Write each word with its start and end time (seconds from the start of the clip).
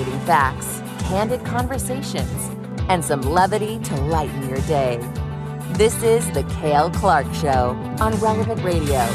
Fascinating 0.00 0.26
facts, 0.26 0.82
candid 1.08 1.44
conversations, 1.44 2.50
and 2.88 3.04
some 3.04 3.20
levity 3.20 3.78
to 3.80 3.94
lighten 3.96 4.48
your 4.48 4.60
day. 4.62 4.96
This 5.72 6.02
is 6.02 6.30
The 6.30 6.42
Cale 6.44 6.90
Clark 6.90 7.26
Show 7.34 7.76
on 8.00 8.14
Relevant 8.14 8.62
Radio. 8.62 9.06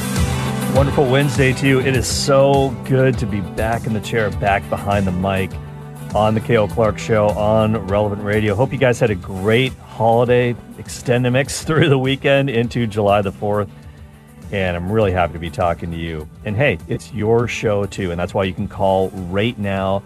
Wonderful 0.76 1.10
Wednesday 1.10 1.54
to 1.54 1.68
you. 1.68 1.80
It 1.80 1.98
is 1.98 2.06
so 2.06 2.70
good 2.86 3.18
to 3.18 3.26
be 3.26 3.42
back 3.42 3.88
in 3.88 3.94
the 3.94 4.00
chair, 4.00 4.30
back 4.30 4.70
behind 4.70 5.08
the 5.08 5.12
mic 5.12 5.50
on 6.14 6.36
The 6.36 6.40
Cale 6.40 6.68
Clark 6.68 7.00
Show 7.00 7.30
on 7.30 7.88
Relevant 7.88 8.22
Radio. 8.22 8.54
Hope 8.54 8.72
you 8.72 8.78
guys 8.78 9.00
had 9.00 9.10
a 9.10 9.16
great 9.16 9.74
holiday 9.74 10.56
Extend 10.78 11.26
the 11.26 11.32
mix 11.32 11.64
through 11.66 11.90
the 11.90 11.98
weekend 11.98 12.52
into 12.52 12.86
July 12.86 13.24
the 13.24 13.32
4th. 13.32 13.70
And 14.52 14.78
I'm 14.78 14.92
really 14.92 15.12
happy 15.12 15.34
to 15.34 15.40
be 15.40 15.50
talking 15.50 15.90
to 15.90 15.98
you. 15.98 16.30
And 16.46 16.56
hey, 16.56 16.78
it's 16.88 17.12
your 17.12 17.48
show 17.48 17.88
too. 17.88 18.12
And 18.12 18.20
that's 18.20 18.36
why 18.36 18.44
you 18.44 18.54
can 18.54 18.68
call 18.68 19.10
right 19.10 19.58
now, 19.58 20.04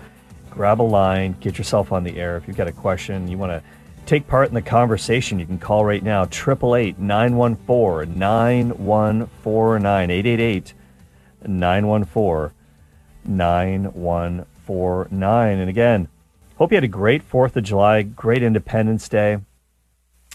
grab 0.59 0.81
a 0.81 0.83
line, 0.83 1.37
get 1.39 1.57
yourself 1.57 1.93
on 1.93 2.03
the 2.03 2.19
air. 2.19 2.35
If 2.35 2.45
you've 2.45 2.57
got 2.57 2.67
a 2.67 2.73
question, 2.73 3.29
you 3.29 3.37
want 3.37 3.53
to 3.53 3.63
take 4.05 4.27
part 4.27 4.49
in 4.49 4.53
the 4.53 4.61
conversation, 4.61 5.39
you 5.39 5.45
can 5.45 5.57
call 5.57 5.85
right 5.85 6.03
now, 6.03 6.23
888 6.23 6.99
914 6.99 8.19
9149, 8.19 10.11
888 10.11 10.73
914 11.47 12.53
9149. 13.23 15.59
And 15.59 15.69
again, 15.69 16.09
hope 16.57 16.73
you 16.73 16.75
had 16.75 16.83
a 16.83 16.89
great 16.89 17.31
4th 17.31 17.55
of 17.55 17.63
July, 17.63 18.01
great 18.01 18.43
Independence 18.43 19.07
Day 19.07 19.37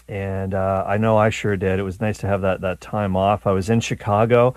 and 0.07 0.55
uh, 0.55 0.83
I 0.87 0.97
know 0.97 1.17
I 1.17 1.29
sure 1.29 1.55
did. 1.55 1.79
It 1.79 1.83
was 1.83 2.01
nice 2.01 2.17
to 2.19 2.27
have 2.27 2.41
that 2.41 2.61
that 2.61 2.79
time 2.79 3.15
off. 3.15 3.47
I 3.47 3.51
was 3.51 3.71
in 3.71 3.79
Chicago 3.79 4.53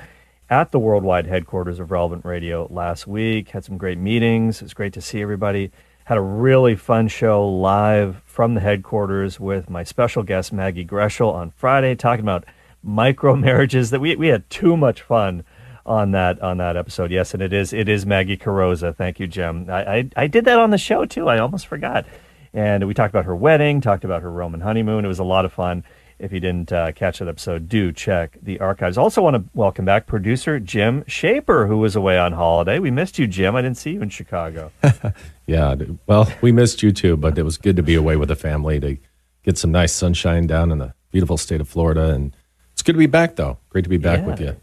at 0.50 0.70
the 0.70 0.78
worldwide 0.78 1.26
headquarters 1.26 1.78
of 1.78 1.90
Relevant 1.90 2.24
Radio 2.24 2.66
last 2.70 3.06
week. 3.06 3.50
Had 3.50 3.64
some 3.64 3.76
great 3.76 3.98
meetings. 3.98 4.62
It's 4.62 4.74
great 4.74 4.92
to 4.94 5.00
see 5.00 5.20
everybody. 5.20 5.70
Had 6.04 6.18
a 6.18 6.22
really 6.22 6.74
fun 6.74 7.08
show 7.08 7.46
live 7.46 8.22
from 8.24 8.54
the 8.54 8.60
headquarters 8.60 9.38
with 9.38 9.68
my 9.68 9.84
special 9.84 10.22
guest 10.22 10.52
Maggie 10.52 10.86
Greshel 10.86 11.32
on 11.32 11.50
Friday, 11.50 11.94
talking 11.94 12.24
about 12.24 12.46
micro 12.82 13.36
marriages. 13.36 13.90
That 13.90 14.00
we 14.00 14.16
we 14.16 14.28
had 14.28 14.48
too 14.48 14.76
much 14.76 15.02
fun 15.02 15.44
on 15.84 16.12
that 16.12 16.40
on 16.40 16.56
that 16.58 16.76
episode. 16.76 17.10
Yes, 17.10 17.34
and 17.34 17.42
it 17.42 17.52
is 17.52 17.74
it 17.74 17.88
is 17.88 18.06
Maggie 18.06 18.38
Carosa. 18.38 18.96
Thank 18.96 19.20
you, 19.20 19.26
Jim. 19.26 19.66
I, 19.68 19.96
I, 19.96 20.10
I 20.16 20.26
did 20.28 20.46
that 20.46 20.58
on 20.58 20.70
the 20.70 20.78
show 20.78 21.04
too. 21.04 21.28
I 21.28 21.38
almost 21.38 21.66
forgot. 21.66 22.06
And 22.54 22.86
we 22.88 22.94
talked 22.94 23.12
about 23.12 23.26
her 23.26 23.36
wedding, 23.36 23.82
talked 23.82 24.04
about 24.04 24.22
her 24.22 24.30
Roman 24.30 24.60
honeymoon. 24.60 25.04
It 25.04 25.08
was 25.08 25.18
a 25.18 25.24
lot 25.24 25.44
of 25.44 25.52
fun. 25.52 25.84
If 26.18 26.32
you 26.32 26.40
didn't 26.40 26.72
uh, 26.72 26.90
catch 26.92 27.20
that 27.20 27.28
episode, 27.28 27.68
do 27.68 27.92
check 27.92 28.38
the 28.42 28.58
archives. 28.58 28.98
Also, 28.98 29.22
want 29.22 29.36
to 29.36 29.44
welcome 29.54 29.84
back 29.84 30.06
producer 30.06 30.58
Jim 30.58 31.04
Shaper, 31.06 31.68
who 31.68 31.78
was 31.78 31.94
away 31.94 32.18
on 32.18 32.32
holiday. 32.32 32.80
We 32.80 32.90
missed 32.90 33.20
you, 33.20 33.28
Jim. 33.28 33.54
I 33.54 33.62
didn't 33.62 33.76
see 33.76 33.92
you 33.92 34.02
in 34.02 34.08
Chicago. 34.08 34.72
yeah, 35.46 35.76
well, 36.08 36.28
we 36.40 36.50
missed 36.50 36.82
you 36.82 36.90
too, 36.90 37.16
but 37.16 37.38
it 37.38 37.44
was 37.44 37.56
good 37.56 37.76
to 37.76 37.84
be 37.84 37.94
away 37.94 38.16
with 38.16 38.30
the 38.30 38.34
family 38.36 38.80
to 38.80 38.96
get 39.44 39.58
some 39.58 39.70
nice 39.70 39.92
sunshine 39.92 40.48
down 40.48 40.72
in 40.72 40.78
the 40.78 40.92
beautiful 41.12 41.36
state 41.36 41.60
of 41.60 41.68
Florida. 41.68 42.10
And 42.12 42.34
it's 42.72 42.82
good 42.82 42.94
to 42.94 42.98
be 42.98 43.06
back, 43.06 43.36
though. 43.36 43.58
Great 43.70 43.84
to 43.84 43.90
be 43.90 43.96
back 43.96 44.18
Yeah. 44.20 44.26
with 44.26 44.40
you. 44.40 44.56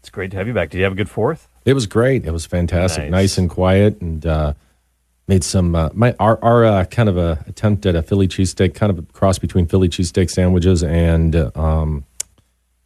It's 0.00 0.10
great 0.10 0.32
to 0.32 0.36
have 0.38 0.48
you 0.48 0.54
back. 0.54 0.70
Did 0.70 0.78
you 0.78 0.84
have 0.84 0.92
a 0.92 0.96
good 0.96 1.08
fourth? 1.10 1.48
It 1.64 1.74
was 1.74 1.86
great. 1.86 2.26
It 2.26 2.32
was 2.32 2.46
fantastic, 2.46 3.04
Nice. 3.04 3.10
nice, 3.10 3.38
and 3.38 3.48
quiet, 3.48 4.00
and 4.00 4.26
uh, 4.26 4.54
made 5.28 5.42
some 5.44 5.74
uh, 5.74 5.88
my 5.92 6.14
our, 6.20 6.42
our 6.42 6.64
uh, 6.64 6.84
kind 6.84 7.08
of 7.08 7.16
a 7.16 7.44
attempt 7.46 7.86
at 7.86 7.94
a 7.94 8.02
Philly 8.02 8.28
cheesesteak, 8.28 8.74
kind 8.74 8.90
of 8.90 8.98
a 8.98 9.02
cross 9.12 9.38
between 9.38 9.66
Philly 9.66 9.88
cheesesteak 9.88 10.30
sandwiches 10.30 10.82
and 10.82 11.34
uh, 11.36 11.50
um, 11.54 12.04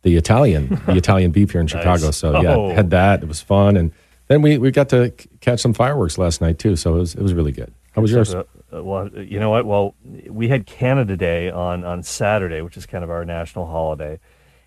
the 0.02 0.16
Italian 0.16 0.80
the 0.86 0.97
Italian 0.97 1.30
beef 1.30 1.52
here 1.52 1.60
in 1.60 1.66
Chicago. 1.66 2.10
So 2.10 2.34
Oh. 2.36 2.41
yeah, 2.69 2.74
had 2.74 2.91
that. 2.91 3.22
It 3.22 3.28
was 3.28 3.41
fun, 3.41 3.77
and 3.77 3.92
then 4.28 4.42
we, 4.42 4.58
we 4.58 4.70
got 4.70 4.88
to 4.91 5.12
c- 5.19 5.28
catch 5.41 5.60
some 5.60 5.74
fireworks 5.74 6.16
last 6.19 6.41
night 6.41 6.58
too. 6.58 6.77
So 6.77 6.94
it 6.97 6.98
was 6.98 7.14
it 7.14 7.22
was 7.22 7.34
really 7.34 7.52
good. 7.52 7.72
How 7.92 8.02
was 8.02 8.12
yours? 8.12 8.34
Uh, 8.34 8.44
uh, 8.72 8.82
well, 8.84 9.08
you 9.08 9.41
know 9.41 9.50
what? 9.50 9.66
Well, 9.66 9.94
we 10.28 10.48
had 10.48 10.64
Canada 10.64 11.16
Day 11.16 11.50
on 11.50 11.84
on 11.84 12.02
Saturday, 12.02 12.60
which 12.62 12.76
is 12.76 12.86
kind 12.86 13.03
of 13.04 13.10
our 13.10 13.25
national 13.25 13.66
holiday, 13.66 14.19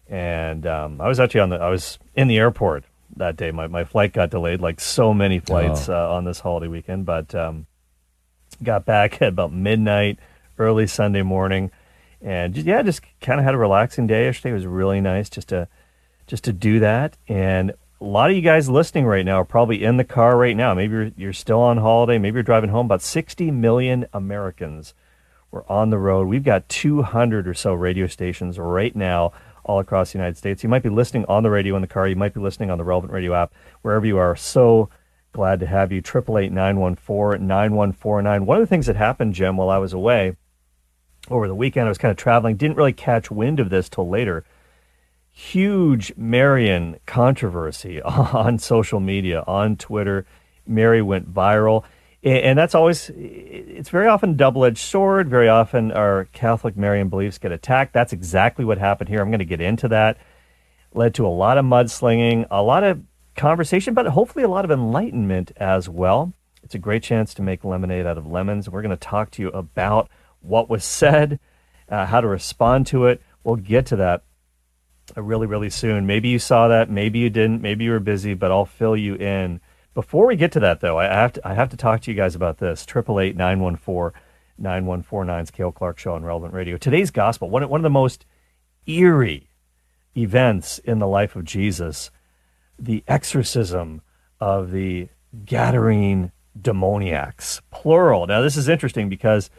and 0.08 0.68
um, 0.68 1.00
I 1.02 1.08
was 1.08 1.19
actually 1.19 1.40
on 1.42 1.50
the 1.50 1.56
I 1.56 1.69
was 1.69 1.98
in 2.14 2.28
the 2.28 2.38
airport 2.38 2.84
that 3.18 3.35
day. 3.35 3.51
My 3.51 3.68
my 3.68 3.84
flight 3.84 4.13
got 4.13 4.29
delayed, 4.29 4.62
like 4.62 4.79
so 4.79 5.13
many 5.13 5.40
flights 5.40 5.90
Oh. 5.90 5.94
uh, 5.96 6.13
on 6.16 6.25
this 6.25 6.40
holiday 6.40 6.68
weekend, 6.68 7.06
but 7.06 7.34
um, 7.35 7.68
got 8.62 8.85
back 8.85 9.13
at 9.22 9.29
about 9.29 9.53
midnight, 9.53 10.19
early 10.57 10.88
Sunday 10.88 11.22
morning, 11.22 11.72
and 12.22 12.53
just, 12.53 12.68
yeah, 12.68 12.81
just 12.81 13.01
kind 13.22 13.40
of 13.40 13.46
had 13.46 13.53
a 13.56 13.57
relaxing 13.57 14.07
day 14.07 14.25
yesterday. 14.25 14.51
It 14.51 14.53
was 14.56 14.66
really 14.66 15.01
nice 15.01 15.29
just 15.29 15.50
to 15.50 15.68
just 16.28 16.44
to 16.46 16.53
do 16.53 16.79
that. 16.79 17.18
And 17.28 17.72
a 18.00 18.06
lot 18.06 18.29
of 18.29 18.35
you 18.35 18.41
guys 18.41 18.69
listening 18.69 19.06
right 19.06 19.25
now 19.25 19.38
are 19.41 19.45
probably 19.45 19.84
in 19.84 19.97
the 19.97 20.03
car 20.03 20.38
right 20.38 20.56
now. 20.56 20.74
Maybe 20.74 20.94
you're, 20.94 21.12
you're 21.18 21.34
still 21.34 21.59
on 21.59 21.78
holiday. 21.78 22.18
Maybe 22.18 22.35
you're 22.35 22.44
driving 22.44 22.69
home. 22.69 22.85
About 22.85 23.01
60 23.01 23.51
million 23.51 24.06
Americans 24.13 24.94
were 25.51 25.69
on 25.72 25.90
the 25.90 25.97
road. 25.97 26.28
We've 26.28 26.44
got 26.44 26.68
200 26.69 27.47
or 27.47 27.53
so 27.53 27.74
radio 27.74 28.07
stations 28.07 28.57
right 28.57 28.95
now 28.95 29.31
all 29.63 29.79
across 29.79 30.12
the 30.12 30.18
United 30.18 30.38
States. 30.38 30.63
You 30.63 30.69
might 30.69 30.84
be 30.84 30.90
listening 30.90 31.25
on 31.25 31.44
the 31.44 31.50
radio 31.50 31.75
in 31.75 31.81
the 31.81 31.88
car. 31.88 32.07
You 32.07 32.16
might 32.16 32.34
be 32.34 32.40
listening 32.40 32.72
on 32.72 32.78
the 32.78 32.84
Relevant 32.84 33.13
Radio 33.13 33.34
app, 33.34 33.53
wherever 33.81 34.06
you 34.06 34.18
are. 34.18 34.35
So 34.35 34.90
glad 35.31 35.59
to 35.62 35.66
have 35.66 35.91
you. 35.91 36.01
888-914-9149. 36.01 38.46
One 38.46 38.57
of 38.57 38.63
the 38.63 38.68
things 38.68 38.88
that 38.88 38.96
happened, 38.96 39.34
Jim, 39.34 39.57
while 39.57 39.69
I 39.69 39.78
was 39.78 39.94
away 39.94 40.35
over 41.29 41.47
the 41.47 41.56
weekend, 41.56 41.85
I 41.85 41.90
was 41.90 41.97
kind 41.97 42.12
of 42.12 42.18
traveling, 42.18 42.57
didn't 42.57 42.78
really 42.78 42.94
catch 42.94 43.31
wind 43.31 43.59
of 43.59 43.69
this 43.69 43.90
till 43.90 44.09
later 44.09 44.44
huge 45.34 46.13
Marian 46.16 46.97
controversy 47.06 48.01
on 48.01 48.59
social 48.59 49.00
media, 49.00 49.44
on 49.47 49.75
Twitter. 49.75 50.25
Mary 50.66 51.01
went 51.01 51.34
viral. 51.34 51.84
And 52.24 52.58
that's 52.58 52.74
always, 52.74 53.12
it's 53.14 53.90
very 53.90 54.08
often 54.08 54.38
double 54.38 54.64
edged 54.64 54.78
sword. 54.78 55.30
Very 55.30 55.50
often 55.50 55.92
our 55.92 56.26
Catholic 56.32 56.78
Marian 56.78 57.10
beliefs 57.10 57.38
get 57.38 57.52
attacked. 57.52 57.94
That's 57.94 58.14
exactly 58.14 58.64
what 58.64 58.78
happened 58.78 59.10
here. 59.10 59.22
I'm 59.22 59.30
going 59.30 59.40
to 59.40 59.46
get 59.46 59.60
into 59.60 59.90
that. 59.90 60.18
Led 60.94 61.14
to 61.16 61.28
a 61.28 61.28
lot 61.28 61.58
of 61.58 61.66
mudslinging, 61.66 62.48
a 62.50 62.64
lot 62.64 62.86
of 62.86 63.02
conversation, 63.36 63.94
but 63.94 64.06
hopefully 64.06 64.46
a 64.46 64.50
lot 64.50 64.64
of 64.64 64.72
enlightenment 64.72 65.52
as 65.58 65.90
well. 65.90 66.32
It's 66.64 66.76
a 66.76 66.80
great 66.80 67.04
chance 67.04 67.34
to 67.34 67.42
make 67.42 67.66
lemonade 67.66 68.06
out 68.06 68.18
of 68.18 68.26
lemons. 68.26 68.70
We're 68.70 68.84
going 68.84 68.92
to 68.92 68.96
talk 68.96 69.32
to 69.32 69.42
you 69.42 69.50
about 69.50 70.10
what 70.40 70.70
was 70.70 70.86
said, 70.86 71.42
uh, 71.90 72.06
how 72.06 72.22
to 72.22 72.28
respond 72.28 72.88
to 72.88 73.08
it. 73.08 73.22
We'll 73.44 73.58
get 73.58 73.88
to 73.88 73.98
that 73.98 74.24
uh, 75.18 75.22
really, 75.22 75.48
really 75.48 75.70
soon. 75.70 76.06
Maybe 76.06 76.30
you 76.30 76.40
saw 76.40 76.70
that, 76.70 76.90
maybe 76.90 77.20
you 77.20 77.30
didn't, 77.30 77.62
maybe 77.62 77.84
you 77.84 77.92
were 77.92 78.00
busy, 78.00 78.34
but 78.34 78.50
I'll 78.50 78.66
fill 78.66 78.96
you 78.96 79.16
in. 79.16 79.60
Before 79.94 80.26
we 80.26 80.36
get 80.36 80.52
to 80.54 80.59
that, 80.59 80.80
though, 80.80 80.98
I 80.98 81.06
have 81.06 81.34
to, 81.34 81.48
I 81.48 81.54
have 81.54 81.70
to 81.70 81.78
talk 81.78 82.02
to 82.02 82.12
you 82.12 82.18
guys 82.18 82.34
about 82.36 82.58
this. 82.58 82.86
Triple 82.86 83.20
eight 83.20 83.36
nine 83.36 83.59
one 83.59 83.76
four 83.76 84.14
nine 84.58 84.86
one 84.86 85.04
four 85.04 85.24
nine's 85.24 85.52
Cale 85.52 85.72
Clark 85.72 86.00
Show 86.00 86.14
on 86.14 86.24
Relevant 86.24 86.54
Radio. 86.54 86.78
Today's 86.78 87.12
gospel, 87.12 87.50
one 87.50 87.68
one 87.70 87.80
of 87.80 87.84
the 87.84 87.90
most 87.90 88.26
eerie 88.88 89.50
events 90.18 90.80
in 90.80 91.00
the 91.00 91.08
life 91.08 91.36
of 91.36 91.44
Jesus, 91.44 92.09
the 92.80 93.04
exorcism 93.08 94.02
of 94.40 94.72
the 94.72 95.09
Gadarene 95.46 96.31
demoniacs, 96.60 97.62
plural. 97.72 98.28
Now, 98.28 98.42
this 98.42 98.58
is 98.58 98.70
interesting 98.70 99.10
because 99.10 99.50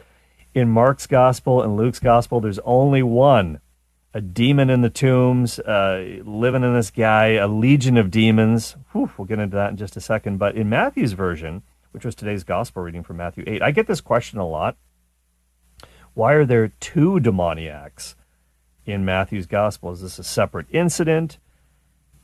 in 0.53 0.69
Mark's 0.69 1.07
gospel 1.07 1.61
and 1.61 1.75
Luke's 1.75 1.99
gospel, 1.99 2.39
there's 2.39 2.59
only 2.59 3.03
one 3.03 3.59
a 4.15 4.21
demon 4.21 4.69
in 4.69 4.79
the 4.79 4.89
tombs, 4.89 5.59
uh, 5.59 6.21
living 6.23 6.63
in 6.63 6.73
this 6.73 6.89
guy, 6.89 7.31
a 7.33 7.49
legion 7.49 7.97
of 7.97 8.09
demons. 8.09 8.77
Whew, 8.93 9.11
we'll 9.17 9.27
get 9.27 9.39
into 9.39 9.57
that 9.57 9.71
in 9.71 9.77
just 9.77 9.97
a 9.97 10.01
second. 10.01 10.37
But 10.37 10.55
in 10.55 10.69
Matthew's 10.69 11.11
version, 11.11 11.63
which 11.91 12.05
was 12.05 12.15
today's 12.15 12.45
gospel 12.45 12.81
reading 12.81 13.03
from 13.03 13.17
Matthew 13.17 13.43
8, 13.45 13.61
I 13.61 13.71
get 13.71 13.87
this 13.87 13.99
question 13.99 14.39
a 14.39 14.47
lot. 14.47 14.77
Why 16.13 16.31
are 16.31 16.45
there 16.45 16.69
two 16.79 17.19
demoniacs 17.19 18.15
in 18.85 19.03
Matthew's 19.03 19.47
gospel? 19.47 19.91
Is 19.91 19.99
this 19.99 20.17
a 20.17 20.23
separate 20.23 20.67
incident? 20.71 21.37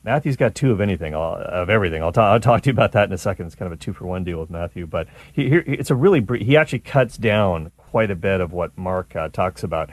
Matthew's 0.01 0.37
got 0.37 0.55
two 0.55 0.71
of 0.71 0.79
anything, 0.79 1.13
uh, 1.13 1.17
of 1.19 1.69
everything. 1.69 2.01
I'll, 2.01 2.13
ta- 2.13 2.31
I'll 2.31 2.39
talk 2.39 2.61
to 2.61 2.69
you 2.69 2.73
about 2.73 2.93
that 2.93 3.09
in 3.09 3.13
a 3.13 3.17
second. 3.17 3.47
It's 3.47 3.55
kind 3.55 3.71
of 3.71 3.77
a 3.77 3.81
two 3.81 3.91
for 3.91 4.05
one 4.05 4.23
deal 4.23 4.39
with 4.39 4.49
Matthew, 4.49 4.87
but 4.87 5.09
he, 5.33 5.49
here 5.49 5.63
it's 5.67 5.91
a 5.91 5.95
really 5.95 6.21
brief. 6.21 6.47
He 6.47 6.55
actually 6.55 6.79
cuts 6.79 7.17
down 7.17 7.73
quite 7.75 8.09
a 8.09 8.15
bit 8.15 8.39
of 8.39 8.53
what 8.53 8.77
Mark 8.77 9.13
uh, 9.13 9.27
talks 9.27 9.61
about. 9.61 9.89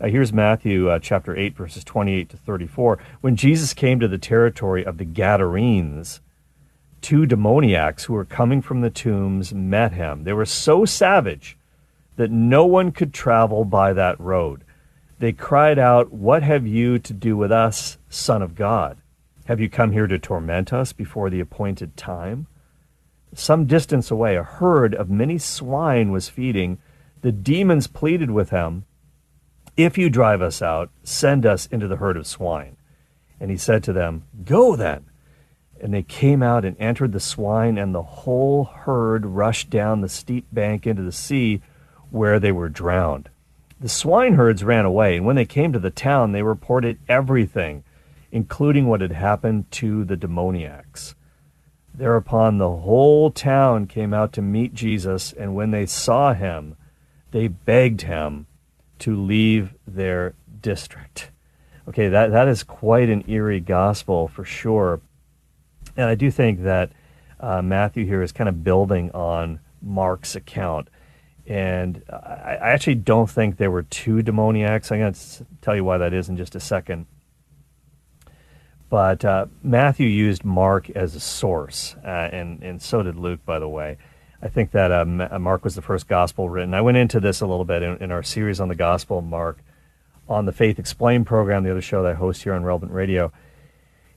Uh, 0.00 0.06
here's 0.06 0.32
Matthew 0.32 0.88
uh, 0.88 1.00
chapter 1.00 1.36
eight, 1.36 1.56
verses 1.56 1.82
twenty-eight 1.82 2.28
to 2.28 2.36
thirty-four. 2.36 3.00
When 3.20 3.34
Jesus 3.34 3.74
came 3.74 3.98
to 3.98 4.06
the 4.06 4.16
territory 4.16 4.84
of 4.84 4.96
the 4.96 5.04
Gadarenes, 5.04 6.20
two 7.00 7.26
demoniacs 7.26 8.04
who 8.04 8.12
were 8.12 8.24
coming 8.24 8.62
from 8.62 8.80
the 8.80 8.90
tombs 8.90 9.52
met 9.52 9.92
him. 9.92 10.22
They 10.22 10.32
were 10.32 10.46
so 10.46 10.84
savage 10.84 11.56
that 12.14 12.30
no 12.30 12.64
one 12.64 12.92
could 12.92 13.12
travel 13.12 13.64
by 13.64 13.92
that 13.92 14.20
road. 14.20 14.62
They 15.18 15.32
cried 15.32 15.80
out, 15.80 16.12
What 16.12 16.44
have 16.44 16.64
you 16.64 17.00
to 17.00 17.12
do 17.12 17.36
with 17.36 17.50
us, 17.50 17.98
Son 18.08 18.40
of 18.40 18.54
God? 18.54 18.98
Have 19.46 19.58
you 19.58 19.68
come 19.68 19.90
here 19.90 20.06
to 20.06 20.18
torment 20.18 20.72
us 20.72 20.92
before 20.92 21.28
the 21.28 21.40
appointed 21.40 21.96
time? 21.96 22.46
Some 23.34 23.66
distance 23.66 24.12
away, 24.12 24.36
a 24.36 24.44
herd 24.44 24.94
of 24.94 25.10
many 25.10 25.38
swine 25.38 26.12
was 26.12 26.28
feeding. 26.28 26.78
The 27.22 27.32
demons 27.32 27.88
pleaded 27.88 28.30
with 28.30 28.50
him, 28.50 28.84
If 29.78 29.96
you 29.96 30.10
drive 30.10 30.42
us 30.42 30.60
out, 30.60 30.90
send 31.04 31.46
us 31.46 31.66
into 31.66 31.86
the 31.86 31.98
herd 31.98 32.16
of 32.16 32.26
swine. 32.26 32.76
And 33.38 33.48
he 33.48 33.56
said 33.56 33.84
to 33.84 33.92
them, 33.92 34.24
Go 34.44 34.74
then. 34.74 35.04
And 35.80 35.94
they 35.94 36.02
came 36.02 36.42
out 36.42 36.64
and 36.64 36.76
entered 36.80 37.12
the 37.12 37.20
swine, 37.20 37.78
and 37.78 37.94
the 37.94 38.02
whole 38.02 38.64
herd 38.64 39.24
rushed 39.24 39.70
down 39.70 40.00
the 40.00 40.08
steep 40.08 40.46
bank 40.50 40.84
into 40.84 41.02
the 41.02 41.12
sea 41.12 41.62
where 42.10 42.40
they 42.40 42.50
were 42.50 42.68
drowned. 42.68 43.28
The 43.78 43.88
swineherds 43.88 44.64
ran 44.64 44.84
away, 44.84 45.16
and 45.16 45.24
when 45.24 45.36
they 45.36 45.44
came 45.44 45.72
to 45.72 45.78
the 45.78 45.92
town, 45.92 46.32
they 46.32 46.42
reported 46.42 46.98
everything, 47.08 47.84
including 48.32 48.88
what 48.88 49.00
had 49.00 49.12
happened 49.12 49.70
to 49.70 50.04
the 50.04 50.16
demoniacs. 50.16 51.14
Thereupon 51.94 52.58
the 52.58 52.68
whole 52.68 53.30
town 53.30 53.86
came 53.86 54.12
out 54.12 54.32
to 54.32 54.42
meet 54.42 54.74
Jesus, 54.74 55.32
and 55.32 55.54
when 55.54 55.70
they 55.70 55.86
saw 55.86 56.34
him, 56.34 56.76
they 57.30 57.46
begged 57.46 58.02
him 58.02 58.47
to 59.00 59.16
leave 59.16 59.74
their 59.86 60.34
district. 60.60 61.30
Okay, 61.88 62.08
that, 62.08 62.32
that 62.32 62.48
is 62.48 62.62
quite 62.62 63.08
an 63.08 63.24
eerie 63.28 63.60
gospel 63.60 64.28
for 64.28 64.44
sure. 64.44 65.00
And 65.96 66.06
I 66.06 66.14
do 66.14 66.30
think 66.30 66.62
that 66.62 66.92
uh, 67.40 67.62
Matthew 67.62 68.04
here 68.04 68.22
is 68.22 68.32
kind 68.32 68.48
of 68.48 68.62
building 68.62 69.10
on 69.12 69.60
Mark's 69.80 70.36
account. 70.36 70.88
And 71.46 72.02
I, 72.10 72.58
I 72.60 72.70
actually 72.72 72.96
don't 72.96 73.30
think 73.30 73.56
there 73.56 73.70
were 73.70 73.84
two 73.84 74.22
demoniacs. 74.22 74.92
I'm 74.92 75.00
going 75.00 75.14
to 75.14 75.46
tell 75.62 75.74
you 75.74 75.84
why 75.84 75.98
that 75.98 76.12
is 76.12 76.28
in 76.28 76.36
just 76.36 76.54
a 76.54 76.60
second. 76.60 77.06
But 78.90 79.24
uh, 79.24 79.46
Matthew 79.62 80.08
used 80.08 80.44
Mark 80.44 80.88
as 80.90 81.14
a 81.14 81.20
source, 81.20 81.94
uh, 82.04 82.28
and, 82.32 82.62
and 82.62 82.80
so 82.80 83.02
did 83.02 83.16
Luke, 83.16 83.44
by 83.44 83.58
the 83.58 83.68
way. 83.68 83.98
I 84.40 84.48
think 84.48 84.70
that 84.70 84.92
uh, 84.92 85.04
Mark 85.04 85.64
was 85.64 85.74
the 85.74 85.82
first 85.82 86.06
gospel 86.06 86.48
written. 86.48 86.72
I 86.72 86.80
went 86.80 86.96
into 86.96 87.18
this 87.18 87.40
a 87.40 87.46
little 87.46 87.64
bit 87.64 87.82
in, 87.82 87.96
in 87.98 88.10
our 88.12 88.22
series 88.22 88.60
on 88.60 88.68
the 88.68 88.76
Gospel 88.76 89.20
Mark 89.20 89.58
on 90.28 90.46
the 90.46 90.52
Faith 90.52 90.78
Explained 90.78 91.26
program, 91.26 91.64
the 91.64 91.70
other 91.70 91.82
show 91.82 92.02
that 92.02 92.12
I 92.12 92.14
host 92.14 92.42
here 92.42 92.52
on 92.52 92.62
Relevant 92.62 92.92
Radio. 92.92 93.32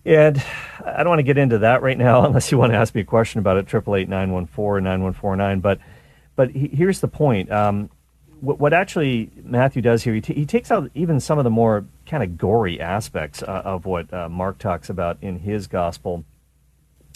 And 0.05 0.43
I 0.85 0.97
don't 0.97 1.09
want 1.09 1.19
to 1.19 1.23
get 1.23 1.37
into 1.37 1.59
that 1.59 1.81
right 1.81 1.97
now 1.97 2.25
unless 2.25 2.51
you 2.51 2.57
want 2.57 2.71
to 2.71 2.77
ask 2.77 2.93
me 2.93 3.01
a 3.01 3.05
question 3.05 3.39
about 3.39 3.57
it, 3.57 3.61
888 3.61 4.09
914 4.09 4.83
9149. 4.83 5.59
But, 5.59 5.79
but 6.35 6.51
he, 6.51 6.67
here's 6.67 6.99
the 6.99 7.07
point. 7.07 7.51
Um, 7.51 7.89
what, 8.41 8.59
what, 8.59 8.73
actually 8.73 9.31
Matthew 9.43 9.81
does 9.81 10.03
here, 10.03 10.13
he, 10.13 10.21
t- 10.21 10.33
he, 10.33 10.45
takes 10.45 10.71
out 10.71 10.89
even 10.95 11.19
some 11.19 11.37
of 11.37 11.43
the 11.43 11.51
more 11.51 11.85
kind 12.05 12.23
of 12.23 12.37
gory 12.37 12.81
aspects 12.81 13.43
uh, 13.43 13.61
of 13.63 13.85
what 13.85 14.11
uh, 14.13 14.29
Mark 14.29 14.57
talks 14.57 14.89
about 14.89 15.17
in 15.21 15.39
his 15.39 15.67
gospel. 15.67 16.25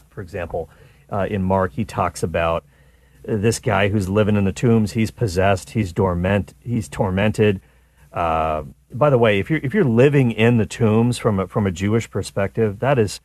For 0.10 0.22
example, 0.22 0.70
uh, 1.12 1.28
in 1.30 1.42
Mark, 1.42 1.74
he 1.74 1.84
talks 1.84 2.24
about 2.24 2.64
this 3.28 3.60
guy 3.60 3.90
who's 3.90 4.10
living 4.10 4.36
in 4.36 4.46
the 4.46 4.52
tombs. 4.52 4.94
He's 4.94 5.12
possessed. 5.12 5.72
He's 5.72 5.94
dormant. 5.94 6.54
He's 6.60 6.88
tormented. 6.88 7.62
Uh, 8.14 8.64
by 8.94 9.10
the 9.10 9.18
way, 9.18 9.40
if 9.40 9.50
you're 9.50 9.60
if 9.62 9.74
you're 9.74 9.84
living 9.84 10.32
in 10.32 10.58
the 10.58 10.66
tombs 10.66 11.18
from 11.18 11.40
a, 11.40 11.48
from 11.48 11.68
a 11.68 11.72
Jewish 11.72 12.10
perspective, 12.10 12.80
that 12.80 12.98
is 12.98 13.20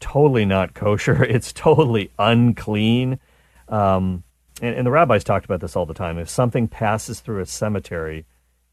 totally 0.00 0.44
not 0.44 0.74
kosher. 0.74 1.24
It's 1.28 1.52
totally 1.52 2.10
unclean. 2.18 3.18
Um, 3.68 4.24
and, 4.60 4.76
and, 4.76 4.86
the 4.86 4.90
rabbis 4.90 5.24
talked 5.24 5.46
about 5.46 5.60
this 5.60 5.74
all 5.74 5.86
the 5.86 5.94
time. 5.94 6.18
If 6.18 6.28
something 6.28 6.68
passes 6.68 7.20
through 7.20 7.40
a 7.40 7.46
cemetery, 7.46 8.26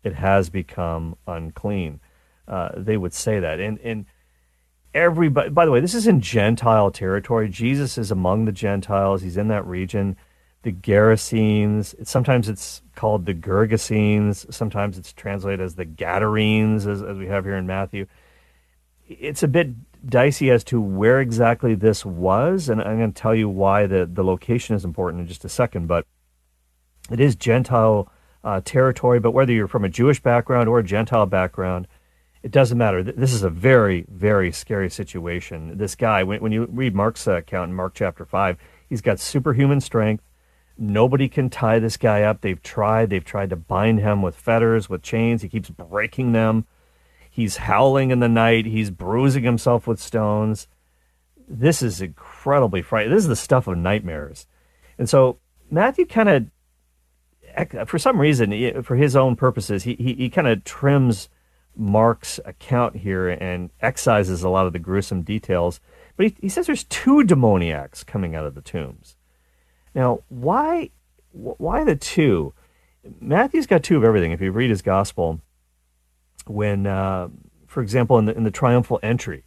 it 0.04 0.14
has 0.14 0.50
become 0.50 1.16
unclean. 1.26 2.02
Uh, 2.48 2.70
they 2.76 2.98
would 2.98 3.14
say 3.14 3.40
that. 3.40 3.60
And 3.60 3.80
and 3.80 4.06
everybody. 4.94 5.50
By 5.50 5.66
the 5.66 5.72
way, 5.72 5.80
this 5.80 5.94
is 5.94 6.08
in 6.08 6.20
Gentile 6.20 6.92
territory. 6.92 7.48
Jesus 7.50 7.98
is 7.98 8.12
among 8.12 8.46
the 8.46 8.52
Gentiles. 8.52 9.22
He's 9.22 9.38
in 9.38 9.48
that 9.48 9.66
region 9.66 10.18
the 10.64 10.72
Gerasenes. 10.72 11.96
Sometimes 12.08 12.48
it's 12.48 12.82
called 12.96 13.26
the 13.26 13.34
Gergesenes. 13.34 14.54
Sometimes 14.54 14.98
it's 14.98 15.14
translated 15.14 15.62
as 15.62 15.76
the 15.76 15.86
Gadarenes, 15.86 16.88
as, 16.88 17.02
as 17.02 17.18
we 17.18 17.28
have 17.28 17.46
here 17.46 17.56
in 17.56 17.66
Matthew. 17.66 18.06
It's 19.08 19.44
a 19.44 19.48
bit 19.48 19.70
dicey 20.08 20.50
as 20.52 20.64
to 20.66 20.80
where 20.80 21.20
exactly 21.20 21.76
this 21.76 22.06
was, 22.06 22.70
and 22.70 22.82
I'm 22.82 22.98
going 22.98 23.14
to 23.14 23.22
tell 23.22 23.36
you 23.36 23.50
why 23.50 23.88
the, 23.88 24.10
the 24.12 24.24
location 24.24 24.76
is 24.76 24.86
important 24.86 25.22
in 25.22 25.28
just 25.28 25.46
a 25.46 25.50
second. 25.50 25.88
But 25.88 26.06
it 27.10 27.20
is 27.20 27.36
Gentile 27.36 28.12
uh, 28.44 28.62
territory, 28.64 29.20
but 29.20 29.32
whether 29.32 29.52
you're 29.52 29.68
from 29.68 29.84
a 29.84 29.90
Jewish 29.90 30.22
background 30.22 30.70
or 30.70 30.80
a 30.80 30.84
Gentile 30.84 31.26
background, 31.26 31.88
it 32.44 32.52
doesn't 32.52 32.78
matter. 32.78 33.04
This 33.04 33.34
is 33.34 33.44
a 33.44 33.50
very, 33.50 34.06
very 34.10 34.52
scary 34.52 34.90
situation. 34.90 35.78
This 35.78 35.94
guy, 35.96 36.24
when, 36.24 36.42
when 36.42 36.52
you 36.52 36.68
read 36.72 36.96
Mark's 36.96 37.28
account 37.28 37.70
in 37.70 37.76
Mark 37.76 37.94
chapter 37.94 38.26
5, 38.26 38.58
he's 38.90 39.02
got 39.02 39.20
superhuman 39.20 39.80
strength. 39.80 40.24
Nobody 40.84 41.30
can 41.30 41.52
tie 41.52 41.78
this 41.78 41.96
guy 41.96 42.24
up. 42.24 42.42
They've 42.42 42.62
tried. 42.64 43.12
They've 43.12 43.24
tried 43.24 43.52
to 43.52 43.56
bind 43.56 44.00
him 44.00 44.24
with 44.24 44.36
fetters, 44.36 44.90
with 44.90 45.04
chains. 45.04 45.44
He 45.44 45.48
keeps 45.48 45.70
breaking 45.70 46.32
them. 46.32 46.66
He's 47.30 47.58
howling 47.58 48.10
in 48.10 48.20
the 48.20 48.28
night. 48.28 48.66
He's 48.66 48.90
bruising 48.90 49.44
himself 49.44 49.86
with 49.86 50.02
stones. 50.02 50.68
This 51.48 51.84
is 51.84 52.02
incredibly 52.02 52.82
frightening. 52.82 53.14
This 53.14 53.26
is 53.26 53.30
the 53.30 53.36
stuff 53.36 53.68
of 53.68 53.78
nightmares. 53.78 54.48
And 54.98 55.08
so 55.08 55.38
Matthew 55.70 56.08
kind 56.08 56.52
of, 57.70 57.88
for 57.88 58.00
some 58.00 58.20
reason, 58.20 58.82
for 58.82 58.96
his 58.96 59.16
own 59.16 59.36
purposes, 59.36 59.84
he, 59.84 59.94
he, 59.94 60.16
he 60.16 60.30
kind 60.32 60.48
of 60.48 60.64
trims 60.64 61.30
Mark's 61.76 62.40
account 62.44 62.98
here 62.98 63.30
and 63.30 63.70
excises 63.84 64.42
a 64.42 64.50
lot 64.50 64.66
of 64.66 64.74
the 64.74 64.80
gruesome 64.80 65.22
details. 65.22 65.80
But 66.18 66.26
he, 66.26 66.36
he 66.42 66.50
says 66.50 66.66
there's 66.66 66.86
two 66.86 67.24
demoniacs 67.24 68.04
coming 68.04 68.36
out 68.36 68.48
of 68.48 68.56
the 68.56 68.62
tombs. 68.62 69.16
Now, 69.94 70.20
why 70.30 70.92
why 71.32 71.84
the 71.84 71.96
two? 71.96 72.54
Matthew's 73.20 73.68
got 73.68 73.84
two 73.84 73.98
of 73.98 74.04
everything. 74.04 74.32
If 74.32 74.42
you 74.42 74.52
read 74.52 74.70
his 74.70 74.82
gospel, 74.82 75.42
when, 76.46 76.86
uh, 76.86 77.30
for 77.68 77.82
example, 77.82 78.18
in 78.20 78.26
the 78.26 78.36
in 78.36 78.44
the 78.44 78.52
triumphal 78.52 79.00
entry, 79.02 79.44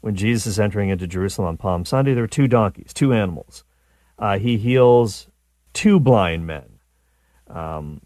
when 0.00 0.14
Jesus 0.14 0.46
is 0.46 0.60
entering 0.60 0.88
into 0.88 1.06
Jerusalem 1.06 1.48
on 1.48 1.56
Palm 1.56 1.84
Sunday, 1.84 2.14
there 2.14 2.24
are 2.24 2.28
two 2.28 2.48
donkeys, 2.48 2.92
two 2.92 3.12
animals. 3.12 3.64
Uh, 4.18 4.38
he 4.38 4.58
heals 4.58 5.28
two 5.72 5.98
blind 5.98 6.46
men. 6.46 6.78
Um, 7.48 8.00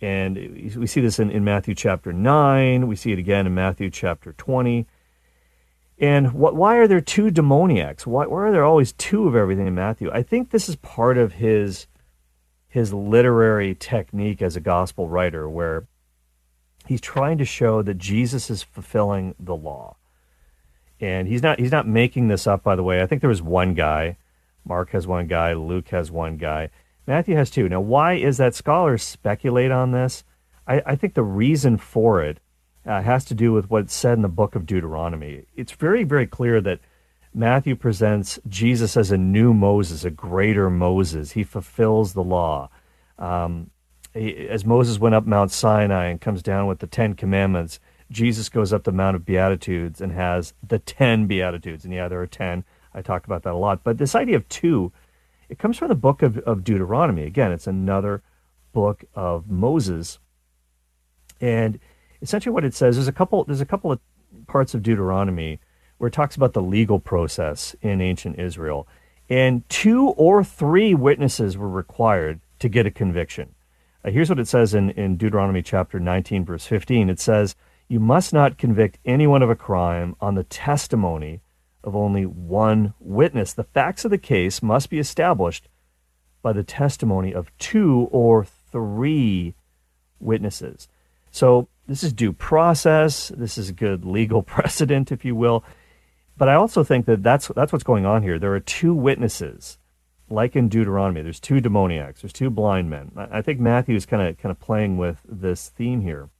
and 0.00 0.36
we 0.76 0.86
see 0.86 1.00
this 1.00 1.18
in, 1.18 1.30
in 1.30 1.44
Matthew 1.44 1.74
chapter 1.74 2.12
9. 2.12 2.86
We 2.86 2.96
see 2.96 3.12
it 3.12 3.18
again 3.18 3.46
in 3.46 3.54
Matthew 3.54 3.90
chapter 3.90 4.34
20. 4.34 4.86
And 5.98 6.32
what, 6.32 6.56
why 6.56 6.76
are 6.76 6.88
there 6.88 7.00
two 7.00 7.30
demoniacs? 7.30 8.06
Why, 8.06 8.26
why 8.26 8.38
are 8.38 8.52
there 8.52 8.64
always 8.64 8.92
two 8.92 9.28
of 9.28 9.36
everything 9.36 9.66
in 9.66 9.74
Matthew? 9.74 10.10
I 10.12 10.22
think 10.22 10.50
this 10.50 10.68
is 10.68 10.76
part 10.76 11.18
of 11.18 11.34
his 11.34 11.86
his 12.68 12.92
literary 12.92 13.72
technique 13.72 14.42
as 14.42 14.56
a 14.56 14.60
gospel 14.60 15.08
writer, 15.08 15.48
where 15.48 15.86
he's 16.88 17.00
trying 17.00 17.38
to 17.38 17.44
show 17.44 17.82
that 17.82 17.98
Jesus 17.98 18.50
is 18.50 18.64
fulfilling 18.64 19.36
the 19.38 19.54
law. 19.54 19.96
And 21.00 21.28
he's 21.28 21.42
not 21.42 21.60
he's 21.60 21.70
not 21.70 21.86
making 21.86 22.26
this 22.28 22.48
up, 22.48 22.64
by 22.64 22.74
the 22.74 22.82
way. 22.82 23.00
I 23.00 23.06
think 23.06 23.20
there 23.20 23.28
was 23.28 23.42
one 23.42 23.74
guy. 23.74 24.16
Mark 24.64 24.90
has 24.90 25.06
one 25.06 25.28
guy. 25.28 25.52
Luke 25.52 25.88
has 25.88 26.10
one 26.10 26.36
guy. 26.36 26.70
Matthew 27.06 27.36
has 27.36 27.50
two. 27.50 27.68
Now, 27.68 27.80
why 27.80 28.14
is 28.14 28.38
that? 28.38 28.54
Scholars 28.54 29.02
speculate 29.02 29.70
on 29.70 29.92
this. 29.92 30.24
I, 30.66 30.82
I 30.86 30.96
think 30.96 31.14
the 31.14 31.22
reason 31.22 31.76
for 31.76 32.22
it 32.22 32.40
uh, 32.86 33.02
has 33.02 33.24
to 33.26 33.34
do 33.34 33.52
with 33.52 33.70
what's 33.70 33.94
said 33.94 34.14
in 34.14 34.22
the 34.22 34.28
book 34.28 34.54
of 34.54 34.66
Deuteronomy. 34.66 35.46
It's 35.56 35.72
very, 35.72 36.04
very 36.04 36.26
clear 36.26 36.60
that 36.60 36.80
Matthew 37.32 37.74
presents 37.74 38.38
Jesus 38.48 38.96
as 38.96 39.10
a 39.10 39.18
new 39.18 39.52
Moses, 39.52 40.04
a 40.04 40.10
greater 40.10 40.70
Moses. 40.70 41.32
He 41.32 41.42
fulfills 41.42 42.12
the 42.12 42.22
law. 42.22 42.70
Um, 43.18 43.70
he, 44.12 44.48
as 44.48 44.64
Moses 44.64 44.98
went 44.98 45.14
up 45.14 45.26
Mount 45.26 45.50
Sinai 45.50 46.06
and 46.06 46.20
comes 46.20 46.42
down 46.42 46.66
with 46.66 46.78
the 46.78 46.86
Ten 46.86 47.14
Commandments, 47.14 47.80
Jesus 48.10 48.48
goes 48.48 48.72
up 48.72 48.84
the 48.84 48.92
Mount 48.92 49.16
of 49.16 49.24
Beatitudes 49.24 50.00
and 50.00 50.12
has 50.12 50.52
the 50.66 50.78
ten 50.78 51.26
Beatitudes. 51.26 51.84
And 51.84 51.92
yeah, 51.92 52.06
there 52.06 52.20
are 52.20 52.26
ten. 52.26 52.64
I 52.92 53.02
talk 53.02 53.26
about 53.26 53.42
that 53.42 53.54
a 53.54 53.56
lot. 53.56 53.82
But 53.82 53.98
this 53.98 54.14
idea 54.14 54.36
of 54.36 54.48
two, 54.48 54.92
it 55.48 55.58
comes 55.58 55.78
from 55.78 55.88
the 55.88 55.94
book 55.96 56.22
of, 56.22 56.38
of 56.38 56.62
Deuteronomy. 56.62 57.24
Again, 57.24 57.50
it's 57.50 57.66
another 57.66 58.22
book 58.72 59.04
of 59.14 59.50
Moses. 59.50 60.20
And 61.40 61.80
essentially 62.24 62.52
what 62.52 62.64
it 62.64 62.74
says 62.74 62.96
there's 62.96 63.06
a 63.06 63.12
couple 63.12 63.44
there's 63.44 63.60
a 63.60 63.66
couple 63.66 63.92
of 63.92 64.00
parts 64.46 64.74
of 64.74 64.82
Deuteronomy 64.82 65.60
where 65.98 66.08
it 66.08 66.12
talks 66.12 66.36
about 66.36 66.52
the 66.52 66.62
legal 66.62 66.98
process 66.98 67.76
in 67.80 68.00
ancient 68.00 68.38
Israel, 68.38 68.88
and 69.28 69.68
two 69.68 70.08
or 70.10 70.42
three 70.42 70.94
witnesses 70.94 71.56
were 71.56 71.68
required 71.68 72.40
to 72.58 72.68
get 72.68 72.86
a 72.86 72.90
conviction. 72.90 73.54
Uh, 74.04 74.10
here's 74.10 74.28
what 74.28 74.40
it 74.40 74.48
says 74.48 74.74
in, 74.74 74.90
in 74.90 75.16
Deuteronomy 75.16 75.62
chapter 75.62 75.98
19, 75.98 76.44
verse 76.44 76.66
15. 76.66 77.08
It 77.08 77.20
says, 77.20 77.54
You 77.88 78.00
must 78.00 78.32
not 78.32 78.58
convict 78.58 78.98
anyone 79.04 79.42
of 79.42 79.50
a 79.50 79.56
crime 79.56 80.16
on 80.20 80.34
the 80.34 80.44
testimony 80.44 81.40
of 81.82 81.94
only 81.94 82.26
one 82.26 82.94
witness. 82.98 83.52
The 83.52 83.64
facts 83.64 84.04
of 84.04 84.10
the 84.10 84.18
case 84.18 84.62
must 84.62 84.90
be 84.90 84.98
established 84.98 85.68
by 86.42 86.52
the 86.52 86.64
testimony 86.64 87.32
of 87.32 87.56
two 87.58 88.08
or 88.10 88.44
three 88.44 89.54
witnesses. 90.20 90.88
So 91.34 91.66
this 91.88 92.04
is 92.04 92.12
due 92.12 92.32
process. 92.32 93.32
This 93.36 93.58
is 93.58 93.72
good 93.72 94.04
legal 94.04 94.40
precedent, 94.54 95.10
if 95.10 95.24
you 95.24 95.34
will. 95.34 95.64
But 96.36 96.48
I 96.48 96.54
also 96.54 96.84
think 96.84 97.06
that 97.06 97.24
that's, 97.24 97.48
that's 97.48 97.72
what's 97.72 97.82
going 97.82 98.06
on 98.06 98.22
here. 98.22 98.38
There 98.38 98.54
are 98.54 98.60
two 98.60 98.94
witnesses, 98.94 99.78
like 100.30 100.54
in 100.54 100.68
Deuteronomy. 100.68 101.22
There's 101.22 101.40
two 101.40 101.60
demoniacs. 101.60 102.22
There's 102.22 102.32
two 102.32 102.50
blind 102.50 102.88
men. 102.88 103.10
I 103.16 103.42
think 103.42 103.58
Matthew 103.58 103.96
is 103.96 104.06
kind 104.06 104.22
of 104.22 104.38
kind 104.38 104.52
of 104.52 104.60
playing 104.60 104.96
with 104.96 105.22
this 105.28 105.70
theme 105.70 106.02
here. 106.02 106.30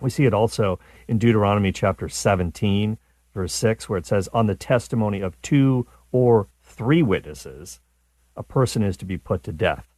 We 0.00 0.10
see 0.10 0.24
it 0.24 0.34
also 0.34 0.80
in 1.06 1.18
Deuteronomy 1.18 1.70
chapter 1.70 2.08
17, 2.08 2.98
verse 3.32 3.54
6, 3.54 3.88
where 3.88 3.98
it 3.98 4.06
says, 4.06 4.28
On 4.32 4.48
the 4.48 4.56
testimony 4.56 5.20
of 5.20 5.40
two 5.40 5.86
or 6.10 6.48
three 6.64 7.04
witnesses, 7.04 7.78
a 8.36 8.42
person 8.42 8.82
is 8.82 8.96
to 8.96 9.04
be 9.04 9.18
put 9.18 9.44
to 9.44 9.52
death. 9.52 9.94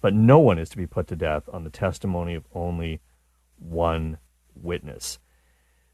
But 0.00 0.14
no 0.14 0.38
one 0.38 0.60
is 0.60 0.68
to 0.68 0.76
be 0.76 0.86
put 0.86 1.08
to 1.08 1.16
death 1.16 1.48
on 1.52 1.64
the 1.64 1.70
testimony 1.70 2.36
of 2.36 2.46
only 2.54 3.00
one 3.60 4.18
witness. 4.54 5.18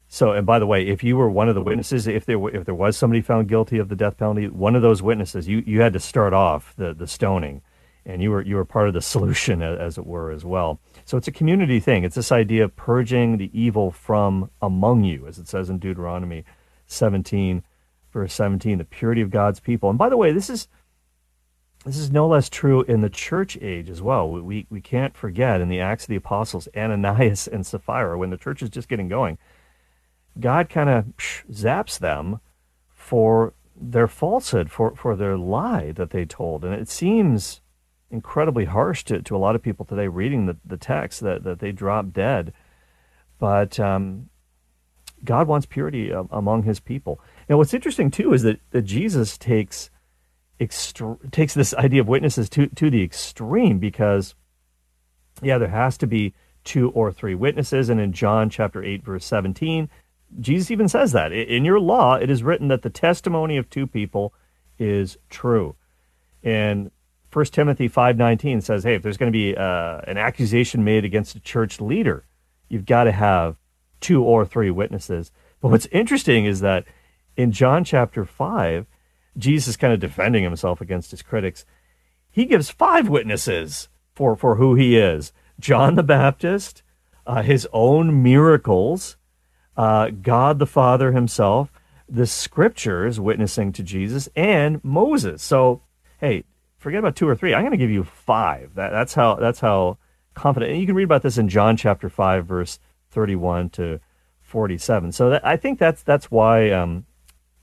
So, 0.09 0.31
and 0.31 0.45
by 0.45 0.59
the 0.59 0.65
way, 0.65 0.87
if 0.87 1.03
you 1.03 1.17
were 1.17 1.29
one 1.29 1.49
of 1.49 1.55
the 1.55 1.61
witnesses, 1.61 2.07
if 2.07 2.25
there 2.25 2.39
if 2.49 2.65
there 2.65 2.73
was 2.73 2.95
somebody 2.95 3.21
found 3.21 3.49
guilty 3.49 3.77
of 3.77 3.89
the 3.89 3.95
death 3.95 4.17
penalty, 4.17 4.47
one 4.47 4.75
of 4.75 4.81
those 4.81 5.01
witnesses, 5.01 5.47
you, 5.47 5.63
you 5.65 5.81
had 5.81 5.93
to 5.93 5.99
start 5.99 6.33
off 6.33 6.73
the, 6.77 6.93
the 6.93 7.07
stoning, 7.07 7.61
and 8.05 8.21
you 8.21 8.31
were 8.31 8.41
you 8.41 8.55
were 8.55 8.63
part 8.63 8.87
of 8.87 8.93
the 8.93 9.01
solution, 9.13 9.61
as 9.61 9.97
it 9.97 10.05
were, 10.05 10.31
as 10.31 10.45
well. 10.45 10.79
So 11.03 11.17
it's 11.17 11.27
a 11.27 11.31
community 11.31 11.81
thing. 11.81 12.05
It's 12.05 12.15
this 12.15 12.31
idea 12.31 12.63
of 12.63 12.75
purging 12.75 13.37
the 13.37 13.51
evil 13.53 13.91
from 13.91 14.49
among 14.61 15.03
you, 15.03 15.27
as 15.27 15.37
it 15.39 15.49
says 15.49 15.69
in 15.69 15.77
Deuteronomy 15.77 16.45
17, 16.87 17.63
verse 18.13 18.33
17, 18.33 18.77
the 18.77 18.85
purity 18.85 19.21
of 19.21 19.29
God's 19.29 19.59
people. 19.59 19.89
And 19.89 19.99
by 19.99 20.07
the 20.07 20.17
way, 20.17 20.31
this 20.31 20.49
is 20.49 20.69
this 21.87 21.97
is 21.97 22.11
no 22.11 22.27
less 22.27 22.49
true 22.49 22.83
in 22.83 23.01
the 23.01 23.09
church 23.09 23.57
age 23.61 23.89
as 23.89 24.01
well. 24.01 24.29
We, 24.29 24.67
we 24.69 24.81
can't 24.81 25.15
forget 25.15 25.61
in 25.61 25.69
the 25.69 25.79
Acts 25.79 26.03
of 26.03 26.09
the 26.09 26.17
Apostles, 26.17 26.67
Ananias 26.75 27.47
and 27.47 27.65
Sapphira, 27.65 28.17
when 28.17 28.29
the 28.29 28.37
church 28.37 28.61
is 28.61 28.69
just 28.69 28.89
getting 28.89 29.07
going, 29.07 29.37
God 30.39 30.69
kind 30.69 30.89
of 30.89 31.05
zaps 31.17 31.97
them 31.97 32.41
for 32.93 33.53
their 33.79 34.07
falsehood, 34.07 34.69
for, 34.69 34.95
for 34.95 35.15
their 35.15 35.37
lie 35.37 35.91
that 35.93 36.09
they 36.09 36.25
told. 36.25 36.65
And 36.65 36.73
it 36.73 36.89
seems 36.89 37.61
incredibly 38.11 38.65
harsh 38.65 39.03
to, 39.05 39.21
to 39.21 39.35
a 39.35 39.37
lot 39.37 39.55
of 39.55 39.61
people 39.61 39.85
today 39.85 40.07
reading 40.07 40.45
the, 40.45 40.57
the 40.65 40.77
text 40.77 41.21
that, 41.21 41.43
that 41.43 41.59
they 41.59 41.71
drop 41.71 42.11
dead. 42.11 42.53
But 43.39 43.79
um, 43.79 44.29
God 45.23 45.47
wants 45.47 45.65
purity 45.65 46.11
among 46.11 46.63
his 46.63 46.79
people. 46.79 47.19
Now, 47.47 47.57
what's 47.57 47.73
interesting, 47.73 48.11
too, 48.11 48.33
is 48.33 48.43
that, 48.43 48.59
that 48.71 48.81
Jesus 48.83 49.37
takes, 49.37 49.89
extre- 50.59 51.31
takes 51.31 51.53
this 51.53 51.73
idea 51.75 52.01
of 52.01 52.07
witnesses 52.07 52.49
to, 52.49 52.67
to 52.67 52.89
the 52.89 53.03
extreme 53.03 53.79
because, 53.79 54.35
yeah, 55.41 55.57
there 55.57 55.69
has 55.69 55.97
to 55.99 56.07
be 56.07 56.33
two 56.63 56.89
or 56.91 57.11
three 57.11 57.35
witnesses. 57.35 57.89
And 57.89 57.99
in 57.99 58.13
John 58.13 58.49
chapter 58.49 58.83
8, 58.83 59.03
verse 59.03 59.25
17, 59.25 59.89
Jesus 60.39 60.71
even 60.71 60.87
says 60.87 61.13
that. 61.13 61.31
In 61.31 61.63
your 61.63 61.79
law, 61.79 62.15
it 62.15 62.29
is 62.29 62.43
written 62.43 62.67
that 62.67 62.81
the 62.81 62.89
testimony 62.89 63.57
of 63.57 63.69
two 63.69 63.87
people 63.87 64.33
is 64.77 65.17
true. 65.29 65.75
And 66.43 66.91
1 67.31 67.45
Timothy 67.45 67.89
5.19 67.89 68.63
says, 68.63 68.83
hey, 68.83 68.95
if 68.95 69.03
there's 69.03 69.17
going 69.17 69.31
to 69.31 69.37
be 69.37 69.55
uh, 69.55 70.01
an 70.07 70.17
accusation 70.17 70.83
made 70.83 71.05
against 71.05 71.35
a 71.35 71.39
church 71.39 71.79
leader, 71.79 72.25
you've 72.69 72.85
got 72.85 73.05
to 73.05 73.11
have 73.11 73.55
two 73.99 74.23
or 74.23 74.45
three 74.45 74.71
witnesses. 74.71 75.31
But 75.61 75.69
what's 75.69 75.87
interesting 75.87 76.45
is 76.45 76.59
that 76.61 76.85
in 77.35 77.51
John 77.51 77.83
chapter 77.83 78.25
5, 78.25 78.85
Jesus 79.37 79.77
kind 79.77 79.93
of 79.93 79.99
defending 79.99 80.43
himself 80.43 80.81
against 80.81 81.11
his 81.11 81.21
critics. 81.21 81.65
He 82.29 82.45
gives 82.45 82.69
five 82.69 83.07
witnesses 83.07 83.89
for, 84.13 84.35
for 84.35 84.55
who 84.55 84.75
he 84.75 84.97
is 84.97 85.31
John 85.59 85.95
the 85.95 86.03
Baptist, 86.03 86.83
uh, 87.25 87.41
his 87.41 87.67
own 87.73 88.21
miracles, 88.21 89.17
uh, 89.75 90.09
God 90.09 90.59
the 90.59 90.67
Father 90.67 91.11
himself, 91.11 91.71
the 92.07 92.27
scriptures 92.27 93.19
witnessing 93.19 93.71
to 93.73 93.83
Jesus, 93.83 94.29
and 94.35 94.83
Moses. 94.83 95.41
So, 95.41 95.81
hey, 96.19 96.43
forget 96.77 96.99
about 96.99 97.15
two 97.15 97.27
or 97.27 97.35
three. 97.35 97.53
I'm 97.53 97.61
going 97.61 97.71
to 97.71 97.77
give 97.77 97.89
you 97.89 98.03
five. 98.03 98.75
That, 98.75 98.91
that's 98.91 99.13
how 99.13 99.35
that's 99.35 99.59
how 99.59 99.97
confident. 100.33 100.71
And 100.71 100.79
you 100.79 100.85
can 100.85 100.95
read 100.95 101.03
about 101.03 101.23
this 101.23 101.37
in 101.37 101.49
John 101.49 101.75
chapter 101.75 102.09
five, 102.09 102.45
verse 102.45 102.79
31 103.11 103.71
to 103.71 103.99
47. 104.41 105.11
So 105.11 105.31
that, 105.31 105.45
I 105.45 105.57
think 105.57 105.79
that's 105.79 106.03
that's 106.03 106.31
why 106.31 106.69
um, 106.71 107.05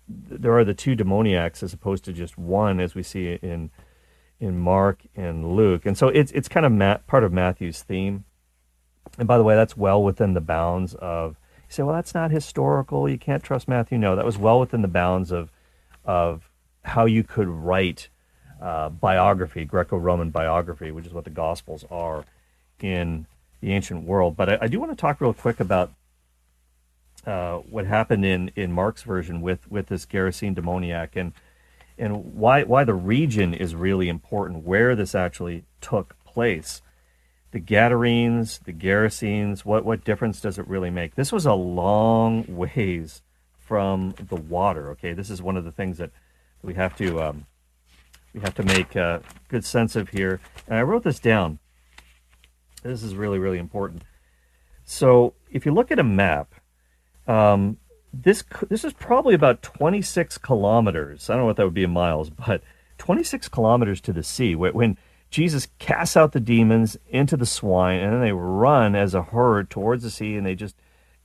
there 0.08 0.56
are 0.56 0.64
the 0.64 0.74
two 0.74 0.94
demoniacs 0.94 1.62
as 1.62 1.72
opposed 1.72 2.04
to 2.04 2.12
just 2.12 2.36
one, 2.36 2.80
as 2.80 2.94
we 2.94 3.02
see 3.02 3.34
in 3.34 3.70
in 4.40 4.58
Mark 4.58 5.02
and 5.14 5.56
Luke. 5.56 5.86
And 5.86 5.96
so 5.96 6.08
it's 6.08 6.32
it's 6.32 6.48
kind 6.48 6.66
of 6.66 7.06
part 7.06 7.24
of 7.24 7.32
Matthew's 7.32 7.82
theme. 7.82 8.24
And 9.18 9.28
by 9.28 9.38
the 9.38 9.44
way, 9.44 9.54
that's 9.54 9.76
well 9.76 10.02
within 10.02 10.34
the 10.34 10.40
bounds 10.40 10.94
of 10.94 11.36
you 11.68 11.72
say, 11.74 11.82
well, 11.82 11.94
that's 11.94 12.14
not 12.14 12.30
historical. 12.30 13.08
You 13.08 13.18
can't 13.18 13.42
trust 13.42 13.68
Matthew. 13.68 13.98
No, 13.98 14.16
that 14.16 14.24
was 14.24 14.38
well 14.38 14.60
within 14.60 14.82
the 14.82 14.88
bounds 14.88 15.32
of 15.32 15.50
of 16.04 16.50
how 16.84 17.06
you 17.06 17.24
could 17.24 17.48
write 17.48 18.08
uh, 18.60 18.90
biography, 18.90 19.64
Greco-Roman 19.64 20.30
biography, 20.30 20.90
which 20.90 21.06
is 21.06 21.14
what 21.14 21.24
the 21.24 21.30
Gospels 21.30 21.84
are 21.90 22.24
in 22.80 23.26
the 23.60 23.72
ancient 23.72 24.04
world. 24.04 24.36
But 24.36 24.50
I, 24.50 24.58
I 24.62 24.66
do 24.66 24.78
want 24.78 24.92
to 24.92 24.96
talk 24.96 25.20
real 25.20 25.32
quick 25.32 25.60
about 25.60 25.92
uh, 27.26 27.58
what 27.58 27.86
happened 27.86 28.24
in, 28.24 28.50
in 28.56 28.72
Mark's 28.72 29.02
version 29.02 29.40
with, 29.40 29.70
with 29.70 29.86
this 29.86 30.06
Gerasene 30.06 30.54
demoniac 30.54 31.16
and 31.16 31.32
and 31.96 32.34
why 32.34 32.64
why 32.64 32.82
the 32.82 32.94
region 32.94 33.54
is 33.54 33.76
really 33.76 34.08
important, 34.08 34.64
where 34.64 34.96
this 34.96 35.14
actually 35.14 35.64
took 35.80 36.16
place 36.24 36.82
the 37.54 37.60
Gadarenes, 37.60 38.58
the 38.64 38.72
Gerasenes, 38.72 39.64
what, 39.64 39.84
what 39.84 40.02
difference 40.02 40.40
does 40.40 40.58
it 40.58 40.66
really 40.66 40.90
make? 40.90 41.14
This 41.14 41.30
was 41.30 41.46
a 41.46 41.54
long 41.54 42.44
ways 42.48 43.22
from 43.60 44.12
the 44.18 44.34
water. 44.34 44.90
Okay, 44.90 45.12
this 45.12 45.30
is 45.30 45.40
one 45.40 45.56
of 45.56 45.64
the 45.64 45.70
things 45.70 45.98
that 45.98 46.10
we 46.62 46.74
have 46.74 46.96
to 46.96 47.22
um, 47.22 47.46
we 48.34 48.40
have 48.40 48.56
to 48.56 48.64
make 48.64 48.96
uh, 48.96 49.20
good 49.46 49.64
sense 49.64 49.94
of 49.94 50.08
here. 50.08 50.40
And 50.66 50.76
I 50.76 50.82
wrote 50.82 51.04
this 51.04 51.20
down. 51.20 51.60
This 52.82 53.04
is 53.04 53.14
really 53.14 53.38
really 53.38 53.58
important. 53.58 54.02
So 54.84 55.34
if 55.48 55.64
you 55.64 55.72
look 55.72 55.92
at 55.92 56.00
a 56.00 56.04
map, 56.04 56.54
um, 57.26 57.78
this 58.12 58.44
this 58.68 58.84
is 58.84 58.92
probably 58.92 59.34
about 59.34 59.62
26 59.62 60.38
kilometers. 60.38 61.28
I 61.28 61.34
don't 61.34 61.42
know 61.42 61.46
what 61.46 61.56
that 61.56 61.64
would 61.64 61.74
be 61.74 61.84
in 61.84 61.90
miles, 61.90 62.30
but 62.30 62.62
26 62.98 63.48
kilometers 63.48 64.00
to 64.02 64.12
the 64.12 64.22
sea. 64.22 64.54
When 64.54 64.96
Jesus 65.30 65.68
casts 65.78 66.16
out 66.16 66.32
the 66.32 66.40
demons 66.40 66.96
into 67.08 67.36
the 67.36 67.46
swine, 67.46 68.00
and 68.00 68.12
then 68.12 68.20
they 68.20 68.32
run 68.32 68.94
as 68.94 69.14
a 69.14 69.22
herd 69.22 69.68
towards 69.68 70.04
the 70.04 70.10
sea, 70.10 70.36
and 70.36 70.46
they 70.46 70.54
just 70.54 70.76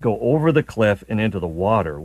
go 0.01 0.19
over 0.19 0.51
the 0.51 0.63
cliff 0.63 1.03
and 1.07 1.19
into 1.19 1.39
the 1.39 1.47
water. 1.47 2.03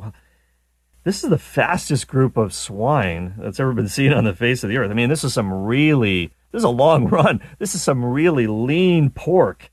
This 1.05 1.23
is 1.23 1.31
the 1.31 1.39
fastest 1.39 2.09
group 2.09 2.37
of 2.37 2.53
swine 2.53 3.35
that's 3.39 3.61
ever 3.61 3.73
been 3.73 3.89
seen 3.89 4.13
on 4.13 4.25
the 4.25 4.35
face 4.35 4.65
of 4.65 4.71
the 4.71 4.79
earth. 4.79 4.91
I 4.91 4.95
mean, 4.95 5.09
this 5.09 5.25
is 5.25 5.35
some 5.35 5.53
really, 5.53 6.33
this 6.51 6.61
is 6.61 6.65
a 6.65 6.71
long 6.71 7.07
run. 7.09 7.41
This 7.59 7.75
is 7.75 7.83
some 7.83 8.05
really 8.05 8.47
lean 8.47 9.11
pork 9.11 9.71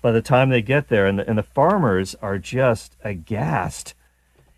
by 0.00 0.12
the 0.12 0.22
time 0.22 0.48
they 0.48 0.62
get 0.62 0.88
there. 0.88 1.06
And 1.06 1.18
the, 1.18 1.28
and 1.28 1.38
the 1.38 1.42
farmers 1.42 2.14
are 2.16 2.38
just 2.38 2.96
aghast. 3.04 3.94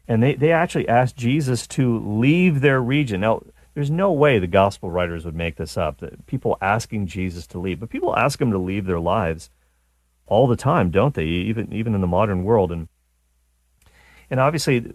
And 0.09 0.23
they, 0.23 0.35
they 0.35 0.53
actually 0.53 0.89
ask 0.89 1.15
Jesus 1.17 1.67
to 1.69 1.99
leave 1.99 2.61
their 2.61 2.81
region. 2.81 3.21
Now, 3.21 3.43
there's 3.75 3.91
no 3.91 4.13
way 4.13 4.39
the 4.39 4.47
gospel 4.47 4.91
writers 4.91 5.25
would 5.25 5.35
make 5.35 5.57
this 5.57 5.77
up. 5.77 5.99
That 6.01 6.27
people 6.27 6.59
asking 6.61 7.07
Jesus 7.07 7.47
to 7.49 7.59
leave, 7.59 7.81
but 7.81 7.91
people 7.91 8.17
ask 8.17 8.41
him 8.41 8.51
to 8.51 8.59
leave 8.59 8.85
their 8.87 9.01
lives 9.01 9.51
all 10.27 10.47
the 10.47 10.57
time, 10.57 10.91
don't 10.91 11.15
they? 11.15 11.25
Even 11.25 11.73
even 11.73 11.95
in 11.95 12.01
the 12.01 12.07
modern 12.07 12.45
world, 12.45 12.71
and 12.71 12.89
and 14.31 14.41
obviously, 14.41 14.93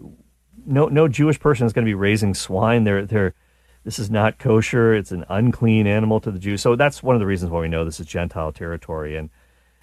no 0.64 0.86
no 0.86 1.08
Jewish 1.08 1.40
person 1.40 1.66
is 1.66 1.72
going 1.72 1.84
to 1.84 1.88
be 1.88 1.94
raising 1.94 2.34
swine. 2.34 2.84
They're 2.84 3.04
they're 3.04 3.34
this 3.84 3.98
is 3.98 4.10
not 4.10 4.38
kosher. 4.38 4.94
It's 4.94 5.12
an 5.12 5.24
unclean 5.28 5.86
animal 5.86 6.20
to 6.20 6.30
the 6.30 6.38
Jews. 6.38 6.62
So 6.62 6.76
that's 6.76 7.02
one 7.02 7.16
of 7.16 7.20
the 7.20 7.26
reasons 7.26 7.50
why 7.50 7.60
we 7.60 7.68
know 7.68 7.84
this 7.84 8.00
is 8.00 8.06
Gentile 8.06 8.52
territory. 8.52 9.16
And 9.16 9.30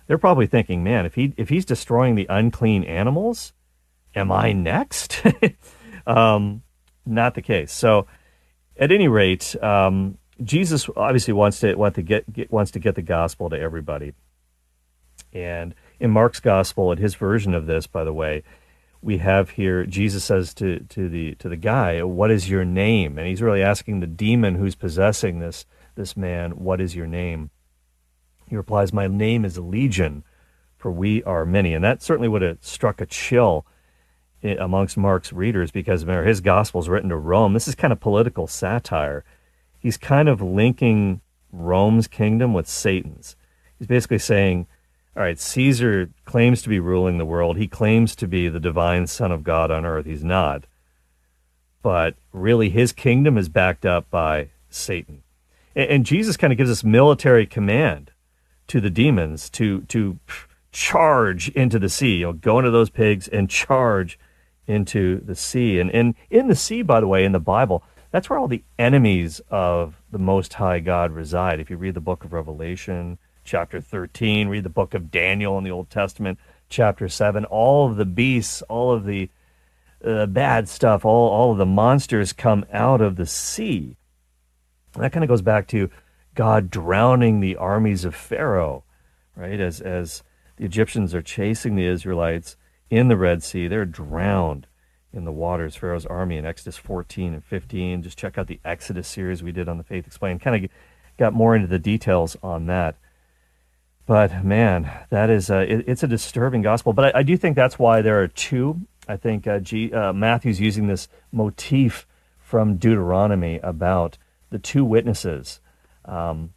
they're 0.07 0.17
probably 0.17 0.47
thinking, 0.47 0.83
man, 0.83 1.05
if 1.05 1.15
he 1.15 1.33
if 1.37 1.49
he's 1.49 1.65
destroying 1.65 2.15
the 2.15 2.27
unclean 2.29 2.83
animals, 2.83 3.53
am 4.15 4.31
I 4.31 4.53
next? 4.53 5.21
um, 6.07 6.63
not 7.05 7.35
the 7.35 7.41
case. 7.41 7.71
So 7.71 8.07
at 8.77 8.91
any 8.91 9.07
rate, 9.07 9.55
um, 9.63 10.17
Jesus 10.43 10.89
obviously 10.95 11.33
wants 11.33 11.59
to 11.61 11.75
want 11.75 11.95
to 11.95 12.01
get, 12.01 12.31
get, 12.31 12.51
wants 12.51 12.71
to 12.71 12.79
get 12.79 12.95
the 12.95 13.01
gospel 13.01 13.49
to 13.49 13.59
everybody. 13.59 14.13
And 15.33 15.75
in 15.99 16.11
Mark's 16.11 16.39
gospel, 16.39 16.91
at 16.91 16.99
his 16.99 17.15
version 17.15 17.53
of 17.53 17.65
this, 17.65 17.87
by 17.87 18.03
the 18.03 18.13
way, 18.13 18.43
we 19.01 19.19
have 19.19 19.51
here 19.51 19.85
Jesus 19.85 20.23
says 20.23 20.53
to 20.55 20.79
to 20.79 21.07
the 21.07 21.35
to 21.35 21.47
the 21.47 21.55
guy, 21.55 22.01
"What 22.03 22.31
is 22.31 22.49
your 22.49 22.65
name?" 22.65 23.17
And 23.17 23.27
he's 23.27 23.41
really 23.41 23.61
asking 23.61 23.99
the 23.99 24.07
demon 24.07 24.55
who's 24.55 24.75
possessing 24.75 25.39
this 25.39 25.65
this 25.95 26.17
man, 26.17 26.51
"What 26.51 26.81
is 26.81 26.95
your 26.95 27.07
name?" 27.07 27.51
He 28.47 28.55
replies, 28.55 28.93
"My 28.93 29.07
name 29.07 29.45
is 29.45 29.57
Legion, 29.57 30.23
for 30.77 30.91
we 30.91 31.23
are 31.23 31.45
many." 31.45 31.73
And 31.73 31.83
that 31.83 32.01
certainly 32.01 32.27
would 32.27 32.41
have 32.41 32.57
struck 32.61 33.01
a 33.01 33.05
chill 33.05 33.65
amongst 34.43 34.97
Mark's 34.97 35.33
readers 35.33 35.71
because 35.71 36.05
remember, 36.05 36.27
his 36.27 36.41
gospel 36.41 36.79
is 36.79 36.89
written 36.89 37.09
to 37.09 37.17
Rome. 37.17 37.53
This 37.53 37.67
is 37.67 37.75
kind 37.75 37.91
of 37.91 37.99
political 37.99 38.47
satire. 38.47 39.23
He's 39.79 39.97
kind 39.97 40.29
of 40.29 40.41
linking 40.41 41.21
Rome's 41.51 42.07
kingdom 42.07 42.53
with 42.53 42.67
Satan's. 42.67 43.35
He's 43.79 43.87
basically 43.87 44.19
saying, 44.19 44.67
all 45.15 45.23
right, 45.23 45.39
Caesar 45.39 46.09
claims 46.25 46.61
to 46.61 46.69
be 46.69 46.79
ruling 46.79 47.17
the 47.17 47.25
world. 47.25 47.57
He 47.57 47.67
claims 47.67 48.15
to 48.17 48.27
be 48.27 48.49
the 48.49 48.59
divine 48.59 49.07
son 49.07 49.31
of 49.31 49.43
God 49.43 49.71
on 49.71 49.85
earth. 49.85 50.05
He's 50.05 50.23
not. 50.23 50.65
But 51.81 52.15
really, 52.33 52.69
his 52.69 52.91
kingdom 52.91 53.37
is 53.37 53.47
backed 53.47 53.85
up 53.85 54.09
by 54.09 54.49
Satan. 54.69 55.23
And, 55.75 55.89
and 55.89 56.05
Jesus 56.05 56.35
kind 56.35 56.51
of 56.51 56.57
gives 56.57 56.69
us 56.69 56.83
military 56.83 57.45
command 57.45 58.11
to 58.67 58.81
the 58.81 58.89
demons 58.89 59.49
to, 59.51 59.81
to 59.83 60.19
charge 60.71 61.49
into 61.49 61.79
the 61.79 61.89
sea. 61.89 62.17
You 62.17 62.27
know, 62.27 62.33
go 62.33 62.59
into 62.59 62.71
those 62.71 62.89
pigs 62.89 63.27
and 63.27 63.49
charge 63.49 64.19
into 64.67 65.21
the 65.21 65.35
sea. 65.35 65.79
And, 65.79 65.91
and 65.91 66.15
in 66.29 66.47
the 66.47 66.55
sea, 66.55 66.81
by 66.81 66.99
the 66.99 67.07
way, 67.07 67.23
in 67.23 67.31
the 67.31 67.39
Bible, 67.39 67.83
that's 68.11 68.29
where 68.29 68.39
all 68.39 68.47
the 68.47 68.63
enemies 68.79 69.41
of 69.49 70.01
the 70.11 70.19
Most 70.19 70.53
High 70.53 70.79
God 70.79 71.11
reside. 71.11 71.59
If 71.59 71.69
you 71.69 71.77
read 71.77 71.93
the 71.93 72.01
book 72.01 72.23
of 72.23 72.33
Revelation, 72.33 73.17
chapter 73.43 73.79
13, 73.79 74.47
read 74.47 74.63
the 74.63 74.69
book 74.69 74.93
of 74.93 75.11
Daniel 75.11 75.57
in 75.57 75.63
the 75.63 75.71
Old 75.71 75.89
Testament, 75.89 76.39
chapter 76.69 77.07
7, 77.07 77.45
all 77.45 77.89
of 77.89 77.97
the 77.97 78.05
beasts, 78.05 78.61
all 78.63 78.93
of 78.93 79.05
the 79.05 79.29
uh, 80.03 80.25
bad 80.25 80.67
stuff, 80.67 81.05
all, 81.05 81.29
all 81.29 81.51
of 81.51 81.57
the 81.57 81.65
monsters 81.65 82.33
come 82.33 82.65
out 82.71 83.01
of 83.01 83.15
the 83.15 83.25
sea. 83.25 83.97
And 84.93 85.03
that 85.03 85.11
kind 85.11 85.23
of 85.23 85.29
goes 85.29 85.41
back 85.41 85.67
to 85.69 85.89
God 86.35 86.69
drowning 86.69 87.39
the 87.39 87.55
armies 87.55 88.05
of 88.05 88.13
Pharaoh, 88.13 88.83
right? 89.35 89.59
As, 89.59 89.81
as 89.81 90.23
the 90.57 90.65
Egyptians 90.65 91.15
are 91.15 91.21
chasing 91.21 91.75
the 91.75 91.87
Israelites 91.87 92.57
in 92.89 93.07
the 93.07 93.17
Red 93.17 93.41
Sea, 93.41 93.67
they're 93.67 93.85
drowned 93.85 94.67
in 95.13 95.23
the 95.23 95.31
waters, 95.31 95.75
Pharaoh's 95.75 96.05
army 96.05 96.35
in 96.37 96.45
Exodus 96.45 96.77
14 96.77 97.33
and 97.33 97.43
15. 97.43 98.03
Just 98.03 98.17
check 98.17 98.37
out 98.37 98.47
the 98.47 98.59
Exodus 98.65 99.07
series 99.07 99.41
we 99.41 99.53
did 99.53 99.69
on 99.69 99.77
the 99.77 99.83
Faith 99.83 100.05
Explained. 100.05 100.41
Kind 100.41 100.65
of 100.65 100.71
got 101.17 101.33
more 101.33 101.55
into 101.55 101.67
the 101.67 101.79
details 101.79 102.35
on 102.43 102.65
that. 102.67 102.95
But 104.05 104.43
man, 104.43 104.91
that 105.09 105.29
is 105.29 105.49
a, 105.49 105.61
it, 105.61 105.85
it's 105.87 106.03
a 106.03 106.07
disturbing 106.07 106.61
gospel. 106.61 106.93
But 106.93 107.15
I, 107.15 107.19
I, 107.19 107.23
do 107.23 107.37
think 107.37 107.55
that's 107.55 107.79
why 107.79 108.01
there 108.01 108.21
are 108.21 108.27
two. 108.27 108.81
I 109.07 109.17
think 109.17 109.47
uh, 109.47 109.59
G, 109.59 109.91
uh, 109.91 110.13
Matthew's 110.13 110.59
using 110.59 110.87
this 110.87 111.07
motif 111.31 112.05
from 112.37 112.75
Deuteronomy 112.75 113.59
about 113.63 114.17
the 114.51 114.59
two 114.59 114.85
witnesses 114.85 115.59
um, 116.05 116.53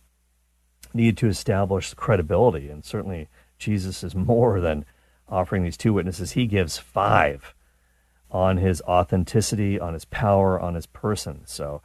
need 0.94 1.16
to 1.18 1.28
establish 1.28 1.94
credibility, 1.94 2.68
and 2.68 2.84
certainly 2.84 3.28
Jesus 3.58 4.02
is 4.02 4.14
more 4.14 4.60
than 4.60 4.84
offering 5.28 5.62
these 5.62 5.76
two 5.76 5.92
witnesses. 5.92 6.32
He 6.32 6.46
gives 6.46 6.78
five 6.78 7.54
on 8.30 8.58
his 8.58 8.82
authenticity, 8.82 9.80
on 9.80 9.94
his 9.94 10.04
power, 10.06 10.60
on 10.60 10.74
his 10.74 10.86
person. 10.86 11.42
So 11.44 11.80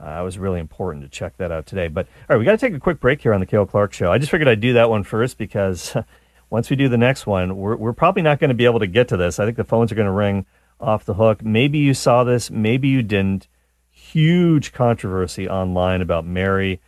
uh, 0.00 0.20
it 0.20 0.24
was 0.24 0.38
really 0.38 0.60
important 0.60 1.04
to 1.04 1.08
check 1.08 1.36
that 1.38 1.50
out 1.50 1.66
today. 1.66 1.88
But 1.88 2.06
all 2.06 2.36
right, 2.36 2.38
we 2.38 2.44
got 2.44 2.52
to 2.52 2.58
take 2.58 2.74
a 2.74 2.80
quick 2.80 3.00
break 3.00 3.20
here 3.20 3.34
on 3.34 3.40
the 3.40 3.46
Cale 3.46 3.66
Clark 3.66 3.92
Show. 3.92 4.12
I 4.12 4.18
just 4.18 4.30
figured 4.30 4.48
I'd 4.48 4.60
do 4.60 4.74
that 4.74 4.90
one 4.90 5.02
first 5.02 5.38
because 5.38 5.96
once 6.50 6.70
we 6.70 6.76
do 6.76 6.88
the 6.88 6.98
next 6.98 7.26
one, 7.26 7.56
we're, 7.56 7.76
we're 7.76 7.92
probably 7.92 8.22
not 8.22 8.38
going 8.38 8.50
to 8.50 8.54
be 8.54 8.64
able 8.64 8.80
to 8.80 8.86
get 8.86 9.08
to 9.08 9.16
this. 9.16 9.38
I 9.38 9.44
think 9.44 9.56
the 9.56 9.64
phones 9.64 9.90
are 9.90 9.96
going 9.96 10.06
to 10.06 10.12
ring 10.12 10.46
off 10.80 11.04
the 11.04 11.14
hook. 11.14 11.44
Maybe 11.44 11.78
you 11.78 11.94
saw 11.94 12.24
this, 12.24 12.50
maybe 12.50 12.88
you 12.88 13.02
didn't. 13.02 13.48
Huge 13.90 14.72
controversy 14.72 15.48
online 15.48 16.00
about 16.00 16.24
Mary. 16.24 16.80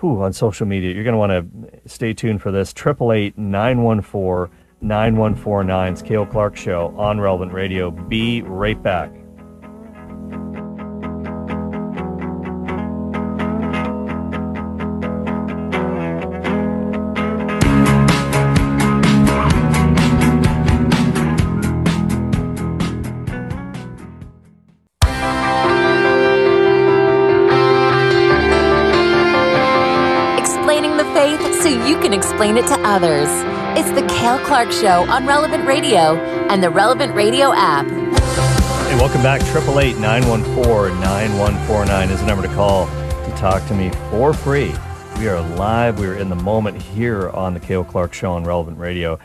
Whew, 0.00 0.22
on 0.22 0.32
social 0.32 0.66
media. 0.66 0.94
You're 0.94 1.04
going 1.04 1.14
to 1.14 1.18
want 1.18 1.32
to 1.32 1.88
stay 1.88 2.14
tuned 2.14 2.40
for 2.40 2.52
this. 2.52 2.70
888 2.70 3.36
914 3.36 4.54
9149's 4.82 6.02
Cale 6.02 6.24
Clark 6.26 6.56
Show 6.56 6.94
on 6.96 7.20
Relevant 7.20 7.52
Radio. 7.52 7.90
Be 7.90 8.42
right 8.42 8.80
back. 8.80 9.12
It 32.58 32.66
to 32.66 32.80
others. 32.80 33.28
It's 33.78 33.90
the 33.92 34.04
Cale 34.08 34.40
Clark 34.40 34.72
Show 34.72 35.08
on 35.08 35.26
Relevant 35.26 35.64
Radio 35.64 36.16
and 36.50 36.60
the 36.60 36.70
Relevant 36.70 37.14
Radio 37.14 37.52
app. 37.52 37.86
Hey, 37.86 38.96
welcome 38.96 39.22
back. 39.22 39.42
888 39.42 39.98
914 39.98 41.00
9149 41.00 42.10
is 42.10 42.18
the 42.18 42.26
number 42.26 42.44
to 42.44 42.52
call 42.54 42.86
to 42.86 43.34
talk 43.36 43.64
to 43.68 43.74
me 43.74 43.90
for 44.10 44.34
free. 44.34 44.74
We 45.18 45.28
are 45.28 45.40
live. 45.56 46.00
We 46.00 46.06
are 46.08 46.16
in 46.16 46.30
the 46.30 46.34
moment 46.34 46.82
here 46.82 47.30
on 47.30 47.54
the 47.54 47.60
Cale 47.60 47.84
Clark 47.84 48.12
Show 48.12 48.32
on 48.32 48.42
Relevant 48.42 48.78
Radio. 48.78 49.20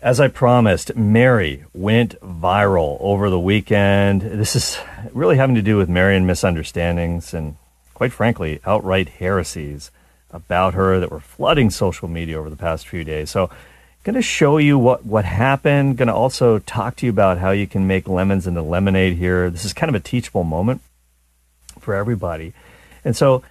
As 0.00 0.20
I 0.20 0.28
promised, 0.28 0.94
Mary 0.94 1.64
went 1.74 2.20
viral 2.20 2.98
over 3.00 3.30
the 3.30 3.40
weekend. 3.40 4.22
This 4.22 4.54
is 4.54 4.78
really 5.12 5.38
having 5.38 5.56
to 5.56 5.62
do 5.62 5.76
with 5.76 5.88
Marian 5.88 6.24
misunderstandings 6.24 7.34
and, 7.34 7.56
quite 7.94 8.12
frankly, 8.12 8.60
outright 8.64 9.08
heresies 9.08 9.90
about 10.32 10.74
her 10.74 11.00
that 11.00 11.10
were 11.10 11.20
flooding 11.20 11.70
social 11.70 12.08
media 12.08 12.38
over 12.38 12.50
the 12.50 12.56
past 12.56 12.86
few 12.86 13.04
days. 13.04 13.30
So 13.30 13.50
going 14.04 14.14
to 14.14 14.22
show 14.22 14.58
you 14.58 14.78
what, 14.78 15.04
what 15.04 15.24
happened. 15.24 15.96
Going 15.96 16.08
to 16.08 16.14
also 16.14 16.58
talk 16.60 16.96
to 16.96 17.06
you 17.06 17.10
about 17.10 17.38
how 17.38 17.50
you 17.50 17.66
can 17.66 17.86
make 17.86 18.08
lemons 18.08 18.46
into 18.46 18.62
lemonade 18.62 19.16
here. 19.16 19.50
This 19.50 19.64
is 19.64 19.72
kind 19.72 19.88
of 19.88 19.94
a 19.94 20.00
teachable 20.00 20.44
moment 20.44 20.80
for 21.80 21.94
everybody. 21.94 22.52
And 23.04 23.16
so 23.16 23.42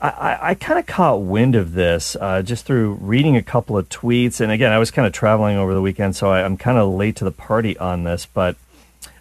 I, 0.00 0.08
I, 0.08 0.50
I 0.50 0.54
kind 0.54 0.78
of 0.78 0.86
caught 0.86 1.22
wind 1.22 1.54
of 1.54 1.72
this 1.72 2.16
uh, 2.20 2.42
just 2.42 2.66
through 2.66 2.98
reading 3.00 3.36
a 3.36 3.42
couple 3.42 3.76
of 3.76 3.88
tweets. 3.88 4.40
And 4.40 4.52
again, 4.52 4.72
I 4.72 4.78
was 4.78 4.90
kind 4.90 5.06
of 5.06 5.12
traveling 5.12 5.56
over 5.56 5.74
the 5.74 5.82
weekend, 5.82 6.16
so 6.16 6.30
I, 6.30 6.40
am 6.40 6.56
kind 6.56 6.78
of 6.78 6.92
late 6.92 7.16
to 7.16 7.24
the 7.24 7.30
party 7.30 7.76
on 7.78 8.04
this. 8.04 8.26
But 8.26 8.56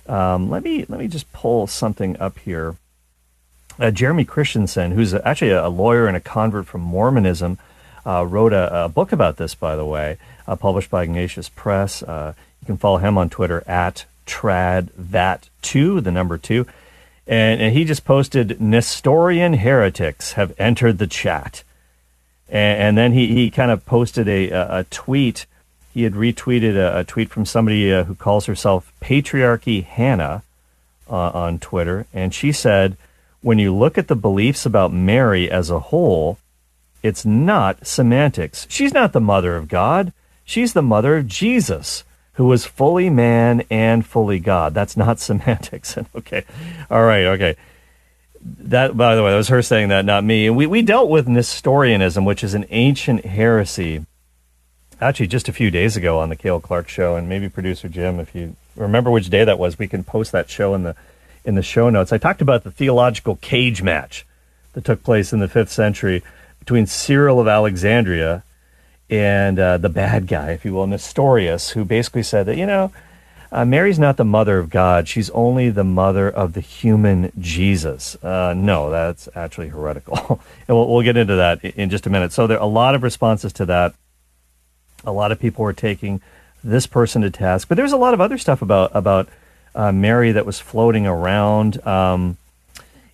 um, 0.08 0.50
let 0.50 0.64
me 0.64 0.86
let 0.88 1.00
me 1.00 1.08
just 1.08 1.32
pull 1.34 1.68
something 1.68 2.18
up 2.20 2.40
here. 2.40 2.76
Uh, 3.80 3.92
Jeremy 3.92 4.26
Christensen, 4.26 4.92
who's 4.92 5.14
actually 5.14 5.52
a 5.52 5.70
lawyer 5.70 6.08
and 6.08 6.18
a 6.18 6.22
convert 6.22 6.66
from 6.66 6.82
Mormonism, 6.82 7.60
uh, 8.06 8.26
wrote 8.26 8.54
a, 8.54 8.86
a, 8.86 8.90
book 8.90 9.12
about 9.12 9.38
this, 9.38 9.54
by 9.54 9.76
the 9.76 9.86
way 9.86 10.18
uh, 10.48 10.56
published 10.56 10.90
by 10.90 11.04
Ignatius 11.04 11.50
Press. 11.50 12.02
Uh, 12.02 12.34
you 12.62 12.66
can 12.66 12.78
follow 12.78 12.98
him 12.98 13.18
on 13.18 13.30
Twitter 13.30 13.64
at 13.68 14.06
tradvat2, 14.26 16.04
the 16.04 16.12
number 16.12 16.38
two. 16.38 16.66
And, 17.28 17.62
and, 17.62 17.74
he 17.74 17.84
just 17.84 18.06
posted 18.06 18.62
Nestorian 18.62 19.56
heretics 19.56 20.34
have 20.34 20.54
entered 20.58 20.98
the 20.98 21.08
chat. 21.08 21.64
And, 22.48 22.82
and 22.82 22.98
then 22.98 23.12
he, 23.12 23.28
he 23.28 23.50
kind 23.50 23.70
of 23.70 23.86
posted 23.86 24.30
a, 24.30 24.50
a, 24.50 24.80
a, 24.80 24.84
tweet. 24.86 25.46
He 25.94 26.04
had 26.04 26.14
retweeted 26.14 26.78
a, 26.78 27.04
tweet 27.04 27.30
from 27.30 27.46
somebody 27.46 27.92
uh, 27.92 28.06
who 28.06 28.16
calls 28.16 28.46
herself 28.46 28.94
Patriarchy 29.02 29.84
Hannah 29.84 30.44
uh, 31.10 31.32
on 31.32 31.60
Twitter. 31.60 32.08
And 32.14 32.34
she 32.34 32.54
said, 32.54 32.96
when 33.48 33.60
you 33.60 33.74
look 33.74 33.98
at 33.98 34.10
the 34.10 34.16
beliefs 34.18 34.66
about 34.66 34.92
Mary 34.92 35.50
as 35.50 35.70
a 35.70 35.80
whole, 35.80 36.38
it's 37.02 37.26
not 37.26 37.88
semantics. 37.88 38.68
She's 38.70 38.94
not 38.94 39.14
the 39.14 39.22
mother 39.22 39.56
of 39.56 39.70
God. 39.70 40.12
She's 40.44 40.74
the 40.74 40.82
mother 40.82 41.16
of 41.16 41.28
Jesus, 41.28 42.04
who 42.34 42.44
was 42.44 42.66
fully 42.66 43.10
man 43.10 43.64
and 43.70 44.06
fully 44.06 44.42
God. 44.42 44.74
That's 44.74 44.98
not 44.98 45.20
semantics. 45.22 45.98
okay. 46.16 46.44
All 46.92 47.06
right. 47.06 47.24
Okay. 47.24 47.56
That, 48.42 48.98
by 48.98 49.16
the 49.16 49.24
way, 49.24 49.32
that 49.32 49.38
was 49.38 49.48
her 49.48 49.62
saying 49.62 49.88
that, 49.88 50.04
not 50.04 50.26
me. 50.26 50.48
And 50.48 50.58
we, 50.58 50.68
we 50.68 50.82
dealt 50.82 51.10
with 51.10 51.30
Nestorianism, 51.30 52.26
which 52.26 52.44
is 52.44 52.54
an 52.54 52.66
ancient 52.70 53.24
heresy, 53.24 54.06
actually 55.00 55.28
just 55.28 55.48
a 55.48 55.54
few 55.54 55.72
days 55.72 55.96
ago 55.96 56.20
on 56.20 56.28
the 56.28 56.36
Cale 56.36 56.60
Clark 56.60 56.90
show. 56.90 57.16
And 57.16 57.30
maybe 57.30 57.48
producer 57.48 57.88
Jim, 57.88 58.20
if 58.20 58.36
you 58.36 58.58
remember 58.76 59.10
which 59.10 59.30
day 59.30 59.46
that 59.46 59.58
was, 59.58 59.80
we 59.80 59.88
can 59.88 60.04
post 60.04 60.34
that 60.34 60.50
show 60.50 60.74
in 60.74 60.84
the, 60.84 60.98
in 61.48 61.56
the 61.56 61.64
show 61.64 61.90
notes. 61.90 62.12
I 62.12 62.18
talked 62.18 62.42
about 62.42 62.64
the 62.66 62.72
theological 62.72 63.38
cage 63.38 63.82
match 63.82 64.26
that 64.74 64.84
took 64.84 65.02
place 65.02 65.32
in 65.32 65.40
the 65.40 65.48
fifth 65.48 65.72
century 65.72 66.22
between 66.60 66.86
Cyril 66.86 67.40
of 67.40 67.48
Alexandria 67.48 68.44
and 69.10 69.58
uh, 69.58 69.78
the 69.78 69.88
bad 69.88 70.28
guy, 70.28 70.52
if 70.52 70.66
you 70.66 70.74
will, 70.74 70.86
Nestorius, 70.86 71.70
who 71.70 71.86
basically 71.86 72.24
said 72.24 72.46
that, 72.48 72.58
you 72.58 72.66
know, 72.66 72.92
uh, 73.50 73.64
Mary's 73.64 73.98
not 73.98 74.18
the 74.18 74.26
mother 74.26 74.60
of 74.60 74.70
God. 74.70 75.08
She's 75.08 75.30
only 75.30 75.70
the 75.70 75.86
mother 75.86 76.30
of 76.30 76.52
the 76.52 76.60
human 76.60 77.32
Jesus. 77.40 78.22
Uh, 78.22 78.54
no, 78.54 78.90
that's 78.90 79.30
actually 79.34 79.70
heretical. 79.70 80.42
and 80.68 80.76
we'll, 80.76 80.90
we'll, 80.90 81.02
get 81.02 81.16
into 81.16 81.36
that 81.36 81.64
in 81.64 81.90
just 81.90 82.06
a 82.06 82.10
minute. 82.10 82.34
So 82.34 82.46
there 82.46 82.58
are 82.58 82.64
a 82.64 82.66
lot 82.66 82.94
of 82.94 83.04
responses 83.04 83.54
to 83.54 83.66
that. 83.68 83.96
A 85.06 85.14
lot 85.14 85.32
of 85.32 85.40
people 85.40 85.64
were 85.64 85.72
taking 85.72 86.22
this 86.62 86.88
person 86.88 87.22
to 87.22 87.32
task. 87.32 87.70
But 87.70 87.78
there's 87.78 87.94
a 87.94 87.98
lot 87.98 88.14
of 88.14 88.20
other 88.20 88.38
stuff 88.38 88.62
about, 88.62 88.92
about 88.94 89.30
uh, 89.78 89.92
Mary 89.92 90.32
that 90.32 90.46
was 90.46 90.60
floating 90.60 91.06
around. 91.06 91.86
Um, 91.86 92.38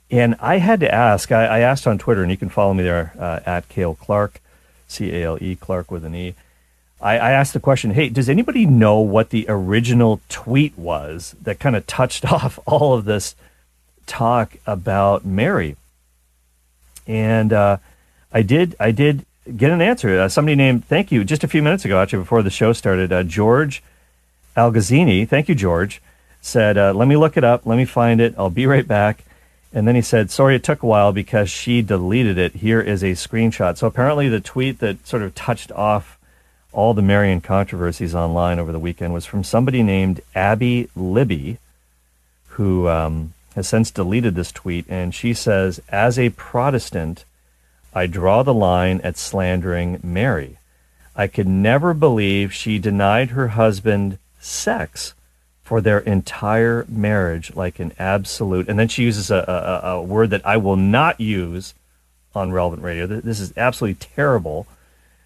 and 0.10 0.36
I 0.40 0.58
had 0.58 0.80
to 0.80 0.92
ask, 0.92 1.32
I, 1.32 1.46
I, 1.46 1.60
asked 1.60 1.86
on 1.86 1.98
Twitter, 1.98 2.22
and 2.22 2.32
you 2.32 2.38
can 2.38 2.50
follow 2.50 2.74
me 2.74 2.84
there 2.84 3.14
uh, 3.20 3.42
at 3.46 3.68
Cale 3.68 3.96
Clark. 3.96 4.40
C 4.88 5.12
A 5.12 5.26
L 5.26 5.38
E, 5.42 5.56
Clark 5.56 5.92
with 5.92 6.06
an 6.06 6.16
E. 6.16 6.36
I, 7.02 7.18
I 7.18 7.32
asked 7.32 7.54
the 7.54 7.60
question, 7.60 7.92
hey, 7.92 8.10
does 8.10 8.30
anybody 8.30 8.66
know 8.66 9.00
what 9.00 9.32
the 9.32 9.46
original 9.50 10.22
tweet 10.30 10.78
was 10.78 11.36
that 11.42 11.60
kind 11.60 11.76
of 11.76 11.86
touched 11.86 12.26
off 12.32 12.60
all 12.66 12.94
of 12.94 13.06
this 13.06 13.36
talk 14.06 14.56
about 14.66 15.26
Mary? 15.26 15.76
And 17.06 17.52
uh, 17.52 17.78
I 18.32 18.42
did, 18.42 18.76
I 18.80 18.92
did 18.92 19.26
get 19.58 19.72
an 19.72 19.82
answer. 19.82 20.18
Uh, 20.18 20.30
somebody 20.30 20.56
named, 20.56 20.86
thank 20.86 21.12
you, 21.12 21.26
just 21.26 21.44
a 21.44 21.48
few 21.48 21.62
minutes 21.62 21.84
ago, 21.84 22.02
actually, 22.02 22.20
before 22.20 22.44
the 22.44 22.50
show 22.50 22.72
started, 22.72 23.12
uh, 23.12 23.24
George 23.24 23.84
Algazzini, 24.56 25.28
thank 25.28 25.50
you, 25.50 25.56
George, 25.56 26.02
said, 26.44 26.78
uh, 26.78 26.94
let 26.94 27.08
me 27.08 27.16
look 27.16 27.38
it 27.38 27.44
up, 27.44 27.66
let 27.66 27.78
me 27.78 27.86
find 27.86 28.20
it, 28.20 28.36
I'll 28.38 28.50
be 28.50 28.68
right 28.68 28.88
back. 28.88 29.24
And 29.72 29.88
then 29.88 29.96
he 29.96 30.02
said, 30.02 30.30
sorry, 30.30 30.56
it 30.56 30.64
took 30.64 30.84
a 30.84 30.86
while 30.86 31.14
because 31.14 31.50
she 31.50 31.82
deleted 31.82 32.38
it. 32.38 32.56
Here 32.56 32.82
is 32.82 33.02
a 33.02 33.14
screenshot. 33.14 33.78
So 33.78 33.88
apparently, 33.88 34.30
the 34.30 34.42
tweet 34.42 34.80
that 34.80 35.08
sort 35.08 35.24
of 35.24 35.34
touched 35.34 35.72
off 35.72 36.20
all 36.74 36.94
the 36.94 37.02
Marian 37.02 37.42
controversies 37.42 38.14
online 38.14 38.60
over 38.60 38.72
the 38.72 38.80
weekend 38.80 39.14
was 39.14 39.26
from 39.26 39.44
somebody 39.44 39.82
named 39.82 40.22
Abby 40.36 40.90
Libby, 40.96 41.60
who 42.50 42.88
um, 42.88 43.34
has 43.56 43.68
since 43.68 43.90
deleted 43.90 44.36
this 44.36 44.52
tweet, 44.52 44.86
and 44.90 45.16
she 45.16 45.34
says, 45.34 45.82
As 45.90 46.20
a 46.20 46.30
Protestant, 46.32 47.24
I 47.96 48.06
draw 48.06 48.44
the 48.44 48.54
line 48.54 49.00
at 49.02 49.18
slandering 49.18 50.00
Mary. 50.04 50.58
I 51.16 51.28
could 51.28 51.48
never 51.48 51.94
believe 51.94 52.54
she 52.54 52.80
denied 52.80 53.30
her 53.30 53.50
husband 53.50 54.18
sex 54.40 55.14
for 55.74 55.82
their 55.82 55.98
entire 55.98 56.86
marriage 56.88 57.56
like 57.56 57.80
an 57.80 57.92
absolute. 57.98 58.70
And 58.70 58.78
then 58.78 58.88
she 58.88 59.02
uses 59.02 59.32
a, 59.32 59.82
a, 59.84 59.88
a 59.94 60.02
word 60.04 60.30
that 60.30 60.46
I 60.46 60.56
will 60.56 60.76
not 60.76 61.20
use 61.20 61.74
on 62.36 62.52
relevant 62.52 62.84
radio. 62.84 63.08
This 63.08 63.40
is 63.40 63.52
absolutely 63.58 63.96
terrible 63.96 64.68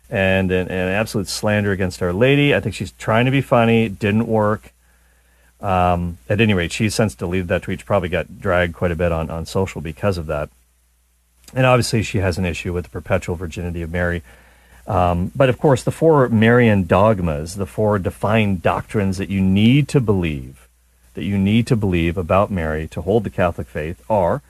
and 0.10 0.50
an, 0.50 0.70
an 0.70 0.88
absolute 0.88 1.28
slander 1.28 1.74
against 1.74 2.02
Our 2.02 2.14
Lady. 2.14 2.56
I 2.56 2.62
think 2.62 2.76
she's 2.76 2.94
trying 2.94 3.26
to 3.26 3.32
be 3.32 3.42
funny. 3.42 3.90
Didn't 3.90 4.26
work. 4.26 4.72
Um, 5.60 6.18
at 6.30 6.40
any 6.40 6.54
rate, 6.54 6.72
she's 6.72 6.96
since 6.96 7.14
deleted 7.14 7.50
that 7.50 7.64
tweet. 7.64 7.82
She 7.82 7.86
probably 7.86 8.08
got 8.08 8.40
dragged 8.40 8.74
quite 8.74 8.92
a 8.92 8.96
bit 8.96 9.12
on, 9.12 9.30
on 9.30 9.46
social 9.46 9.82
because 9.82 10.18
of 10.18 10.28
that. 10.28 10.50
And 11.54 11.66
obviously, 11.66 12.04
she 12.04 12.20
has 12.20 12.38
an 12.38 12.46
issue 12.46 12.72
with 12.72 12.86
the 12.86 12.90
perpetual 12.90 13.36
virginity 13.36 13.82
of 13.82 13.92
Mary. 13.92 14.24
Um, 14.88 15.32
but 15.36 15.50
of 15.50 15.60
course, 15.60 15.84
the 15.84 15.92
four 15.92 16.30
Marian 16.30 16.86
dogmas, 16.86 17.56
the 17.56 17.66
four 17.66 18.00
defined 18.00 18.62
doctrines 18.62 19.18
that 19.18 19.30
you 19.30 19.42
need 19.42 19.88
to 19.90 20.00
believe, 20.00 20.68
that 21.14 21.26
you 21.26 21.38
need 21.38 21.68
to 21.68 21.76
believe 21.76 22.18
about 22.18 22.50
Mary 22.50 22.88
to 22.90 23.02
hold 23.02 23.26
the 23.26 23.30
Catholic 23.30 23.68
faith 23.68 24.02
are 24.10 24.42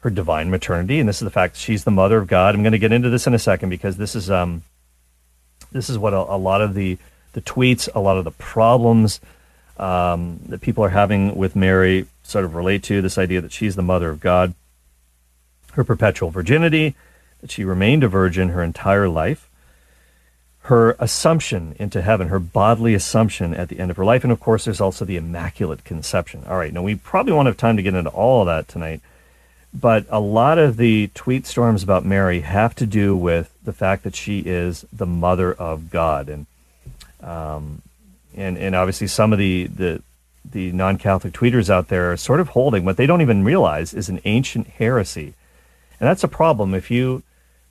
her 0.00 0.10
divine 0.10 0.50
maternity, 0.50 0.98
and 0.98 1.08
this 1.08 1.16
is 1.16 1.24
the 1.24 1.30
fact 1.30 1.54
that 1.54 1.60
she's 1.60 1.84
the 1.84 1.90
mother 1.90 2.18
of 2.18 2.26
God. 2.26 2.54
I'm 2.54 2.62
going 2.62 2.72
to 2.72 2.78
get 2.78 2.92
into 2.92 3.10
this 3.10 3.26
in 3.26 3.34
a 3.34 3.38
second 3.38 3.68
because 3.68 3.96
this 3.96 4.14
is 4.14 4.30
um, 4.30 4.62
this 5.72 5.88
is 5.88 5.98
what 5.98 6.12
a, 6.12 6.18
a 6.18 6.38
lot 6.38 6.60
of 6.60 6.74
the 6.74 6.98
the 7.32 7.40
tweets, 7.40 7.88
a 7.94 8.00
lot 8.00 8.16
of 8.16 8.24
the 8.24 8.30
problems 8.32 9.20
um, 9.76 10.40
that 10.48 10.60
people 10.60 10.84
are 10.84 10.90
having 10.90 11.36
with 11.36 11.54
Mary 11.54 12.06
sort 12.22 12.44
of 12.44 12.54
relate 12.54 12.82
to 12.84 13.00
this 13.00 13.18
idea 13.18 13.40
that 13.40 13.52
she's 13.52 13.76
the 13.76 13.82
mother 13.82 14.10
of 14.10 14.20
God, 14.20 14.54
her 15.72 15.84
perpetual 15.84 16.30
virginity, 16.30 16.94
that 17.40 17.50
she 17.50 17.64
remained 17.64 18.02
a 18.02 18.08
virgin 18.08 18.50
her 18.50 18.62
entire 18.62 19.08
life, 19.08 19.47
her 20.62 20.96
assumption 20.98 21.74
into 21.78 22.02
heaven, 22.02 22.28
her 22.28 22.38
bodily 22.38 22.92
assumption 22.92 23.54
at 23.54 23.68
the 23.68 23.78
end 23.78 23.90
of 23.90 23.96
her 23.96 24.04
life, 24.04 24.22
and 24.22 24.32
of 24.32 24.40
course, 24.40 24.64
there's 24.64 24.80
also 24.80 25.04
the 25.04 25.16
Immaculate 25.16 25.84
Conception. 25.84 26.44
All 26.46 26.58
right, 26.58 26.72
now 26.72 26.82
we 26.82 26.94
probably 26.94 27.32
won't 27.32 27.46
have 27.46 27.56
time 27.56 27.76
to 27.76 27.82
get 27.82 27.94
into 27.94 28.10
all 28.10 28.42
of 28.42 28.46
that 28.46 28.68
tonight, 28.68 29.00
but 29.72 30.04
a 30.10 30.20
lot 30.20 30.58
of 30.58 30.76
the 30.76 31.10
tweet 31.14 31.46
storms 31.46 31.82
about 31.82 32.04
Mary 32.04 32.40
have 32.40 32.74
to 32.76 32.86
do 32.86 33.16
with 33.16 33.54
the 33.64 33.72
fact 33.72 34.02
that 34.04 34.14
she 34.14 34.40
is 34.40 34.84
the 34.92 35.06
mother 35.06 35.52
of 35.52 35.90
God, 35.90 36.28
and 36.28 36.46
um, 37.22 37.82
and 38.36 38.58
and 38.58 38.74
obviously 38.74 39.06
some 39.06 39.32
of 39.32 39.38
the 39.38 39.68
the 39.68 40.02
the 40.50 40.72
non-Catholic 40.72 41.32
tweeters 41.32 41.68
out 41.68 41.88
there 41.88 42.12
are 42.12 42.16
sort 42.16 42.40
of 42.40 42.50
holding 42.50 42.84
what 42.84 42.96
they 42.96 43.06
don't 43.06 43.20
even 43.20 43.44
realize 43.44 43.92
is 43.92 44.08
an 44.08 44.20
ancient 44.24 44.66
heresy, 44.66 45.34
and 45.98 46.08
that's 46.08 46.24
a 46.24 46.28
problem. 46.28 46.74
If 46.74 46.90
you 46.90 47.22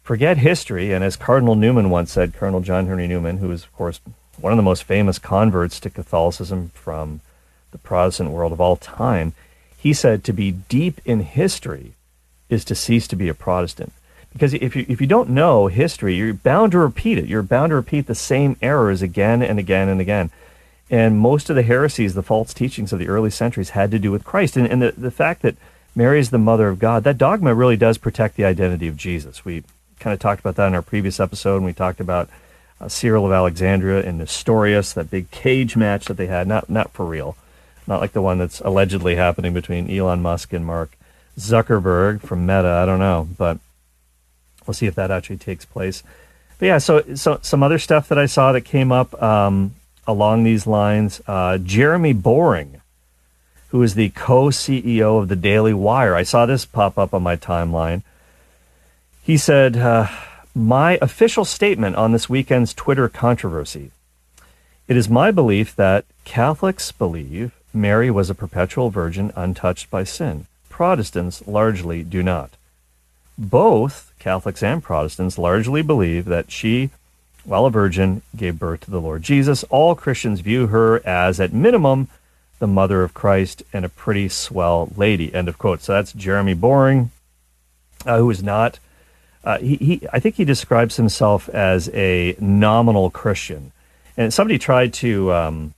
forget 0.07 0.37
history. 0.37 0.93
And 0.93 1.03
as 1.03 1.17
Cardinal 1.17 1.55
Newman 1.55 1.89
once 1.89 2.13
said, 2.13 2.33
Cardinal 2.33 2.61
John 2.61 2.87
Henry 2.87 3.07
Newman, 3.07 3.39
who 3.39 3.51
is 3.51 3.65
of 3.65 3.75
course 3.75 3.99
one 4.39 4.53
of 4.53 4.57
the 4.57 4.63
most 4.63 4.83
famous 4.85 5.19
converts 5.19 5.81
to 5.81 5.89
Catholicism 5.89 6.71
from 6.73 7.19
the 7.71 7.77
Protestant 7.77 8.29
world 8.29 8.53
of 8.53 8.61
all 8.61 8.77
time, 8.77 9.33
he 9.77 9.91
said 9.91 10.23
to 10.23 10.31
be 10.31 10.51
deep 10.51 11.01
in 11.03 11.19
history 11.19 11.91
is 12.47 12.63
to 12.63 12.73
cease 12.73 13.05
to 13.09 13.17
be 13.17 13.27
a 13.27 13.33
Protestant. 13.33 13.91
Because 14.31 14.53
if 14.53 14.77
you, 14.77 14.85
if 14.87 15.01
you 15.01 15.07
don't 15.07 15.29
know 15.29 15.67
history, 15.67 16.15
you're 16.15 16.33
bound 16.33 16.71
to 16.71 16.79
repeat 16.79 17.17
it. 17.17 17.25
You're 17.25 17.43
bound 17.43 17.71
to 17.71 17.75
repeat 17.75 18.07
the 18.07 18.15
same 18.15 18.55
errors 18.61 19.01
again 19.01 19.41
and 19.41 19.59
again 19.59 19.89
and 19.89 19.99
again. 19.99 20.31
And 20.89 21.19
most 21.19 21.49
of 21.49 21.57
the 21.57 21.63
heresies, 21.63 22.13
the 22.13 22.23
false 22.23 22.53
teachings 22.53 22.93
of 22.93 22.99
the 22.99 23.09
early 23.09 23.29
centuries 23.29 23.71
had 23.71 23.91
to 23.91 23.99
do 23.99 24.13
with 24.13 24.23
Christ. 24.23 24.55
And, 24.55 24.67
and 24.67 24.81
the, 24.81 24.93
the 24.93 25.11
fact 25.11 25.41
that 25.41 25.57
Mary 25.93 26.21
is 26.21 26.29
the 26.29 26.37
mother 26.37 26.69
of 26.69 26.79
God, 26.79 27.03
that 27.03 27.17
dogma 27.17 27.53
really 27.53 27.75
does 27.75 27.97
protect 27.97 28.37
the 28.37 28.45
identity 28.45 28.87
of 28.87 28.95
Jesus. 28.95 29.43
We 29.43 29.63
kind 29.99 30.13
of 30.13 30.19
talked 30.19 30.39
about 30.39 30.55
that 30.55 30.67
in 30.67 30.75
our 30.75 30.81
previous 30.81 31.19
episode, 31.19 31.57
and 31.57 31.65
we 31.65 31.73
talked 31.73 31.99
about 31.99 32.29
uh, 32.79 32.87
Cyril 32.87 33.25
of 33.25 33.31
Alexandria 33.31 34.03
and 34.03 34.17
Nestorius, 34.17 34.93
that 34.93 35.09
big 35.09 35.31
cage 35.31 35.75
match 35.75 36.05
that 36.05 36.17
they 36.17 36.27
had, 36.27 36.47
not, 36.47 36.69
not 36.69 36.91
for 36.91 37.05
real, 37.05 37.35
not 37.85 38.01
like 38.01 38.13
the 38.13 38.21
one 38.21 38.37
that's 38.37 38.59
allegedly 38.61 39.15
happening 39.15 39.53
between 39.53 39.89
Elon 39.89 40.21
Musk 40.21 40.53
and 40.53 40.65
Mark 40.65 40.97
Zuckerberg 41.37 42.21
from 42.21 42.45
Meta. 42.45 42.69
I 42.69 42.85
don't 42.85 42.99
know, 42.99 43.27
but 43.37 43.59
we'll 44.65 44.73
see 44.73 44.87
if 44.87 44.95
that 44.95 45.11
actually 45.11 45.37
takes 45.37 45.65
place. 45.65 46.03
But 46.59 46.65
yeah, 46.65 46.77
so 46.79 47.03
so 47.15 47.39
some 47.41 47.63
other 47.63 47.79
stuff 47.79 48.07
that 48.09 48.17
I 48.17 48.25
saw 48.25 48.51
that 48.51 48.61
came 48.61 48.91
up. 48.91 49.21
Um, 49.21 49.75
along 50.07 50.43
these 50.43 50.65
lines. 50.65 51.21
Uh, 51.27 51.57
Jeremy 51.57 52.13
Boring, 52.13 52.81
who 53.69 53.83
is 53.83 53.93
the 53.93 54.09
co 54.09 54.45
CEO 54.45 55.19
of 55.21 55.27
the 55.27 55.35
Daily 55.35 55.73
Wire, 55.73 56.15
I 56.15 56.23
saw 56.23 56.45
this 56.45 56.65
pop 56.65 56.97
up 56.97 57.13
on 57.13 57.21
my 57.21 57.35
timeline. 57.35 58.01
He 59.27 59.35
said, 59.35 59.75
uh, 59.75 60.07
My 60.55 60.97
official 61.01 61.43
statement 61.43 61.97
on 61.97 62.13
this 62.13 62.29
weekend's 62.29 62.73
Twitter 62.73 63.09
controversy. 63.09 63.91
It 64.87 64.95
is 64.95 65.09
my 65.09 65.31
belief 65.31 65.75
that 65.75 66.05
Catholics 66.23 66.93
believe 66.93 67.51
Mary 67.73 68.09
was 68.09 68.29
a 68.29 68.35
perpetual 68.35 68.89
virgin 68.89 69.33
untouched 69.35 69.91
by 69.91 70.05
sin. 70.05 70.45
Protestants 70.69 71.45
largely 71.45 72.03
do 72.03 72.23
not. 72.23 72.51
Both 73.37 74.13
Catholics 74.17 74.63
and 74.63 74.81
Protestants 74.81 75.37
largely 75.37 75.81
believe 75.81 76.23
that 76.23 76.49
she 76.49 76.91
while 77.43 77.65
a 77.65 77.69
virgin, 77.69 78.21
gave 78.33 78.57
birth 78.57 78.81
to 78.81 78.91
the 78.91 79.01
Lord 79.01 79.23
Jesus. 79.23 79.65
All 79.65 79.93
Christians 79.93 80.39
view 80.39 80.67
her 80.67 81.05
as, 81.05 81.41
at 81.41 81.51
minimum, 81.51 82.07
the 82.59 82.67
mother 82.67 83.03
of 83.03 83.13
Christ 83.13 83.61
and 83.73 83.83
a 83.83 83.89
pretty 83.89 84.29
swell 84.29 84.89
lady. 84.95 85.33
End 85.33 85.49
of 85.49 85.57
quote. 85.57 85.81
So 85.81 85.91
that's 85.91 86.13
Jeremy 86.13 86.53
Boring, 86.53 87.11
uh, 88.05 88.19
who 88.19 88.29
is 88.29 88.41
not. 88.41 88.79
Uh, 89.47 89.59
he, 89.59 89.75
he, 89.77 90.07
I 90.11 90.19
think 90.19 90.35
he 90.35 90.43
describes 90.43 90.97
himself 90.97 91.47
as 91.49 91.89
a 91.93 92.35
nominal 92.37 93.09
Christian, 93.09 93.71
and 94.17 94.33
somebody 94.33 94.59
tried 94.59 94.93
to. 94.95 95.31
Um, 95.31 95.73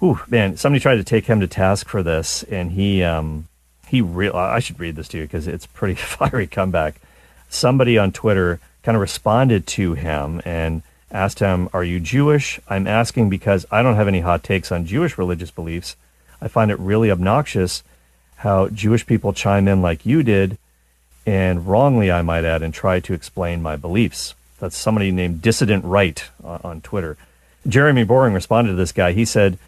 Ooh, 0.00 0.20
man, 0.28 0.56
somebody 0.56 0.80
tried 0.80 0.96
to 0.96 1.04
take 1.04 1.26
him 1.26 1.40
to 1.40 1.48
task 1.48 1.88
for 1.88 2.04
this, 2.04 2.44
and 2.44 2.70
he 2.70 3.02
um, 3.02 3.48
he 3.88 4.00
real. 4.00 4.36
I 4.36 4.60
should 4.60 4.78
read 4.78 4.94
this 4.94 5.08
to 5.08 5.18
you 5.18 5.24
because 5.24 5.48
it's 5.48 5.66
pretty 5.66 5.94
fiery 5.96 6.46
comeback. 6.46 7.00
Somebody 7.48 7.98
on 7.98 8.12
Twitter 8.12 8.60
kind 8.84 8.94
of 8.94 9.00
responded 9.00 9.66
to 9.66 9.94
him 9.94 10.40
and 10.44 10.82
asked 11.10 11.40
him, 11.40 11.68
Are 11.72 11.82
you 11.82 11.98
Jewish? 11.98 12.60
I'm 12.68 12.86
asking 12.86 13.30
because 13.30 13.66
I 13.70 13.82
don't 13.82 13.96
have 13.96 14.08
any 14.08 14.20
hot 14.20 14.44
takes 14.44 14.70
on 14.70 14.86
Jewish 14.86 15.18
religious 15.18 15.50
beliefs. 15.50 15.96
I 16.40 16.46
find 16.46 16.70
it 16.70 16.78
really 16.78 17.10
obnoxious 17.10 17.82
how 18.36 18.68
Jewish 18.68 19.04
people 19.06 19.32
chime 19.32 19.66
in 19.66 19.82
like 19.82 20.06
you 20.06 20.22
did, 20.22 20.58
and 21.28 21.66
wrongly, 21.66 22.10
I 22.10 22.22
might 22.22 22.46
add, 22.46 22.62
and 22.62 22.72
try 22.72 23.00
to 23.00 23.12
explain 23.12 23.60
my 23.60 23.76
beliefs. 23.76 24.34
That's 24.60 24.78
somebody 24.78 25.10
named 25.10 25.42
Dissident 25.42 25.84
Right 25.84 26.24
on, 26.42 26.80
Twitter. 26.80 27.18
Jeremy 27.66 28.04
Boring 28.04 28.32
responded 28.32 28.70
to 28.70 28.76
this 28.76 28.92
guy. 28.92 29.12
He 29.12 29.26
said, 29.26 29.58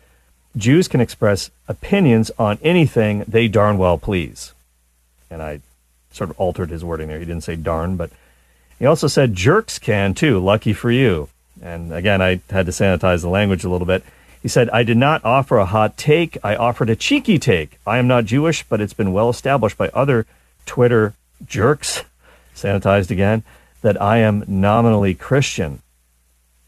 Jews 0.57 0.89
can 0.89 1.03
express 1.03 1.51
opinions 1.69 2.31
on 2.39 2.59
anything 2.63 3.25
they 3.29 3.47
darn 3.47 3.77
well 3.77 3.99
please. 3.99 4.55
And 5.31 5.43
I 5.43 5.61
sort 6.13 6.31
of 6.31 6.41
altered 6.41 6.71
his 6.71 6.83
wording 6.83 7.09
there. 7.09 7.19
He 7.19 7.27
didn't 7.27 7.45
say 7.45 7.57
darn, 7.57 7.97
but 7.97 8.11
he 8.79 8.87
also 8.87 9.07
said 9.07 9.35
jerks 9.35 9.79
can 9.79 10.15
too. 10.15 10.41
Lucky 10.41 10.73
for 10.73 10.91
you. 10.91 11.29
And 11.61 11.93
again, 11.93 12.23
I 12.23 12.41
had 12.49 12.65
to 12.65 12.73
sanitize 12.73 13.21
the 13.21 13.29
language 13.29 13.65
a 13.65 13.69
little 13.69 13.87
bit. 13.87 14.03
He 14.43 14.49
said, 14.49 14.71
I 14.71 14.83
did 14.83 14.97
not 14.97 15.23
offer 15.27 15.59
a 15.59 15.67
hot 15.67 15.99
take. 15.99 16.39
I 16.43 16.57
offered 16.57 16.89
a 16.89 16.97
cheeky 16.97 17.39
take. 17.39 17.79
I 17.87 17.99
am 17.99 18.09
not 18.09 18.25
Jewish, 18.25 18.63
but 18.63 18.81
it's 18.81 18.95
been 18.95 19.13
well 19.13 19.29
established 19.29 19.77
by 19.77 19.91
other 19.91 20.25
Twitter 20.65 21.13
jerks, 21.47 22.05
sanitized 22.55 23.11
again, 23.11 23.43
that 23.83 24.01
I 24.01 24.19
am 24.19 24.45
nominally 24.47 25.15
Christian. 25.15 25.83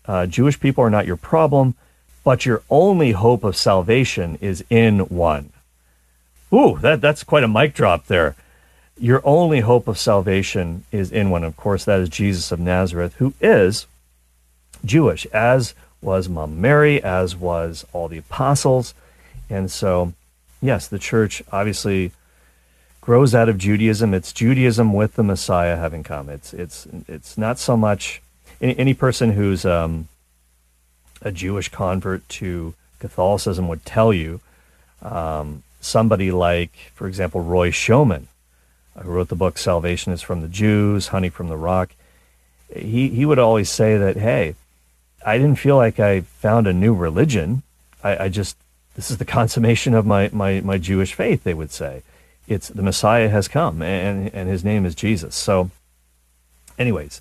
Uh, 0.07 0.27
Jewish 0.27 0.59
people 0.59 0.83
are 0.85 0.91
not 0.91 1.07
your 1.07 1.17
problem, 1.17 1.75
but 2.25 2.47
your 2.47 2.63
only 2.71 3.13
hope 3.13 3.45
of 3.45 3.57
salvation 3.57 4.39
is 4.41 4.65
in 4.71 5.01
one. 5.01 5.53
Ooh, 6.53 6.79
that, 6.79 7.01
that's 7.01 7.25
quite 7.25 7.45
a 7.45 7.49
mic 7.49 7.75
drop 7.75 8.07
there 8.07 8.37
your 8.99 9.21
only 9.25 9.61
hope 9.61 9.89
of 9.89 9.99
salvation 9.99 10.85
is 10.93 11.11
in 11.11 11.31
one. 11.31 11.45
Of 11.45 11.57
course, 11.57 11.85
that 11.85 12.01
is 12.01 12.09
Jesus 12.09 12.53
of 12.53 12.61
Nazareth, 12.61 13.15
who 13.15 13.35
is 13.41 13.87
Jewish, 14.85 15.27
as 15.27 15.75
was 16.01 16.29
Mom 16.29 16.61
Mary, 16.61 17.03
as 17.03 17.35
was 17.35 17.87
all 17.93 18.09
the 18.09 18.19
apostles. 18.19 18.95
And 19.49 19.71
so, 19.71 20.13
yes, 20.61 20.87
the 20.87 20.99
church 20.99 21.43
obviously 21.51 22.13
grows 23.03 23.35
out 23.35 23.51
of 23.51 23.59
Judaism. 23.59 24.15
It's 24.15 24.33
Judaism 24.33 24.95
with 24.95 25.17
the 25.17 25.23
Messiah 25.23 25.77
having 25.77 26.03
come. 26.03 26.31
It's 26.31 26.55
it's 26.55 26.87
it's 27.07 27.37
not 27.37 27.59
so 27.59 27.77
much 27.77 28.23
any, 28.63 28.79
any 28.79 28.95
person 28.95 29.33
who's 29.33 29.67
um, 29.67 30.09
a 31.21 31.31
Jewish 31.31 31.69
convert 31.69 32.27
to 32.31 32.75
Catholicism 32.99 33.69
would 33.69 33.85
tell 33.85 34.15
you. 34.15 34.41
Um, 35.03 35.65
somebody 35.81 36.31
like, 36.31 36.93
for 36.95 37.09
example, 37.09 37.43
Roy 37.43 37.71
Schoeman, 37.71 38.27
who 38.97 39.11
wrote 39.11 39.29
the 39.29 39.35
book 39.35 39.59
Salvation 39.59 40.13
is 40.13 40.23
from 40.23 40.41
the 40.41 40.49
Jews, 40.49 41.09
Honey 41.09 41.29
from 41.29 41.49
the 41.49 41.57
Rock, 41.57 41.91
he, 42.75 43.09
he 43.09 43.27
would 43.27 43.41
always 43.41 43.69
say 43.69 43.97
that, 43.97 44.17
hey, 44.17 44.55
I 45.27 45.39
didn't 45.39 45.59
feel 45.59 45.77
like 45.77 45.99
I 45.99 46.21
found 46.21 46.69
a 46.69 46.73
new 46.73 46.95
religion. 46.95 47.65
I, 48.03 48.25
I 48.25 48.29
just 48.29 48.57
this 48.95 49.11
is 49.11 49.19
the 49.19 49.25
consummation 49.41 49.93
of 49.95 50.07
my, 50.07 50.31
my, 50.33 50.61
my 50.61 50.79
Jewish 50.79 51.15
faith, 51.15 51.43
they 51.43 51.55
would 51.55 51.73
say. 51.73 52.03
It's 52.49 52.69
the 52.69 52.83
Messiah 52.83 53.29
has 53.29 53.49
come, 53.49 53.83
and, 53.83 54.33
and 54.35 54.49
his 54.49 54.65
name 54.65 54.85
is 54.85 54.95
Jesus. 54.95 55.35
So, 55.35 55.71
anyways, 56.79 57.21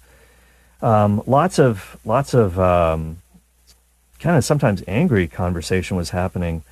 um, 0.81 1.21
lots 1.27 1.59
of 1.59 1.97
lots 2.03 2.33
of 2.33 2.59
um, 2.59 3.17
kind 4.19 4.35
of 4.37 4.43
sometimes 4.43 4.83
angry 4.87 5.27
conversation 5.27 5.95
was 5.95 6.09
happening 6.09 6.63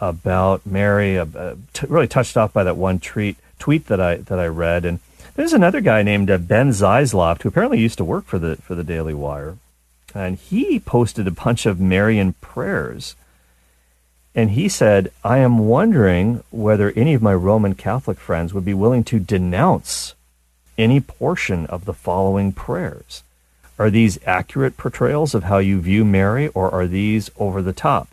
about 0.00 0.66
Mary. 0.66 1.18
Uh, 1.18 1.54
t- 1.72 1.86
really 1.88 2.08
touched 2.08 2.36
off 2.36 2.52
by 2.52 2.64
that 2.64 2.76
one 2.76 3.00
tweet 3.00 3.36
tweet 3.58 3.86
that 3.86 4.00
I 4.00 4.16
that 4.16 4.38
I 4.38 4.46
read, 4.46 4.84
and 4.84 5.00
there's 5.34 5.54
another 5.54 5.80
guy 5.80 6.02
named 6.02 6.30
uh, 6.30 6.38
Ben 6.38 6.70
Zeisloft 6.70 7.42
who 7.42 7.48
apparently 7.48 7.80
used 7.80 7.98
to 7.98 8.04
work 8.04 8.26
for 8.26 8.38
the 8.38 8.56
for 8.56 8.74
the 8.74 8.84
Daily 8.84 9.14
Wire, 9.14 9.56
and 10.14 10.36
he 10.36 10.78
posted 10.78 11.26
a 11.26 11.30
bunch 11.30 11.64
of 11.64 11.80
Marian 11.80 12.34
prayers 12.34 13.16
and 14.36 14.50
he 14.50 14.68
said, 14.68 15.10
I 15.24 15.38
am 15.38 15.60
wondering 15.60 16.44
whether 16.50 16.90
any 16.90 17.14
of 17.14 17.22
my 17.22 17.34
Roman 17.34 17.74
Catholic 17.74 18.18
friends 18.18 18.52
would 18.52 18.66
be 18.66 18.74
willing 18.74 19.02
to 19.04 19.18
denounce 19.18 20.14
any 20.76 21.00
portion 21.00 21.64
of 21.66 21.86
the 21.86 21.94
following 21.94 22.52
prayers. 22.52 23.22
Are 23.78 23.88
these 23.88 24.18
accurate 24.26 24.76
portrayals 24.76 25.34
of 25.34 25.44
how 25.44 25.56
you 25.56 25.80
view 25.80 26.04
Mary, 26.04 26.48
or 26.48 26.70
are 26.70 26.86
these 26.86 27.30
over 27.38 27.62
the 27.62 27.72
top? 27.72 28.08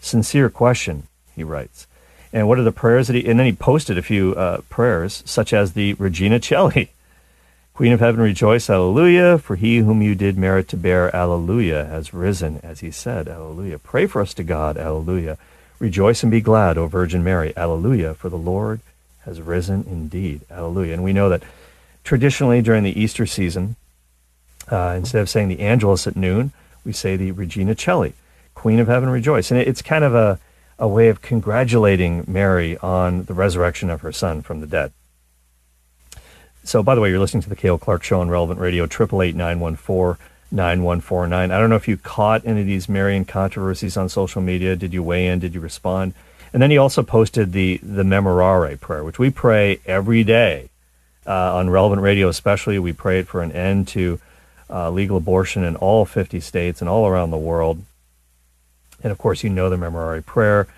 Sincere 0.00 0.50
question, 0.50 1.04
he 1.34 1.42
writes. 1.42 1.86
And 2.30 2.46
what 2.46 2.58
are 2.58 2.62
the 2.62 2.70
prayers 2.70 3.06
that 3.06 3.14
he, 3.16 3.26
and 3.26 3.38
then 3.38 3.46
he 3.46 3.52
posted 3.52 3.96
a 3.96 4.02
few 4.02 4.34
uh, 4.34 4.60
prayers, 4.68 5.22
such 5.24 5.54
as 5.54 5.72
the 5.72 5.94
Regina 5.94 6.40
Caeli. 6.40 6.90
Queen 7.78 7.92
of 7.92 8.00
Heaven, 8.00 8.20
rejoice, 8.20 8.68
Alleluia, 8.68 9.38
for 9.38 9.54
he 9.54 9.78
whom 9.78 10.02
you 10.02 10.16
did 10.16 10.36
merit 10.36 10.66
to 10.66 10.76
bear, 10.76 11.14
Alleluia, 11.14 11.84
has 11.84 12.12
risen, 12.12 12.58
as 12.64 12.80
he 12.80 12.90
said, 12.90 13.28
Alleluia. 13.28 13.78
Pray 13.78 14.04
for 14.04 14.20
us 14.20 14.34
to 14.34 14.42
God, 14.42 14.76
Alleluia. 14.76 15.38
Rejoice 15.78 16.24
and 16.24 16.32
be 16.32 16.40
glad, 16.40 16.76
O 16.76 16.88
Virgin 16.88 17.22
Mary, 17.22 17.56
Alleluia, 17.56 18.14
for 18.14 18.28
the 18.28 18.36
Lord 18.36 18.80
has 19.20 19.40
risen 19.40 19.84
indeed, 19.88 20.40
Alleluia. 20.50 20.92
And 20.94 21.04
we 21.04 21.12
know 21.12 21.28
that 21.28 21.44
traditionally 22.02 22.62
during 22.62 22.82
the 22.82 23.00
Easter 23.00 23.26
season, 23.26 23.76
uh, 24.72 24.94
instead 24.96 25.22
of 25.22 25.28
saying 25.28 25.46
the 25.46 25.60
Angelus 25.60 26.08
at 26.08 26.16
noon, 26.16 26.50
we 26.84 26.92
say 26.92 27.14
the 27.14 27.30
Regina 27.30 27.76
Caeli, 27.76 28.14
Queen 28.56 28.80
of 28.80 28.88
Heaven, 28.88 29.08
rejoice. 29.08 29.52
And 29.52 29.60
it's 29.60 29.82
kind 29.82 30.02
of 30.02 30.16
a, 30.16 30.40
a 30.80 30.88
way 30.88 31.10
of 31.10 31.22
congratulating 31.22 32.24
Mary 32.26 32.76
on 32.78 33.22
the 33.26 33.34
resurrection 33.34 33.88
of 33.88 34.00
her 34.00 34.10
son 34.10 34.42
from 34.42 34.60
the 34.60 34.66
dead. 34.66 34.92
So, 36.68 36.82
by 36.82 36.94
the 36.94 37.00
way, 37.00 37.08
you're 37.08 37.18
listening 37.18 37.42
to 37.44 37.48
the 37.48 37.56
Cale 37.56 37.78
Clark 37.78 38.02
Show 38.02 38.20
on 38.20 38.28
Relevant 38.28 38.60
Radio, 38.60 38.84
888 38.84 39.40
I 39.40 39.54
don't 41.58 41.70
know 41.70 41.76
if 41.76 41.88
you 41.88 41.96
caught 41.96 42.44
any 42.44 42.60
of 42.60 42.66
these 42.66 42.90
Marian 42.90 43.24
controversies 43.24 43.96
on 43.96 44.10
social 44.10 44.42
media. 44.42 44.76
Did 44.76 44.92
you 44.92 45.02
weigh 45.02 45.28
in? 45.28 45.38
Did 45.38 45.54
you 45.54 45.60
respond? 45.60 46.12
And 46.52 46.60
then 46.60 46.70
he 46.70 46.76
also 46.76 47.02
posted 47.02 47.52
the, 47.52 47.78
the 47.82 48.02
Memorare 48.02 48.78
prayer, 48.78 49.02
which 49.02 49.18
we 49.18 49.30
pray 49.30 49.80
every 49.86 50.24
day 50.24 50.68
uh, 51.26 51.56
on 51.56 51.70
Relevant 51.70 52.02
Radio, 52.02 52.28
especially. 52.28 52.78
We 52.78 52.92
pray 52.92 53.20
it 53.20 53.28
for 53.28 53.40
an 53.40 53.52
end 53.52 53.88
to 53.88 54.20
uh, 54.68 54.90
legal 54.90 55.16
abortion 55.16 55.64
in 55.64 55.74
all 55.74 56.04
50 56.04 56.38
states 56.40 56.82
and 56.82 56.90
all 56.90 57.06
around 57.06 57.30
the 57.30 57.38
world. 57.38 57.82
And 59.02 59.10
of 59.10 59.16
course, 59.16 59.42
you 59.42 59.48
know 59.48 59.70
the 59.70 59.76
Memorare 59.76 60.22
prayer. 60.22 60.68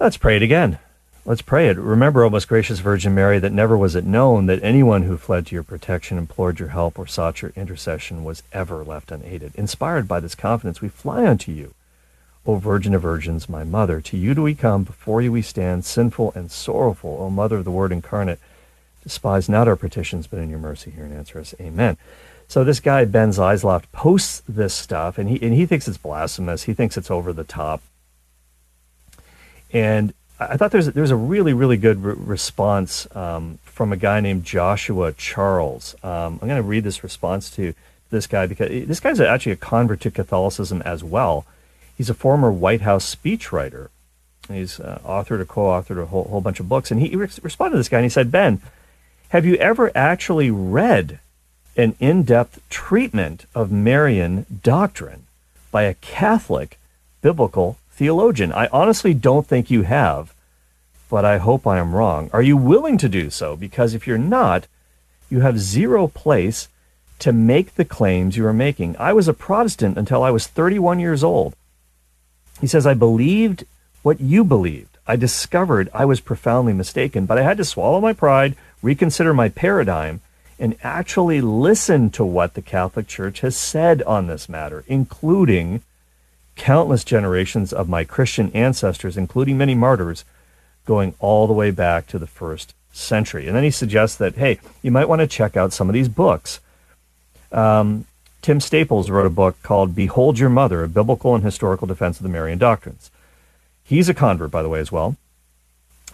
Let's 0.00 0.16
pray 0.16 0.36
it 0.36 0.42
again. 0.42 0.78
Let's 1.28 1.42
pray 1.42 1.68
it. 1.68 1.76
Remember, 1.76 2.24
O 2.24 2.30
most 2.30 2.48
gracious 2.48 2.78
Virgin 2.78 3.14
Mary, 3.14 3.38
that 3.38 3.52
never 3.52 3.76
was 3.76 3.94
it 3.94 4.06
known 4.06 4.46
that 4.46 4.62
anyone 4.62 5.02
who 5.02 5.18
fled 5.18 5.44
to 5.46 5.54
your 5.54 5.62
protection, 5.62 6.16
implored 6.16 6.58
your 6.58 6.70
help, 6.70 6.98
or 6.98 7.06
sought 7.06 7.42
your 7.42 7.52
intercession 7.54 8.24
was 8.24 8.42
ever 8.50 8.82
left 8.82 9.12
unaided. 9.12 9.54
Inspired 9.54 10.08
by 10.08 10.20
this 10.20 10.34
confidence, 10.34 10.80
we 10.80 10.88
fly 10.88 11.26
unto 11.26 11.52
you, 11.52 11.74
O 12.46 12.54
Virgin 12.54 12.94
of 12.94 13.02
Virgins, 13.02 13.46
my 13.46 13.62
Mother. 13.62 14.00
To 14.00 14.16
you 14.16 14.32
do 14.34 14.40
we 14.40 14.54
come, 14.54 14.84
before 14.84 15.20
you 15.20 15.30
we 15.30 15.42
stand, 15.42 15.84
sinful 15.84 16.32
and 16.34 16.50
sorrowful, 16.50 17.18
O 17.20 17.28
Mother 17.28 17.58
of 17.58 17.66
the 17.66 17.70
Word 17.70 17.92
incarnate. 17.92 18.40
Despise 19.02 19.50
not 19.50 19.68
our 19.68 19.76
petitions, 19.76 20.26
but 20.26 20.38
in 20.38 20.48
your 20.48 20.58
mercy 20.58 20.90
hear 20.90 21.04
and 21.04 21.12
answer 21.12 21.38
us. 21.38 21.54
Amen. 21.60 21.98
So 22.48 22.64
this 22.64 22.80
guy, 22.80 23.04
Ben 23.04 23.32
Zeisloft, 23.32 23.92
posts 23.92 24.42
this 24.48 24.72
stuff, 24.72 25.18
and 25.18 25.28
he, 25.28 25.38
and 25.42 25.52
he 25.52 25.66
thinks 25.66 25.86
it's 25.86 25.98
blasphemous. 25.98 26.62
He 26.62 26.72
thinks 26.72 26.96
it's 26.96 27.10
over 27.10 27.34
the 27.34 27.44
top. 27.44 27.82
And 29.70 30.14
I 30.40 30.56
thought 30.56 30.70
there's 30.70 30.86
there's 30.86 31.10
a 31.10 31.16
really 31.16 31.52
really 31.52 31.76
good 31.76 32.02
re- 32.02 32.14
response 32.16 33.08
um, 33.14 33.58
from 33.64 33.92
a 33.92 33.96
guy 33.96 34.20
named 34.20 34.44
Joshua 34.44 35.12
Charles. 35.12 35.96
Um, 36.02 36.38
I'm 36.40 36.48
going 36.48 36.62
to 36.62 36.68
read 36.68 36.84
this 36.84 37.02
response 37.02 37.50
to 37.52 37.74
this 38.10 38.26
guy 38.26 38.46
because 38.46 38.68
this 38.86 39.00
guy's 39.00 39.20
actually 39.20 39.52
a 39.52 39.56
convert 39.56 40.00
to 40.02 40.10
Catholicism 40.10 40.82
as 40.82 41.02
well. 41.02 41.44
He's 41.96 42.08
a 42.08 42.14
former 42.14 42.52
White 42.52 42.82
House 42.82 43.14
speechwriter. 43.14 43.88
He's 44.48 44.80
uh, 44.80 45.00
authored 45.04 45.40
or 45.40 45.44
co-authored 45.44 46.00
a 46.00 46.06
whole, 46.06 46.24
whole 46.24 46.40
bunch 46.40 46.60
of 46.60 46.68
books, 46.68 46.90
and 46.90 47.00
he 47.00 47.14
re- 47.16 47.28
responded 47.42 47.72
to 47.72 47.78
this 47.78 47.88
guy 47.88 47.98
and 47.98 48.04
he 48.04 48.10
said, 48.10 48.30
"Ben, 48.30 48.62
have 49.30 49.44
you 49.44 49.56
ever 49.56 49.90
actually 49.94 50.50
read 50.50 51.18
an 51.76 51.94
in-depth 52.00 52.60
treatment 52.70 53.46
of 53.54 53.70
Marian 53.70 54.46
doctrine 54.62 55.26
by 55.70 55.82
a 55.82 55.94
Catholic 55.94 56.78
biblical 57.22 57.77
theologian. 57.98 58.52
I 58.52 58.68
honestly 58.68 59.12
don't 59.12 59.46
think 59.46 59.70
you 59.70 59.82
have, 59.82 60.32
but 61.10 61.24
I 61.24 61.38
hope 61.38 61.66
I 61.66 61.78
am 61.78 61.94
wrong. 61.94 62.30
Are 62.32 62.42
you 62.42 62.56
willing 62.56 62.96
to 62.98 63.08
do 63.08 63.28
so? 63.28 63.56
Because 63.56 63.92
if 63.92 64.06
you're 64.06 64.16
not, 64.16 64.68
you 65.28 65.40
have 65.40 65.58
zero 65.58 66.06
place 66.06 66.68
to 67.18 67.32
make 67.32 67.74
the 67.74 67.84
claims 67.84 68.36
you 68.36 68.46
are 68.46 68.52
making. 68.52 68.96
I 68.98 69.12
was 69.12 69.26
a 69.26 69.34
Protestant 69.34 69.98
until 69.98 70.22
I 70.22 70.30
was 70.30 70.46
31 70.46 71.00
years 71.00 71.24
old. 71.24 71.56
He 72.60 72.68
says, 72.68 72.86
I 72.86 72.94
believed 72.94 73.64
what 74.02 74.20
you 74.20 74.44
believed. 74.44 74.96
I 75.06 75.16
discovered 75.16 75.90
I 75.92 76.04
was 76.04 76.20
profoundly 76.20 76.72
mistaken, 76.72 77.26
but 77.26 77.36
I 77.36 77.42
had 77.42 77.56
to 77.56 77.64
swallow 77.64 78.00
my 78.00 78.12
pride, 78.12 78.54
reconsider 78.80 79.34
my 79.34 79.48
paradigm, 79.48 80.20
and 80.58 80.76
actually 80.82 81.40
listen 81.40 82.10
to 82.10 82.24
what 82.24 82.54
the 82.54 82.62
Catholic 82.62 83.08
Church 83.08 83.40
has 83.40 83.56
said 83.56 84.02
on 84.02 84.26
this 84.28 84.48
matter, 84.48 84.84
including 84.86 85.82
countless 86.58 87.04
generations 87.04 87.72
of 87.72 87.88
my 87.88 88.04
Christian 88.04 88.50
ancestors, 88.52 89.16
including 89.16 89.56
many 89.56 89.74
martyrs, 89.74 90.24
going 90.84 91.14
all 91.20 91.46
the 91.46 91.52
way 91.54 91.70
back 91.70 92.06
to 92.08 92.18
the 92.18 92.26
first 92.26 92.74
century. 92.92 93.46
And 93.46 93.56
then 93.56 93.64
he 93.64 93.70
suggests 93.70 94.16
that, 94.18 94.34
hey, 94.34 94.60
you 94.82 94.90
might 94.90 95.08
want 95.08 95.20
to 95.20 95.26
check 95.26 95.56
out 95.56 95.72
some 95.72 95.88
of 95.88 95.94
these 95.94 96.08
books. 96.08 96.60
Um, 97.52 98.04
Tim 98.42 98.60
Staples 98.60 99.08
wrote 99.08 99.26
a 99.26 99.30
book 99.30 99.62
called 99.62 99.94
Behold 99.94 100.38
Your 100.38 100.50
Mother, 100.50 100.84
a 100.84 100.88
biblical 100.88 101.34
and 101.34 101.44
historical 101.44 101.86
defense 101.86 102.18
of 102.18 102.22
the 102.22 102.28
Marian 102.28 102.58
doctrines. 102.58 103.10
He's 103.84 104.08
a 104.08 104.14
convert, 104.14 104.50
by 104.50 104.62
the 104.62 104.68
way, 104.68 104.80
as 104.80 104.92
well. 104.92 105.16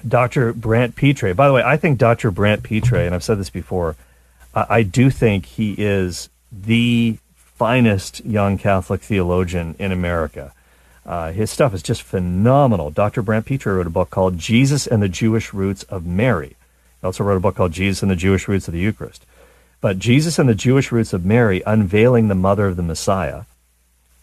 Dr. 0.06 0.52
Brant 0.52 0.96
Pitre. 0.96 1.34
By 1.34 1.48
the 1.48 1.54
way, 1.54 1.62
I 1.62 1.76
think 1.76 1.98
Dr. 1.98 2.30
Brant 2.30 2.62
Pitre, 2.62 3.04
and 3.04 3.14
I've 3.14 3.24
said 3.24 3.38
this 3.38 3.50
before, 3.50 3.96
I, 4.54 4.66
I 4.68 4.82
do 4.82 5.10
think 5.10 5.46
he 5.46 5.74
is 5.78 6.28
the 6.52 7.18
finest 7.54 8.24
young 8.24 8.58
Catholic 8.58 9.00
theologian 9.00 9.74
in 9.78 9.92
America. 9.92 10.52
Uh, 11.06 11.32
his 11.32 11.50
stuff 11.50 11.74
is 11.74 11.82
just 11.82 12.02
phenomenal. 12.02 12.90
Dr. 12.90 13.22
Brant 13.22 13.46
Pitre 13.46 13.74
wrote 13.74 13.86
a 13.86 13.90
book 13.90 14.10
called 14.10 14.38
Jesus 14.38 14.86
and 14.86 15.02
the 15.02 15.08
Jewish 15.08 15.52
Roots 15.52 15.82
of 15.84 16.06
Mary. 16.06 16.56
He 17.00 17.06
also 17.06 17.24
wrote 17.24 17.36
a 17.36 17.40
book 17.40 17.56
called 17.56 17.72
Jesus 17.72 18.02
and 18.02 18.10
the 18.10 18.16
Jewish 18.16 18.48
Roots 18.48 18.68
of 18.68 18.74
the 18.74 18.80
Eucharist. 18.80 19.26
But 19.80 19.98
Jesus 19.98 20.38
and 20.38 20.48
the 20.48 20.54
Jewish 20.54 20.90
Roots 20.90 21.12
of 21.12 21.26
Mary, 21.26 21.62
Unveiling 21.66 22.28
the 22.28 22.34
Mother 22.34 22.68
of 22.68 22.76
the 22.76 22.82
Messiah, 22.82 23.42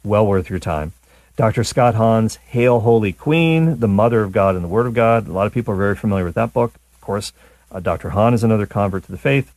well 0.03 0.25
worth 0.25 0.49
your 0.49 0.59
time. 0.59 0.93
Dr. 1.37 1.63
Scott 1.63 1.95
Hahn's 1.95 2.35
Hail 2.47 2.81
Holy 2.81 3.13
Queen, 3.13 3.79
the 3.79 3.87
Mother 3.87 4.23
of 4.23 4.31
God 4.31 4.55
and 4.55 4.63
the 4.63 4.69
Word 4.69 4.87
of 4.87 4.93
God. 4.93 5.27
A 5.27 5.31
lot 5.31 5.47
of 5.47 5.53
people 5.53 5.73
are 5.73 5.77
very 5.77 5.95
familiar 5.95 6.25
with 6.25 6.35
that 6.35 6.53
book. 6.53 6.73
Of 6.95 7.01
course, 7.01 7.31
uh, 7.71 7.79
Dr. 7.79 8.09
Hahn 8.09 8.33
is 8.33 8.43
another 8.43 8.65
convert 8.65 9.03
to 9.05 9.11
the 9.11 9.17
faith. 9.17 9.53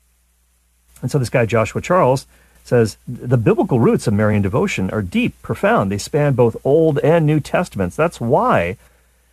And 1.02 1.10
so 1.10 1.18
this 1.18 1.30
guy, 1.30 1.46
Joshua 1.46 1.80
Charles, 1.80 2.26
says 2.64 2.96
the 3.06 3.36
biblical 3.36 3.78
roots 3.78 4.06
of 4.06 4.14
Marian 4.14 4.42
devotion 4.42 4.90
are 4.90 5.02
deep, 5.02 5.40
profound. 5.42 5.92
They 5.92 5.98
span 5.98 6.32
both 6.32 6.56
Old 6.64 6.98
and 7.00 7.26
New 7.26 7.38
Testaments. 7.38 7.94
That's 7.94 8.20
why 8.20 8.78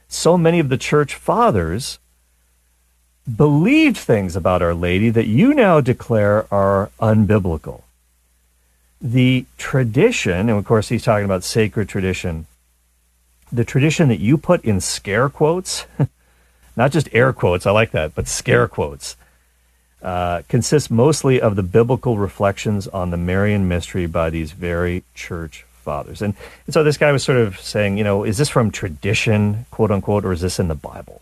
so 0.09 0.37
many 0.37 0.59
of 0.59 0.67
the 0.67 0.77
church 0.77 1.15
fathers 1.15 1.97
believed 3.33 3.97
things 3.97 4.35
about 4.35 4.61
Our 4.61 4.73
Lady 4.73 5.09
that 5.09 5.27
you 5.27 5.53
now 5.53 5.79
declare 5.79 6.45
are 6.53 6.91
unbiblical. 6.99 7.83
The 8.99 9.45
tradition, 9.57 10.49
and 10.49 10.51
of 10.51 10.65
course 10.65 10.89
he's 10.89 11.03
talking 11.03 11.25
about 11.25 11.45
sacred 11.45 11.87
tradition, 11.87 12.47
the 13.49 13.63
tradition 13.63 14.09
that 14.09 14.19
you 14.19 14.37
put 14.37 14.63
in 14.65 14.81
scare 14.81 15.29
quotes, 15.29 15.85
not 16.75 16.91
just 16.91 17.07
air 17.13 17.31
quotes, 17.31 17.65
I 17.65 17.71
like 17.71 17.91
that, 17.91 18.13
but 18.13 18.27
scare 18.27 18.67
quotes, 18.67 19.15
uh, 20.01 20.41
consists 20.47 20.89
mostly 20.89 21.39
of 21.39 21.55
the 21.55 21.63
biblical 21.63 22.17
reflections 22.17 22.87
on 22.87 23.11
the 23.11 23.17
Marian 23.17 23.67
mystery 23.67 24.07
by 24.07 24.29
these 24.29 24.51
very 24.51 25.03
church 25.13 25.65
fathers. 25.83 26.21
And, 26.21 26.33
and 26.65 26.73
so 26.73 26.83
this 26.83 26.97
guy 26.97 27.11
was 27.11 27.23
sort 27.23 27.37
of 27.37 27.59
saying, 27.59 27.97
you 27.97 28.03
know, 28.03 28.23
is 28.23 28.37
this 28.37 28.49
from 28.49 28.71
tradition, 28.71 29.65
quote 29.71 29.91
unquote, 29.91 30.25
or 30.25 30.31
is 30.31 30.41
this 30.41 30.59
in 30.59 30.67
the 30.67 30.75
Bible? 30.75 31.21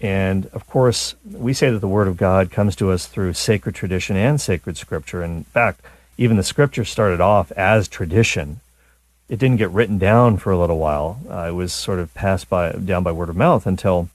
And 0.00 0.46
of 0.48 0.66
course, 0.66 1.14
we 1.24 1.54
say 1.54 1.70
that 1.70 1.78
the 1.78 1.88
Word 1.88 2.08
of 2.08 2.18
God 2.18 2.50
comes 2.50 2.76
to 2.76 2.90
us 2.90 3.06
through 3.06 3.32
sacred 3.32 3.74
tradition 3.74 4.16
and 4.16 4.38
sacred 4.38 4.76
scripture. 4.76 5.22
In 5.22 5.44
fact, 5.44 5.80
even 6.18 6.36
the 6.36 6.42
scripture 6.42 6.84
started 6.84 7.20
off 7.20 7.50
as 7.52 7.88
tradition. 7.88 8.60
it 9.28 9.38
didn't 9.38 9.56
get 9.56 9.70
written 9.70 9.98
down 9.98 10.36
for 10.36 10.52
a 10.52 10.58
little 10.58 10.78
while. 10.78 11.18
Uh, 11.28 11.48
it 11.48 11.54
was 11.54 11.72
sort 11.72 11.98
of 11.98 12.14
passed 12.14 12.48
by 12.48 12.72
down 12.72 13.02
by 13.02 13.12
word 13.12 13.28
of 13.28 13.36
mouth 13.36 13.66
until 13.66 14.08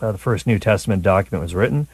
uh, 0.00 0.12
the 0.12 0.18
first 0.18 0.46
New 0.46 0.58
Testament 0.58 1.02
document 1.02 1.42
was 1.42 1.54
written. 1.54 1.88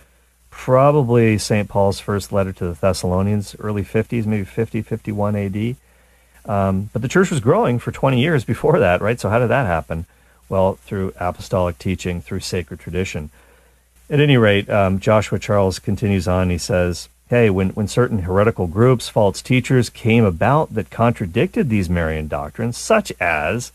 Probably 0.51 1.39
St. 1.39 1.69
Paul's 1.69 2.01
first 2.01 2.33
letter 2.33 2.53
to 2.53 2.67
the 2.67 2.75
Thessalonians, 2.75 3.57
early 3.59 3.83
50s, 3.83 4.27
maybe 4.27 4.45
50, 4.45 4.83
51 4.83 5.37
AD. 5.37 5.77
Um, 6.45 6.91
but 6.93 7.03
the 7.03 7.09
church 7.09 7.31
was 7.31 7.41
growing 7.41 7.79
for 7.79 7.93
20 7.93 8.21
years 8.21 8.45
before 8.45 8.79
that, 8.79 9.01
right? 9.01 9.21
So 9.21 9.29
how 9.29 9.39
did 9.39 9.49
that 9.49 9.67
happen? 9.67 10.07
Well, 10.49 10.75
through 10.75 11.13
apostolic 11.19 11.79
teaching, 11.79 12.21
through 12.21 12.41
sacred 12.41 12.81
tradition. 12.81 13.31
At 14.09 14.21
any 14.21 14.37
rate, 14.37 14.69
um, 14.69 14.99
Joshua 14.99 15.39
Charles 15.39 15.79
continues 15.79 16.27
on. 16.27 16.51
He 16.51 16.59
says, 16.59 17.09
Hey, 17.29 17.49
when, 17.49 17.71
when 17.71 17.87
certain 17.87 18.23
heretical 18.23 18.67
groups, 18.67 19.09
false 19.09 19.41
teachers 19.41 19.89
came 19.89 20.25
about 20.25 20.75
that 20.75 20.91
contradicted 20.91 21.69
these 21.69 21.89
Marian 21.89 22.27
doctrines, 22.27 22.77
such 22.77 23.13
as 23.21 23.71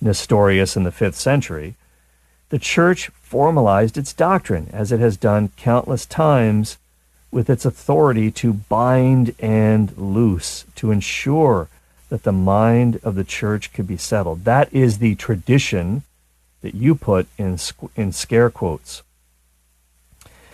Nestorius 0.00 0.76
in 0.76 0.84
the 0.84 0.92
fifth 0.92 1.16
century, 1.16 1.74
the 2.52 2.58
church 2.58 3.08
formalized 3.22 3.96
its 3.96 4.12
doctrine, 4.12 4.68
as 4.74 4.92
it 4.92 5.00
has 5.00 5.16
done 5.16 5.50
countless 5.56 6.04
times, 6.04 6.76
with 7.30 7.48
its 7.48 7.64
authority 7.64 8.30
to 8.30 8.52
bind 8.52 9.34
and 9.38 9.96
loose, 9.96 10.66
to 10.74 10.90
ensure 10.90 11.70
that 12.10 12.24
the 12.24 12.30
mind 12.30 13.00
of 13.02 13.14
the 13.14 13.24
church 13.24 13.72
could 13.72 13.86
be 13.86 13.96
settled. 13.96 14.44
That 14.44 14.70
is 14.70 14.98
the 14.98 15.14
tradition 15.14 16.02
that 16.60 16.74
you 16.74 16.94
put 16.94 17.26
in, 17.38 17.56
in 17.96 18.12
scare 18.12 18.50
quotes. 18.50 19.02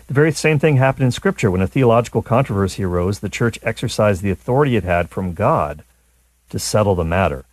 The 0.06 0.14
very 0.14 0.30
same 0.30 0.60
thing 0.60 0.76
happened 0.76 1.06
in 1.06 1.10
Scripture. 1.10 1.50
When 1.50 1.62
a 1.62 1.66
theological 1.66 2.22
controversy 2.22 2.84
arose, 2.84 3.18
the 3.18 3.28
church 3.28 3.58
exercised 3.64 4.22
the 4.22 4.30
authority 4.30 4.76
it 4.76 4.84
had 4.84 5.10
from 5.10 5.34
God 5.34 5.82
to 6.50 6.60
settle 6.60 6.94
the 6.94 7.02
matter. 7.02 7.44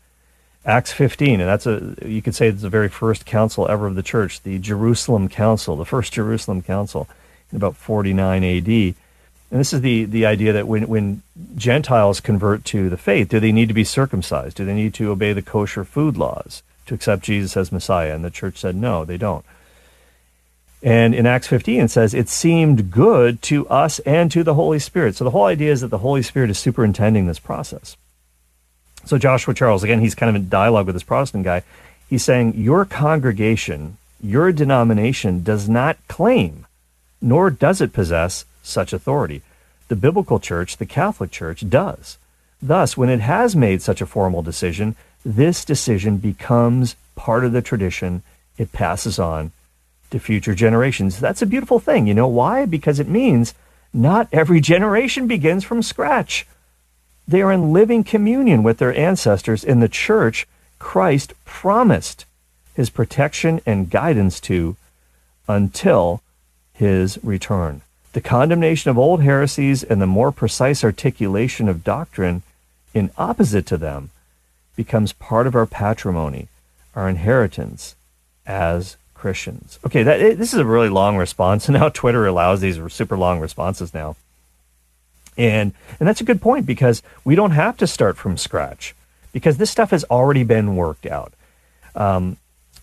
Acts 0.65 0.91
15, 0.91 1.41
and 1.41 1.47
that's 1.47 1.67
a, 1.67 1.95
you 2.03 2.21
could 2.21 2.33
say 2.33 2.47
it's 2.47 2.63
the 2.63 2.69
very 2.69 2.89
first 2.89 3.25
council 3.25 3.67
ever 3.69 3.85
of 3.85 3.95
the 3.95 4.01
church, 4.01 4.41
the 4.41 4.57
Jerusalem 4.57 5.29
Council, 5.29 5.75
the 5.75 5.85
first 5.85 6.13
Jerusalem 6.13 6.63
Council 6.63 7.07
in 7.51 7.57
about 7.57 7.75
49 7.75 8.43
AD. 8.43 8.67
And 8.67 9.59
this 9.59 9.73
is 9.73 9.81
the, 9.81 10.05
the 10.05 10.25
idea 10.25 10.53
that 10.53 10.67
when, 10.67 10.87
when 10.87 11.21
Gentiles 11.55 12.19
convert 12.19 12.65
to 12.65 12.89
the 12.89 12.97
faith, 12.97 13.29
do 13.29 13.39
they 13.39 13.51
need 13.51 13.67
to 13.67 13.75
be 13.75 13.83
circumcised? 13.83 14.57
Do 14.57 14.65
they 14.65 14.73
need 14.73 14.95
to 14.95 15.11
obey 15.11 15.33
the 15.33 15.43
kosher 15.43 15.83
food 15.83 16.17
laws 16.17 16.63
to 16.87 16.95
accept 16.95 17.23
Jesus 17.23 17.55
as 17.55 17.71
Messiah? 17.71 18.15
And 18.15 18.25
the 18.25 18.31
church 18.31 18.57
said, 18.57 18.75
no, 18.75 19.05
they 19.05 19.17
don't. 19.17 19.45
And 20.81 21.15
in 21.15 21.25
Acts 21.25 21.47
15, 21.47 21.81
it 21.81 21.87
says, 21.89 22.13
It 22.13 22.29
seemed 22.29 22.91
good 22.91 23.41
to 23.43 23.67
us 23.69 23.97
and 23.99 24.31
to 24.31 24.43
the 24.43 24.53
Holy 24.53 24.77
Spirit. 24.77 25.15
So 25.15 25.23
the 25.23 25.31
whole 25.31 25.45
idea 25.45 25.71
is 25.71 25.81
that 25.81 25.87
the 25.87 25.97
Holy 25.97 26.21
Spirit 26.21 26.51
is 26.51 26.59
superintending 26.59 27.25
this 27.25 27.39
process. 27.39 27.97
So 29.05 29.17
Joshua 29.17 29.53
Charles, 29.53 29.83
again, 29.83 29.99
he's 29.99 30.15
kind 30.15 30.29
of 30.29 30.35
in 30.35 30.49
dialogue 30.49 30.87
with 30.87 30.95
this 30.95 31.03
Protestant 31.03 31.43
guy. 31.43 31.63
He's 32.09 32.23
saying, 32.23 32.55
Your 32.55 32.85
congregation, 32.85 33.97
your 34.21 34.51
denomination 34.51 35.43
does 35.43 35.69
not 35.69 35.97
claim, 36.07 36.65
nor 37.21 37.49
does 37.49 37.81
it 37.81 37.93
possess 37.93 38.45
such 38.63 38.93
authority. 38.93 39.41
The 39.87 39.95
biblical 39.95 40.39
church, 40.39 40.77
the 40.77 40.85
Catholic 40.85 41.29
Church, 41.29 41.69
does. 41.69 42.17
Thus, 42.61 42.97
when 42.97 43.09
it 43.09 43.19
has 43.19 43.55
made 43.55 43.81
such 43.81 44.01
a 44.01 44.07
formal 44.07 44.41
decision, 44.41 44.95
this 45.23 45.63
decision 45.63 46.17
becomes 46.17 46.95
part 47.15 47.45
of 47.45 47.51
the 47.51 47.61
tradition. 47.61 48.23
It 48.57 48.71
passes 48.71 49.19
on 49.19 49.51
to 50.09 50.19
future 50.19 50.55
generations. 50.55 51.19
That's 51.19 51.41
a 51.41 51.47
beautiful 51.47 51.79
thing. 51.79 52.07
You 52.07 52.13
know 52.15 52.27
why? 52.27 52.65
Because 52.65 52.99
it 52.99 53.07
means 53.07 53.53
not 53.93 54.27
every 54.31 54.61
generation 54.73 55.27
begins 55.27 55.63
from 55.63 55.83
scratch. 55.83 56.47
They 57.27 57.41
are 57.41 57.51
in 57.51 57.73
living 57.73 58.03
communion 58.03 58.63
with 58.63 58.77
their 58.77 58.95
ancestors 58.95 59.63
in 59.63 59.79
the 59.79 59.89
church 59.89 60.47
Christ 60.79 61.33
promised 61.45 62.25
his 62.75 62.89
protection 62.89 63.61
and 63.65 63.89
guidance 63.89 64.39
to 64.41 64.75
until 65.47 66.21
his 66.73 67.17
return. 67.23 67.81
The 68.13 68.21
condemnation 68.21 68.91
of 68.91 68.97
old 68.97 69.23
heresies 69.23 69.83
and 69.83 70.01
the 70.01 70.07
more 70.07 70.31
precise 70.31 70.83
articulation 70.83 71.67
of 71.67 71.83
doctrine 71.83 72.43
in 72.93 73.11
opposite 73.17 73.65
to 73.67 73.77
them 73.77 74.11
becomes 74.75 75.13
part 75.13 75.47
of 75.47 75.55
our 75.55 75.65
patrimony, 75.65 76.47
our 76.95 77.09
inheritance 77.09 77.95
as 78.45 78.97
Christians. 79.13 79.79
Okay, 79.85 80.03
that, 80.03 80.37
this 80.37 80.53
is 80.53 80.59
a 80.59 80.65
really 80.65 80.89
long 80.89 81.17
response, 81.17 81.67
now 81.69 81.89
Twitter 81.89 82.27
allows 82.27 82.61
these 82.61 82.79
super 82.93 83.17
long 83.17 83.39
responses 83.39 83.93
now. 83.93 84.15
And 85.37 85.73
and 85.99 86.07
that's 86.07 86.21
a 86.21 86.25
good 86.25 86.41
point 86.41 86.65
because 86.65 87.01
we 87.23 87.35
don't 87.35 87.51
have 87.51 87.77
to 87.77 87.87
start 87.87 88.17
from 88.17 88.37
scratch 88.37 88.95
because 89.33 89.57
this 89.57 89.69
stuff 89.69 89.91
has 89.91 90.05
already 90.05 90.43
been 90.43 90.75
worked 90.75 91.05
out. 91.05 91.33
Um, 91.93 92.37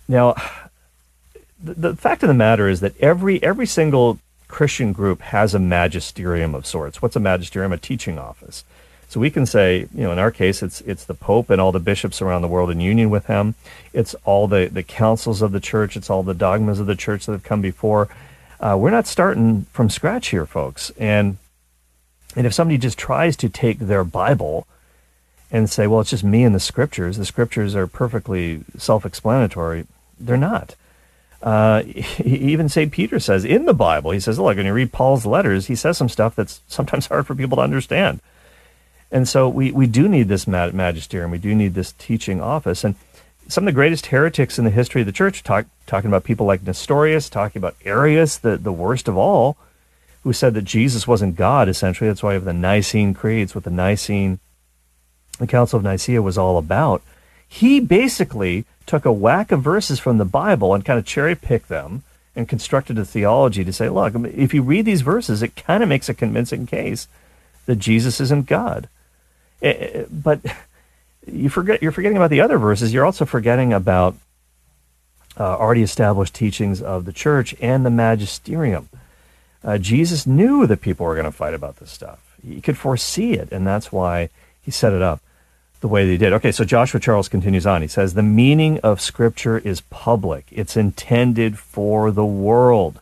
now, 0.07 0.35
the, 1.63 1.75
the 1.75 1.97
fact 1.97 2.23
of 2.23 2.29
the 2.29 2.35
matter 2.35 2.69
is 2.69 2.81
that 2.81 2.99
every 3.01 3.43
every 3.43 3.67
single 3.67 4.19
Christian 4.49 4.93
group 4.93 5.23
has 5.23 5.55
a 5.55 5.59
magisterium 5.59 6.55
of 6.55 6.67
sorts. 6.67 7.01
What's 7.01 7.17
a 7.17 7.21
magisterium? 7.21 7.73
A 7.73 7.79
teaching 7.79 8.19
office. 8.19 8.65
So 9.09 9.21
we 9.21 9.31
can 9.31 9.45
say, 9.45 9.89
you 9.95 10.05
know, 10.05 10.13
in 10.13 10.19
our 10.19 10.31
case, 10.31 10.63
it's 10.63 10.81
it's 10.83 11.05
the 11.05 11.15
Pope 11.15 11.51
and 11.51 11.61
all 11.61 11.73
the 11.73 11.81
bishops 11.81 12.23
around 12.23 12.43
the 12.43 12.49
world 12.49 12.71
in 12.71 12.81
union 12.81 13.11
with 13.11 13.27
him. 13.27 13.55
It's 13.93 14.15
all 14.25 14.49
the 14.49 14.69
the 14.73 14.83
councils 14.83 15.43
of 15.43 15.53
the 15.53 15.61
church. 15.61 15.97
It's 15.97 16.11
all 16.11 16.23
the 16.23 16.35
dogmas 16.35 16.81
of 16.81 16.87
the 16.87 16.97
church 16.97 17.27
that 17.27 17.33
have 17.33 17.43
come 17.43 17.61
before. 17.61 18.09
Uh, 18.61 18.77
we're 18.79 18.91
not 18.91 19.07
starting 19.07 19.67
from 19.73 19.91
scratch 19.91 20.29
here, 20.29 20.47
folks. 20.47 20.91
And 20.99 21.37
and 22.37 22.47
if 22.47 22.55
somebody 22.55 22.79
just 22.79 22.99
tries 22.99 23.37
to 23.39 23.49
take 23.49 23.79
their 23.79 24.05
Bible 24.05 24.67
and 25.51 25.69
say, 25.69 25.87
well, 25.87 26.01
it's 26.01 26.11
just 26.11 26.25
me 26.25 26.45
and 26.45 26.55
the 26.55 26.61
scriptures, 26.61 27.19
the 27.19 27.27
scriptures 27.27 27.75
are 27.75 27.87
perfectly 27.87 28.65
self-explanatory. 28.79 29.87
They're 30.19 30.37
not. 30.37 30.75
Uh, 31.43 31.83
even 32.25 32.69
St. 32.69 32.91
Peter 32.91 33.21
says 33.21 33.45
in 33.45 33.67
the 33.67 33.75
Bible, 33.75 34.13
he 34.13 34.21
says, 34.21 34.39
look, 34.39 34.57
when 34.57 34.67
you 34.67 34.73
read 34.73 34.93
Paul's 34.93 35.27
letters, 35.27 35.67
he 35.67 35.75
says 35.75 35.99
some 35.99 36.09
stuff 36.09 36.35
that's 36.35 36.61
sometimes 36.69 37.07
hard 37.09 37.27
for 37.27 37.35
people 37.35 37.57
to 37.57 37.63
understand. 37.63 38.21
And 39.11 39.29
so 39.29 39.47
we, 39.47 39.71
we 39.71 39.87
do 39.87 40.09
need 40.09 40.29
this 40.29 40.47
magisterium. 40.47 41.31
We 41.31 41.39
do 41.39 41.55
need 41.55 41.75
this 41.75 41.93
teaching 41.93 42.41
office. 42.41 42.83
And 42.83 42.95
some 43.47 43.65
of 43.65 43.67
the 43.67 43.73
greatest 43.73 44.07
heretics 44.07 44.59
in 44.59 44.65
the 44.65 44.71
history 44.71 45.03
of 45.03 45.07
the 45.07 45.13
church, 45.13 45.43
talk, 45.43 45.67
talking 45.87 46.09
about 46.09 46.25
people 46.25 46.47
like 46.47 46.63
Nestorius, 46.63 47.29
talking 47.29 47.61
about 47.61 47.77
Arius, 47.85 48.39
the, 48.39 48.57
the 48.57 48.73
worst 48.73 49.09
of 49.09 49.19
all, 49.19 49.59
who 50.23 50.33
said 50.33 50.55
that 50.55 50.63
Jesus 50.63 51.07
wasn't 51.07 51.37
God, 51.37 51.69
essentially. 51.69 52.09
That's 52.09 52.23
why 52.23 52.31
we 52.31 52.35
have 52.35 52.45
the 52.45 52.53
Nicene 52.53 53.15
creeds, 53.15 53.55
what 53.55 53.65
the 53.65 53.71
Nicene, 53.71 54.39
the 55.39 55.47
Council 55.47 55.79
of 55.79 55.85
Nicaea 55.85 56.23
was 56.23 56.39
all 56.39 56.59
about. 56.59 57.03
He 57.47 57.81
basically 57.81 58.65
took 58.87 59.05
a 59.05 59.13
whack 59.13 59.53
of 59.53 59.63
verses 59.63 59.99
from 59.99 60.19
the 60.19 60.25
Bible 60.25 60.75
and 60.75 60.85
kind 60.85 60.99
of 60.99 61.05
cherry 61.05 61.35
picked 61.35 61.69
them 61.69 62.03
and 62.35 62.49
constructed 62.49 62.99
a 62.99 63.05
theology 63.05 63.65
to 63.65 63.73
say, 63.73 63.89
look, 63.89 64.15
if 64.15 64.55
you 64.55 64.63
read 64.63 64.85
these 64.85 65.03
verses, 65.03 65.43
it 65.43 65.57
kind 65.57 65.83
of 65.83 65.89
makes 65.89 66.09
a 66.09 66.15
convincing 66.15 66.67
case 66.67 67.09
that 67.67 67.77
Jesus 67.77 68.21
isn't 68.21 68.47
God. 68.47 68.89
Eh, 69.61 69.71
eh, 69.71 70.05
but 70.11 70.41
you 71.27 71.49
forget 71.49 71.83
you're 71.83 71.93
forgetting 71.93 72.17
about 72.17 72.31
the 72.31 72.41
other 72.41 72.59
verses. 72.59 72.93
You're 72.93 73.05
also 73.05 73.25
forgetting 73.25 73.73
about 73.73 74.17
uh, 75.39 75.57
already 75.57 75.83
established 75.83 76.35
teachings 76.35 76.83
of 76.83 77.05
the 77.05 77.13
church 77.13 77.55
and 77.61 77.87
the 77.87 77.91
magisterium. 77.91 78.89
Uh, 79.65 79.79
Jesus 79.79 80.27
knew 80.27 80.67
that 80.67 80.81
people 80.81 81.07
were 81.07 81.15
going 81.15 81.25
to 81.25 81.33
fight 81.33 81.55
about 81.55 81.77
this 81.77 81.91
stuff. 81.91 82.37
He 82.47 82.61
could 82.61 82.77
foresee 82.77 83.35
it, 83.35 83.53
and 83.53 83.67
that's 83.67 83.93
why 83.93 84.29
he 84.61 84.71
set 84.71 84.93
it 84.93 85.03
up 85.03 85.21
the 85.81 85.89
way 85.89 86.07
they 86.07 86.17
did. 86.17 86.33
Okay, 86.33 86.53
so 86.53 86.65
Joshua 86.65 87.01
Charles 87.01 87.29
continues 87.29 87.67
on. 87.67 87.83
He 87.83 87.89
says, 87.89 88.15
The 88.15 88.23
meaning 88.23 88.79
of 88.81 89.01
Scripture 89.01 89.59
is 89.59 89.83
public, 89.83 90.47
it's 90.51 90.77
intended 90.77 91.59
for 91.59 92.11
the 92.11 92.25
world. 92.25 93.01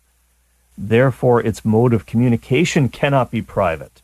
Therefore, 0.77 1.40
its 1.42 1.64
mode 1.64 1.92
of 1.92 2.07
communication 2.07 2.88
cannot 2.88 3.31
be 3.31 3.42
private 3.42 4.01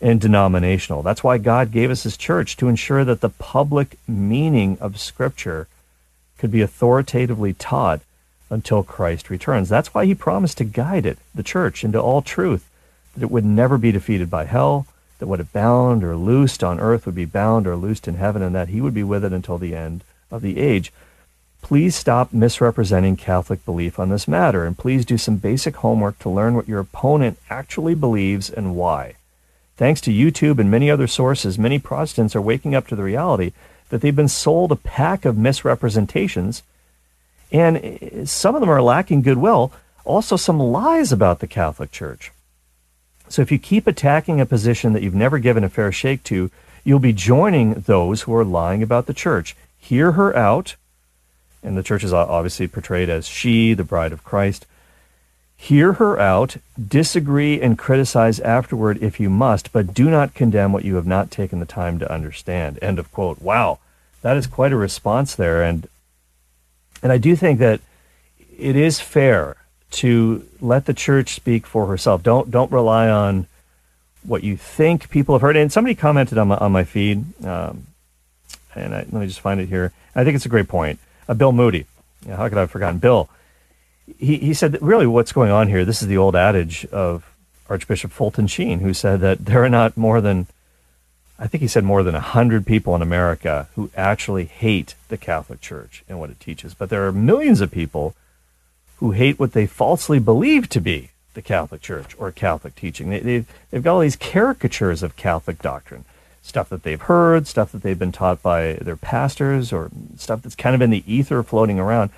and 0.00 0.20
denominational. 0.20 1.02
That's 1.02 1.24
why 1.24 1.38
God 1.38 1.70
gave 1.70 1.90
us 1.90 2.02
His 2.02 2.16
church 2.16 2.56
to 2.56 2.68
ensure 2.68 3.04
that 3.04 3.20
the 3.20 3.30
public 3.30 3.96
meaning 4.06 4.76
of 4.80 5.00
Scripture 5.00 5.68
could 6.38 6.50
be 6.50 6.60
authoritatively 6.60 7.54
taught 7.54 8.00
until 8.50 8.82
Christ 8.82 9.30
returns. 9.30 9.68
That's 9.68 9.92
why 9.92 10.06
He 10.06 10.14
promised 10.14 10.58
to 10.58 10.64
guide 10.64 11.06
it, 11.06 11.18
the 11.34 11.42
church, 11.42 11.84
into 11.84 12.00
all 12.00 12.22
truth, 12.22 12.68
that 13.14 13.22
it 13.22 13.30
would 13.30 13.44
never 13.44 13.78
be 13.78 13.92
defeated 13.92 14.30
by 14.30 14.44
hell, 14.44 14.86
that 15.18 15.26
what 15.26 15.40
it 15.40 15.52
bound 15.52 16.04
or 16.04 16.16
loosed 16.16 16.62
on 16.62 16.78
earth 16.78 17.06
would 17.06 17.14
be 17.14 17.24
bound 17.24 17.66
or 17.66 17.76
loosed 17.76 18.06
in 18.06 18.14
heaven, 18.14 18.42
and 18.42 18.54
that 18.54 18.68
He 18.68 18.80
would 18.80 18.94
be 18.94 19.02
with 19.02 19.24
it 19.24 19.32
until 19.32 19.58
the 19.58 19.74
end 19.74 20.04
of 20.30 20.42
the 20.42 20.58
age. 20.58 20.92
Please 21.62 21.96
stop 21.96 22.32
misrepresenting 22.32 23.16
Catholic 23.16 23.64
belief 23.64 23.98
on 23.98 24.08
this 24.08 24.28
matter, 24.28 24.64
and 24.64 24.78
please 24.78 25.04
do 25.04 25.18
some 25.18 25.36
basic 25.36 25.76
homework 25.76 26.18
to 26.20 26.30
learn 26.30 26.54
what 26.54 26.68
your 26.68 26.78
opponent 26.78 27.38
actually 27.50 27.94
believes 27.94 28.48
and 28.50 28.76
why. 28.76 29.14
Thanks 29.76 30.00
to 30.02 30.12
YouTube 30.12 30.58
and 30.58 30.70
many 30.70 30.90
other 30.90 31.06
sources, 31.06 31.58
many 31.58 31.78
Protestants 31.78 32.36
are 32.36 32.40
waking 32.40 32.74
up 32.74 32.86
to 32.88 32.96
the 32.96 33.02
reality 33.02 33.52
that 33.88 34.00
they've 34.00 34.14
been 34.14 34.28
sold 34.28 34.72
a 34.72 34.76
pack 34.76 35.24
of 35.24 35.36
misrepresentations, 35.36 36.62
and 37.52 38.28
some 38.28 38.54
of 38.54 38.60
them 38.60 38.70
are 38.70 38.82
lacking 38.82 39.22
goodwill, 39.22 39.72
also 40.04 40.36
some 40.36 40.58
lies 40.58 41.12
about 41.12 41.40
the 41.40 41.46
Catholic 41.46 41.90
Church. 41.92 42.32
So 43.28 43.42
if 43.42 43.50
you 43.50 43.58
keep 43.58 43.86
attacking 43.86 44.40
a 44.40 44.46
position 44.46 44.92
that 44.92 45.02
you've 45.02 45.14
never 45.14 45.38
given 45.38 45.64
a 45.64 45.68
fair 45.68 45.90
shake 45.90 46.22
to, 46.24 46.50
You'll 46.86 47.00
be 47.00 47.12
joining 47.12 47.74
those 47.74 48.22
who 48.22 48.34
are 48.36 48.44
lying 48.44 48.80
about 48.80 49.06
the 49.06 49.12
church. 49.12 49.56
Hear 49.76 50.12
her 50.12 50.34
out. 50.36 50.76
And 51.60 51.76
the 51.76 51.82
church 51.82 52.04
is 52.04 52.12
obviously 52.12 52.68
portrayed 52.68 53.10
as 53.10 53.26
she, 53.26 53.74
the 53.74 53.82
bride 53.82 54.12
of 54.12 54.22
Christ. 54.22 54.66
Hear 55.56 55.94
her 55.94 56.16
out, 56.20 56.58
disagree 56.80 57.60
and 57.60 57.76
criticize 57.76 58.38
afterward 58.38 59.02
if 59.02 59.18
you 59.18 59.28
must, 59.28 59.72
but 59.72 59.94
do 59.94 60.08
not 60.08 60.34
condemn 60.34 60.72
what 60.72 60.84
you 60.84 60.94
have 60.94 61.08
not 61.08 61.32
taken 61.32 61.58
the 61.58 61.66
time 61.66 61.98
to 61.98 62.12
understand. 62.12 62.78
End 62.80 63.00
of 63.00 63.10
quote. 63.10 63.42
Wow, 63.42 63.80
that 64.22 64.36
is 64.36 64.46
quite 64.46 64.70
a 64.70 64.76
response 64.76 65.34
there. 65.34 65.64
And, 65.64 65.88
and 67.02 67.12
I 67.12 67.18
do 67.18 67.36
think 67.36 67.58
that 67.60 67.80
it 68.58 68.76
is 68.76 69.00
fair 69.00 69.56
to 69.92 70.46
let 70.60 70.86
the 70.86 70.94
church 70.94 71.34
speak 71.34 71.66
for 71.66 71.86
herself. 71.86 72.22
Don't, 72.22 72.50
don't 72.50 72.72
rely 72.72 73.08
on 73.08 73.46
what 74.24 74.42
you 74.42 74.56
think 74.56 75.08
people 75.10 75.34
have 75.34 75.42
heard. 75.42 75.56
And 75.56 75.70
somebody 75.70 75.94
commented 75.94 76.38
on 76.38 76.48
my, 76.48 76.56
on 76.56 76.72
my 76.72 76.84
feed, 76.84 77.24
um, 77.44 77.86
and 78.74 78.94
I, 78.94 78.98
let 78.98 79.12
me 79.12 79.26
just 79.26 79.40
find 79.40 79.60
it 79.60 79.68
here. 79.68 79.92
I 80.14 80.24
think 80.24 80.34
it's 80.34 80.46
a 80.46 80.50
great 80.50 80.68
point. 80.68 80.98
Uh, 81.28 81.34
Bill 81.34 81.52
Moody. 81.52 81.86
How 82.26 82.48
could 82.48 82.58
I 82.58 82.62
have 82.62 82.70
forgotten? 82.70 82.98
Bill 82.98 83.28
he, 84.18 84.36
he 84.38 84.54
said 84.54 84.80
really 84.80 85.06
what's 85.06 85.32
going 85.32 85.50
on 85.50 85.68
here, 85.68 85.84
this 85.84 86.02
is 86.02 86.08
the 86.08 86.16
old 86.16 86.36
adage 86.36 86.86
of 86.86 87.34
Archbishop 87.68 88.12
Fulton 88.12 88.46
Sheen, 88.46 88.80
who 88.80 88.94
said 88.94 89.20
that 89.20 89.44
there 89.44 89.64
are 89.64 89.68
not 89.68 89.96
more 89.96 90.20
than, 90.20 90.46
I 91.38 91.46
think 91.46 91.60
he 91.60 91.68
said 91.68 91.84
more 91.84 92.02
than 92.02 92.14
100 92.14 92.66
people 92.66 92.94
in 92.94 93.02
America 93.02 93.68
who 93.74 93.90
actually 93.96 94.46
hate 94.46 94.94
the 95.08 95.18
Catholic 95.18 95.60
Church 95.60 96.02
and 96.08 96.18
what 96.18 96.30
it 96.30 96.40
teaches. 96.40 96.72
But 96.72 96.88
there 96.88 97.06
are 97.06 97.12
millions 97.12 97.60
of 97.60 97.70
people 97.70 98.14
who 98.98 99.10
hate 99.10 99.38
what 99.38 99.52
they 99.52 99.66
falsely 99.66 100.18
believe 100.18 100.68
to 100.70 100.80
be 100.80 101.10
the 101.34 101.42
Catholic 101.42 101.82
Church 101.82 102.16
or 102.18 102.32
Catholic 102.32 102.74
teaching. 102.74 103.10
They, 103.10 103.20
they've, 103.20 103.46
they've 103.70 103.82
got 103.82 103.94
all 103.94 104.00
these 104.00 104.16
caricatures 104.16 105.02
of 105.02 105.16
Catholic 105.16 105.60
doctrine, 105.60 106.06
stuff 106.42 106.70
that 106.70 106.82
they've 106.82 107.00
heard, 107.00 107.46
stuff 107.46 107.72
that 107.72 107.82
they've 107.82 107.98
been 107.98 108.12
taught 108.12 108.42
by 108.42 108.74
their 108.74 108.96
pastors, 108.96 109.72
or 109.72 109.90
stuff 110.16 110.40
that's 110.42 110.56
kind 110.56 110.74
of 110.74 110.80
in 110.80 110.90
the 110.90 111.04
ether 111.06 111.42
floating 111.42 111.78
around 111.78 112.10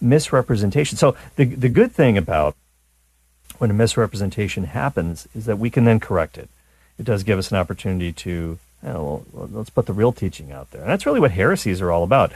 misrepresentation. 0.00 0.98
So 0.98 1.16
the 1.36 1.44
the 1.44 1.68
good 1.68 1.92
thing 1.92 2.18
about 2.18 2.56
when 3.58 3.70
a 3.70 3.74
misrepresentation 3.74 4.64
happens 4.64 5.28
is 5.34 5.46
that 5.46 5.58
we 5.58 5.70
can 5.70 5.84
then 5.84 6.00
correct 6.00 6.36
it. 6.36 6.48
It 6.98 7.04
does 7.04 7.22
give 7.22 7.38
us 7.38 7.50
an 7.50 7.58
opportunity 7.58 8.12
to, 8.12 8.58
know, 8.82 9.24
well, 9.32 9.48
let's 9.52 9.70
put 9.70 9.86
the 9.86 9.92
real 9.92 10.12
teaching 10.12 10.52
out 10.52 10.70
there. 10.70 10.80
And 10.80 10.90
that's 10.90 11.06
really 11.06 11.20
what 11.20 11.32
heresies 11.32 11.80
are 11.80 11.92
all 11.92 12.04
about. 12.04 12.32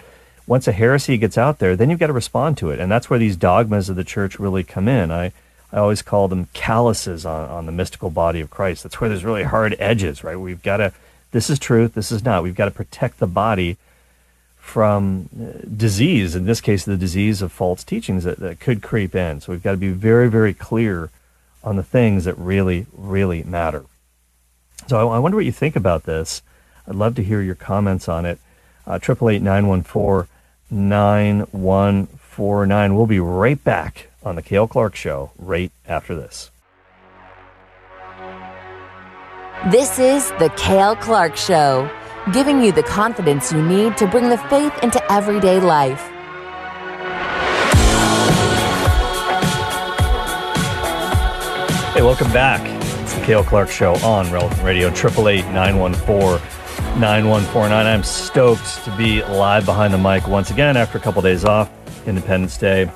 Once 0.47 0.67
a 0.67 0.73
heresy 0.73 1.17
gets 1.17 1.39
out 1.39 1.59
there, 1.59 1.77
then 1.77 1.91
you've 1.91 2.01
got 2.01 2.09
to 2.09 2.13
respond 2.13 2.59
to 2.59 2.71
it. 2.71 2.81
And 2.81 2.91
that's 2.91 3.09
where 3.09 3.19
these 3.19 3.37
dogmas 3.37 3.89
of 3.89 3.97
the 3.97 4.05
church 4.05 4.39
really 4.39 4.65
come 4.65 4.89
in. 4.89 5.11
I, 5.11 5.33
I 5.73 5.79
always 5.79 6.03
call 6.03 6.29
them 6.29 6.49
calluses 6.53 7.25
on, 7.25 7.49
on 7.49 7.67
the 7.67 7.73
mystical 7.73 8.11
body 8.11 8.41
of 8.41 8.51
Christ. 8.51 8.83
That's 8.83 9.01
where 9.01 9.09
there's 9.09 9.25
really 9.25 9.45
hard 9.45 9.77
edges, 9.79 10.25
right? 10.25 10.37
We've 10.37 10.63
got 10.63 10.79
to, 10.79 10.93
this 11.31 11.51
is 11.51 11.59
truth, 11.59 11.95
this 11.95 12.11
is 12.11 12.25
not. 12.25 12.43
We've 12.43 12.55
got 12.55 12.65
to 12.65 12.71
protect 12.73 13.19
the 13.19 13.27
body 13.27 13.77
from 14.57 15.29
uh, 15.35 15.67
disease, 15.77 16.37
in 16.37 16.45
this 16.45 16.61
case, 16.61 16.85
the 16.85 16.97
disease 16.97 17.43
of 17.43 17.51
false 17.51 17.83
teachings 17.83 18.25
that, 18.25 18.39
that 18.39 18.61
could 18.61 18.83
creep 18.83 19.15
in. 19.15 19.41
So 19.41 19.53
we've 19.53 19.63
got 19.63 19.73
to 19.73 19.77
be 19.77 19.91
very, 19.91 20.29
very 20.29 20.55
clear 20.55 21.11
on 21.65 21.77
the 21.77 21.83
things 21.83 22.25
that 22.25 22.37
really, 22.39 22.87
really 22.93 23.43
matter. 23.43 23.85
So 24.91 25.09
I, 25.09 25.15
I 25.15 25.19
wonder 25.21 25.37
what 25.37 25.45
you 25.45 25.53
think 25.53 25.77
about 25.77 26.03
this. 26.03 26.43
I'd 26.85 26.97
love 26.97 27.15
to 27.15 27.23
hear 27.23 27.41
your 27.41 27.55
comments 27.55 28.09
on 28.09 28.27
it. 28.27 28.41
Uh, 28.85 28.99
triple 28.99 29.31
eight 29.31 29.41
nine 29.41 29.69
one 29.69 29.85
four 29.85 30.27
nine 30.69 31.43
one 31.53 32.09
four 32.19 32.67
nine. 32.67 32.97
We'll 32.97 33.07
be 33.07 33.21
right 33.21 33.63
back 33.63 34.09
on 34.25 34.35
the 34.35 34.43
Cale 34.43 34.67
Clark 34.67 34.97
Show 34.97 35.31
right 35.39 35.71
after 35.87 36.17
this. 36.17 36.51
This 39.71 40.01
is 40.01 40.29
the 40.41 40.53
Cale 40.57 40.97
Clark 40.97 41.37
Show 41.37 41.89
giving 42.33 42.61
you 42.61 42.73
the 42.73 42.83
confidence 42.83 43.53
you 43.53 43.63
need 43.63 43.97
to 43.97 44.09
bring 44.09 44.29
the 44.29 44.39
faith 44.39 44.77
into 44.83 45.01
everyday 45.13 45.61
life. 45.61 46.03
Hey, 51.95 52.03
welcome 52.03 52.33
back. 52.33 52.80
It's 53.11 53.19
the 53.19 53.27
Cale 53.27 53.43
Clark 53.43 53.71
Show 53.71 53.95
on 54.05 54.31
Relevant 54.31 54.63
Radio, 54.63 54.87
888 54.87 55.45
914 55.47 56.39
9149. 57.01 57.85
I'm 57.85 58.05
stoked 58.05 58.85
to 58.85 58.97
be 58.97 59.21
live 59.25 59.67
behind 59.67 59.93
the 59.93 59.99
mic 59.99 60.29
once 60.29 60.53
again 60.53 60.77
after 60.77 60.97
a 60.97 61.01
couple 61.01 61.21
days 61.21 61.45
off. 61.45 61.69
Independence 62.07 62.57
Day. 62.57 62.89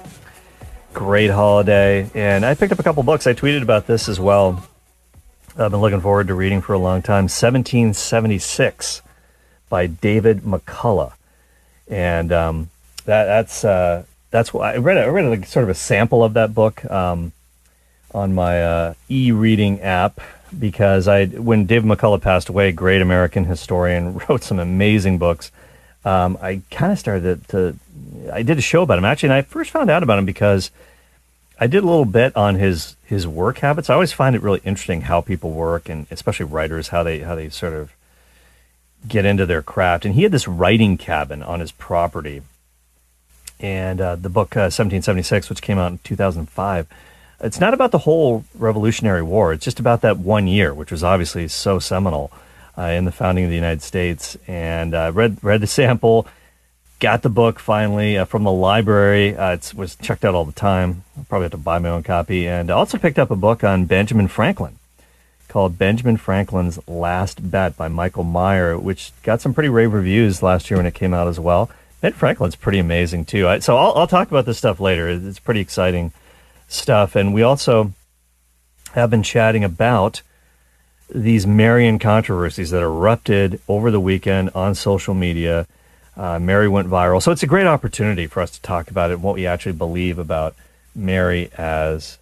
Great 0.92 1.32
holiday. 1.32 2.08
And 2.14 2.46
I 2.46 2.54
picked 2.54 2.72
up 2.72 2.78
a 2.78 2.84
couple 2.84 3.02
books. 3.02 3.26
I 3.26 3.34
tweeted 3.34 3.62
about 3.62 3.88
this 3.88 4.08
as 4.08 4.20
well. 4.20 4.64
I've 5.58 5.72
been 5.72 5.80
looking 5.80 6.00
forward 6.00 6.28
to 6.28 6.34
reading 6.34 6.60
for 6.60 6.74
a 6.74 6.78
long 6.78 7.02
time. 7.02 7.24
1776 7.24 9.02
by 9.68 9.88
David 9.88 10.42
McCullough, 10.42 11.14
and 11.88 12.30
um, 12.30 12.70
that, 13.04 13.24
that's 13.24 13.64
uh, 13.64 14.04
that's 14.30 14.54
what 14.54 14.64
I 14.64 14.76
read. 14.76 14.96
I 14.96 15.06
read 15.06 15.42
a, 15.42 15.44
sort 15.44 15.64
of 15.64 15.70
a 15.70 15.74
sample 15.74 16.22
of 16.22 16.34
that 16.34 16.54
book 16.54 16.88
um, 16.88 17.32
on 18.14 18.34
my 18.34 18.62
uh, 18.62 18.94
e-reading 19.08 19.80
app 19.80 20.20
because 20.58 21.08
I 21.08 21.26
when 21.26 21.66
Dave 21.66 21.82
McCullough 21.82 22.22
passed 22.22 22.48
away, 22.48 22.72
great 22.72 23.02
American 23.02 23.44
historian, 23.44 24.18
wrote 24.28 24.42
some 24.42 24.58
amazing 24.58 25.18
books. 25.18 25.50
Um, 26.04 26.38
I 26.40 26.60
kind 26.70 26.92
of 26.92 26.98
started 26.98 27.48
to, 27.48 27.72
to, 27.72 28.32
I 28.32 28.42
did 28.42 28.58
a 28.58 28.62
show 28.62 28.82
about 28.82 28.98
him 28.98 29.04
actually, 29.04 29.30
and 29.30 29.34
I 29.34 29.42
first 29.42 29.70
found 29.70 29.90
out 29.90 30.02
about 30.02 30.18
him 30.18 30.26
because 30.26 30.70
I 31.58 31.66
did 31.66 31.82
a 31.82 31.86
little 31.86 32.04
bit 32.04 32.36
on 32.36 32.56
his 32.56 32.96
his 33.04 33.26
work 33.26 33.58
habits. 33.58 33.90
I 33.90 33.94
always 33.94 34.12
find 34.12 34.36
it 34.36 34.42
really 34.42 34.60
interesting 34.64 35.02
how 35.02 35.20
people 35.20 35.50
work, 35.50 35.88
and 35.88 36.06
especially 36.10 36.46
writers, 36.46 36.88
how 36.88 37.02
they 37.02 37.20
how 37.20 37.34
they 37.34 37.48
sort 37.48 37.72
of 37.72 37.92
get 39.06 39.24
into 39.24 39.46
their 39.46 39.62
craft. 39.62 40.04
And 40.04 40.14
he 40.14 40.22
had 40.22 40.32
this 40.32 40.48
writing 40.48 40.96
cabin 40.96 41.42
on 41.42 41.60
his 41.60 41.72
property. 41.72 42.42
And 43.60 44.00
uh, 44.00 44.16
the 44.16 44.28
book 44.28 44.56
uh, 44.56 44.68
1776, 44.72 45.48
which 45.48 45.62
came 45.62 45.78
out 45.78 45.92
in 45.92 45.98
2005, 46.04 46.86
it's 47.44 47.60
not 47.60 47.74
about 47.74 47.90
the 47.90 47.98
whole 47.98 48.44
Revolutionary 48.54 49.22
War. 49.22 49.52
It's 49.52 49.64
just 49.64 49.78
about 49.78 50.00
that 50.00 50.18
one 50.18 50.46
year, 50.46 50.72
which 50.72 50.90
was 50.90 51.04
obviously 51.04 51.46
so 51.48 51.78
seminal 51.78 52.32
uh, 52.76 52.82
in 52.82 53.04
the 53.04 53.12
founding 53.12 53.44
of 53.44 53.50
the 53.50 53.56
United 53.56 53.82
States. 53.82 54.36
And 54.48 54.94
uh, 54.94 55.12
read 55.14 55.38
read 55.42 55.60
the 55.60 55.66
sample, 55.66 56.26
got 57.00 57.22
the 57.22 57.28
book 57.28 57.58
finally 57.58 58.16
uh, 58.16 58.24
from 58.24 58.44
the 58.44 58.52
library. 58.52 59.36
Uh, 59.36 59.52
it 59.52 59.72
was 59.76 59.94
checked 59.96 60.24
out 60.24 60.34
all 60.34 60.46
the 60.46 60.52
time. 60.52 61.04
I'll 61.16 61.24
probably 61.24 61.44
have 61.44 61.52
to 61.52 61.58
buy 61.58 61.78
my 61.78 61.90
own 61.90 62.02
copy. 62.02 62.48
And 62.48 62.70
I 62.70 62.74
also 62.74 62.96
picked 62.96 63.18
up 63.18 63.30
a 63.30 63.36
book 63.36 63.62
on 63.62 63.84
Benjamin 63.84 64.28
Franklin 64.28 64.78
called 65.48 65.78
Benjamin 65.78 66.16
Franklin's 66.16 66.80
Last 66.88 67.50
Bet 67.50 67.76
by 67.76 67.86
Michael 67.88 68.24
Meyer, 68.24 68.76
which 68.76 69.12
got 69.22 69.40
some 69.40 69.54
pretty 69.54 69.68
rave 69.68 69.92
reviews 69.92 70.42
last 70.42 70.70
year 70.70 70.78
when 70.78 70.86
it 70.86 70.94
came 70.94 71.14
out 71.14 71.28
as 71.28 71.38
well. 71.38 71.70
Ben 72.00 72.12
Franklin's 72.12 72.56
pretty 72.56 72.78
amazing 72.78 73.24
too. 73.24 73.46
I, 73.46 73.58
so 73.60 73.76
I'll, 73.76 73.92
I'll 73.92 74.06
talk 74.06 74.28
about 74.28 74.46
this 74.46 74.58
stuff 74.58 74.80
later. 74.80 75.08
It's 75.08 75.38
pretty 75.38 75.60
exciting 75.60 76.12
stuff. 76.68 77.16
And 77.16 77.34
we 77.34 77.42
also 77.42 77.92
have 78.92 79.10
been 79.10 79.22
chatting 79.22 79.64
about 79.64 80.22
these 81.08 81.46
Marian 81.46 81.98
controversies 81.98 82.70
that 82.70 82.82
erupted 82.82 83.60
over 83.68 83.90
the 83.90 84.00
weekend 84.00 84.50
on 84.54 84.74
social 84.74 85.14
media. 85.14 85.66
Uh, 86.16 86.38
Mary 86.38 86.68
went 86.68 86.88
viral. 86.88 87.22
So 87.22 87.32
it's 87.32 87.42
a 87.42 87.48
great 87.48 87.66
opportunity 87.66 88.26
for 88.26 88.40
us 88.40 88.50
to 88.52 88.62
talk 88.62 88.90
about 88.90 89.10
it 89.10 89.20
what 89.20 89.34
we 89.34 89.46
actually 89.46 89.72
believe 89.72 90.18
about 90.18 90.54
Mary 90.94 91.50
as 91.58 92.18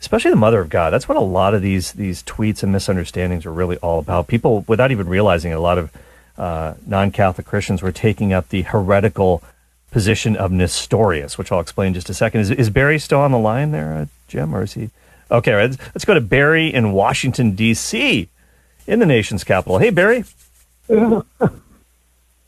especially 0.00 0.30
the 0.30 0.36
mother 0.36 0.60
of 0.60 0.70
God. 0.70 0.90
That's 0.92 1.08
what 1.08 1.18
a 1.18 1.22
lot 1.22 1.54
of 1.54 1.62
these 1.62 1.92
these 1.92 2.22
tweets 2.22 2.62
and 2.62 2.72
misunderstandings 2.72 3.44
are 3.46 3.52
really 3.52 3.76
all 3.78 3.98
about. 3.98 4.28
People, 4.28 4.64
without 4.66 4.90
even 4.90 5.08
realizing 5.08 5.52
it, 5.52 5.56
a 5.56 5.60
lot 5.60 5.78
of 5.78 5.90
uh, 6.36 6.74
non-Catholic 6.86 7.46
Christians 7.46 7.82
were 7.82 7.92
taking 7.92 8.32
up 8.32 8.48
the 8.48 8.62
heretical 8.62 9.42
position 9.90 10.36
of 10.36 10.50
Nestorius, 10.52 11.38
which 11.38 11.50
I'll 11.50 11.60
explain 11.60 11.88
in 11.88 11.94
just 11.94 12.10
a 12.10 12.14
second. 12.14 12.40
Is, 12.42 12.50
is 12.50 12.70
Barry 12.70 12.98
still 12.98 13.20
on 13.20 13.32
the 13.32 13.38
line 13.38 13.72
there, 13.72 13.94
uh, 13.94 14.06
Jim, 14.28 14.54
or 14.54 14.62
is 14.62 14.74
he? 14.74 14.90
Okay, 15.30 15.52
right, 15.52 15.70
let's, 15.70 15.78
let's 15.94 16.04
go 16.04 16.14
to 16.14 16.20
Barry 16.20 16.72
in 16.72 16.92
Washington 16.92 17.52
D.C. 17.52 18.28
in 18.86 18.98
the 18.98 19.06
nation's 19.06 19.44
capital. 19.44 19.78
Hey, 19.78 19.90
Barry. 19.90 20.24
Uh, 20.88 21.22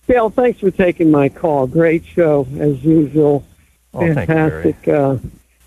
Bill, 0.06 0.30
thanks 0.30 0.60
for 0.60 0.70
taking 0.70 1.10
my 1.10 1.28
call. 1.28 1.66
Great 1.66 2.04
show 2.04 2.46
as 2.58 2.82
usual. 2.82 3.44
Oh, 3.92 4.00
Fantastic 4.14 4.86
you, 4.86 4.94
uh, 4.94 5.18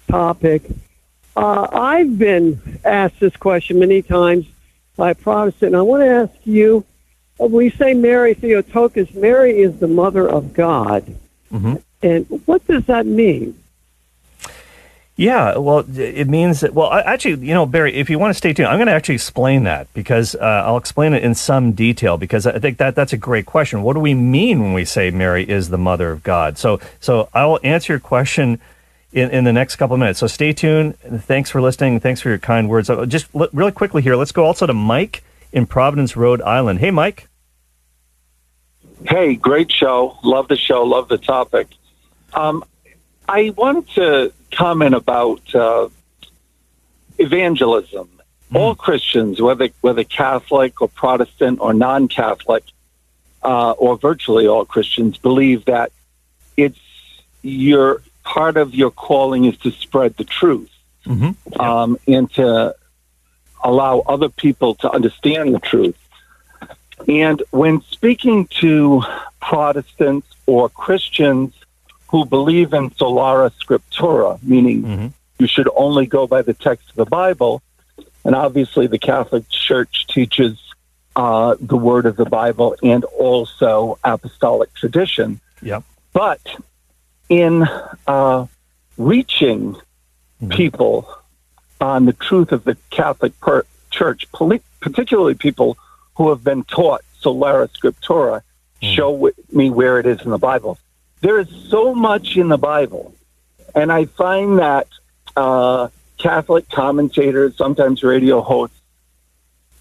topic. 0.07 0.63
Uh, 1.35 1.67
I've 1.71 2.17
been 2.17 2.79
asked 2.83 3.19
this 3.19 3.35
question 3.35 3.79
many 3.79 4.01
times 4.01 4.45
by 4.95 5.11
a 5.11 5.15
Protestant, 5.15 5.69
and 5.69 5.77
I 5.77 5.81
want 5.81 6.03
to 6.03 6.07
ask 6.07 6.33
you 6.45 6.85
uh, 7.39 7.45
when 7.45 7.51
we 7.51 7.69
say 7.71 7.93
Mary 7.93 8.33
Theotokos, 8.33 9.13
Mary 9.13 9.59
is 9.59 9.79
the 9.79 9.87
mother 9.87 10.27
of 10.27 10.53
God. 10.53 11.15
Mm-hmm. 11.53 11.75
And 12.01 12.41
what 12.45 12.65
does 12.67 12.85
that 12.85 13.05
mean? 13.05 13.57
Yeah, 15.15 15.57
well, 15.57 15.85
it 15.95 16.27
means 16.27 16.61
that, 16.61 16.73
well, 16.73 16.91
actually, 16.91 17.45
you 17.45 17.53
know, 17.53 17.67
Barry, 17.67 17.93
if 17.93 18.09
you 18.09 18.17
want 18.17 18.31
to 18.31 18.37
stay 18.37 18.51
tuned, 18.51 18.67
I'm 18.67 18.77
going 18.77 18.87
to 18.87 18.93
actually 18.93 19.13
explain 19.15 19.63
that 19.65 19.93
because 19.93 20.33
uh, 20.33 20.63
I'll 20.65 20.77
explain 20.77 21.13
it 21.13 21.23
in 21.23 21.35
some 21.35 21.73
detail 21.73 22.17
because 22.17 22.47
I 22.47 22.57
think 22.57 22.79
that 22.79 22.95
that's 22.95 23.13
a 23.13 23.17
great 23.17 23.45
question. 23.45 23.83
What 23.83 23.93
do 23.93 23.99
we 23.99 24.15
mean 24.15 24.59
when 24.59 24.73
we 24.73 24.85
say 24.85 25.11
Mary 25.11 25.47
is 25.47 25.69
the 25.69 25.77
mother 25.77 26.11
of 26.11 26.23
God? 26.23 26.57
So, 26.57 26.79
so 26.99 27.29
I'll 27.31 27.59
answer 27.63 27.93
your 27.93 27.99
question 27.99 28.59
in, 29.11 29.29
in 29.29 29.43
the 29.43 29.53
next 29.53 29.75
couple 29.75 29.93
of 29.93 29.99
minutes. 29.99 30.17
So 30.17 30.25
stay 30.25 30.51
tuned. 30.51 30.97
Thanks 30.97 31.51
for 31.51 31.61
listening. 31.61 31.99
Thanks 31.99 32.19
for 32.19 32.29
your 32.29 32.39
kind 32.39 32.67
words. 32.67 32.89
Uh, 32.89 33.05
just 33.05 33.27
really 33.33 33.71
quickly 33.71 34.01
here, 34.01 34.15
let's 34.15 34.31
go 34.31 34.45
also 34.45 34.65
to 34.65 34.73
Mike 34.73 35.23
in 35.51 35.67
Providence, 35.67 36.17
Rhode 36.17 36.41
Island. 36.41 36.79
Hey, 36.79 36.89
Mike. 36.89 37.27
Hey, 39.05 39.35
great 39.35 39.71
show. 39.71 40.17
Love 40.23 40.47
the 40.47 40.55
show. 40.55 40.83
Love 40.83 41.07
the 41.07 41.17
topic. 41.17 41.67
Um, 42.33 42.63
I 43.27 43.51
wanted 43.51 43.87
to 43.95 44.33
comment 44.51 44.95
about 44.95 45.55
uh, 45.55 45.89
evangelism. 47.17 48.09
Mm. 48.51 48.55
All 48.55 48.75
Christians, 48.75 49.41
whether 49.41 49.69
whether 49.81 50.03
Catholic 50.03 50.81
or 50.81 50.87
Protestant 50.87 51.59
or 51.59 51.73
non-Catholic, 51.73 52.63
uh, 53.41 53.71
or 53.71 53.97
virtually 53.97 54.47
all 54.47 54.65
Christians, 54.65 55.17
believe 55.17 55.65
that 55.65 55.91
it's 56.55 56.79
your 57.41 58.01
part 58.23 58.57
of 58.57 58.73
your 58.73 58.91
calling 58.91 59.45
is 59.45 59.57
to 59.57 59.71
spread 59.71 60.15
the 60.17 60.23
truth 60.23 60.71
mm-hmm. 61.05 61.31
yeah. 61.51 61.81
um, 61.81 61.97
and 62.07 62.31
to 62.33 62.75
allow 63.63 63.99
other 63.99 64.29
people 64.29 64.75
to 64.75 64.91
understand 64.91 65.53
the 65.53 65.59
truth. 65.59 65.97
And 67.07 67.41
when 67.51 67.81
speaking 67.81 68.47
to 68.61 69.03
Protestants 69.41 70.27
or 70.45 70.69
Christians 70.69 71.53
who 72.07 72.25
believe 72.25 72.73
in 72.73 72.93
sola 72.95 73.51
scriptura, 73.51 74.41
meaning 74.43 74.83
mm-hmm. 74.83 75.07
you 75.39 75.47
should 75.47 75.67
only 75.75 76.05
go 76.05 76.27
by 76.27 76.41
the 76.41 76.53
text 76.53 76.89
of 76.89 76.95
the 76.95 77.05
Bible, 77.05 77.61
and 78.23 78.35
obviously 78.35 78.87
the 78.87 78.99
Catholic 78.99 79.49
Church 79.49 80.05
teaches 80.07 80.57
uh, 81.15 81.55
the 81.59 81.77
word 81.77 82.05
of 82.05 82.15
the 82.15 82.25
Bible 82.25 82.75
and 82.83 83.03
also 83.05 83.97
apostolic 84.03 84.73
tradition. 84.73 85.39
Yep. 85.61 85.83
But 86.13 86.41
in 87.29 87.67
uh, 88.07 88.45
reaching 88.97 89.73
mm-hmm. 89.73 90.49
people 90.49 91.09
on 91.81 92.05
the 92.05 92.13
truth 92.13 92.51
of 92.51 92.63
the 92.63 92.77
Catholic 92.89 93.37
per- 93.39 93.65
Church, 93.91 94.25
particularly 94.79 95.35
people 95.35 95.77
who 96.15 96.29
have 96.29 96.43
been 96.43 96.63
taught 96.63 97.01
sola 97.19 97.67
scriptura, 97.69 98.41
mm. 98.81 98.95
show 98.95 99.31
me 99.51 99.69
where 99.69 99.99
it 99.99 100.05
is 100.05 100.21
in 100.21 100.31
the 100.31 100.37
Bible. 100.37 100.77
There 101.21 101.39
is 101.39 101.47
so 101.69 101.95
much 101.95 102.35
in 102.35 102.49
the 102.49 102.57
Bible, 102.57 103.13
and 103.73 103.91
I 103.91 104.05
find 104.05 104.59
that 104.59 104.87
uh, 105.35 105.87
Catholic 106.17 106.69
commentators, 106.69 107.57
sometimes 107.57 108.03
radio 108.03 108.41
hosts, 108.41 108.79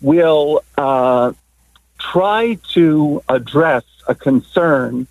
will 0.01 0.65
uh, 0.77 1.33
try 1.99 2.59
to 2.73 3.23
address 3.29 3.85
a 4.09 4.15
concern 4.15 5.07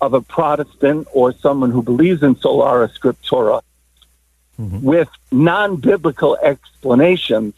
of 0.00 0.14
a 0.14 0.20
Protestant 0.20 1.06
or 1.12 1.32
someone 1.32 1.70
who 1.70 1.82
believes 1.82 2.22
in 2.22 2.36
sola 2.36 2.88
scriptura 2.88 3.62
mm-hmm. 4.60 4.82
with 4.82 5.08
non 5.30 5.76
biblical 5.76 6.36
explanations 6.42 7.54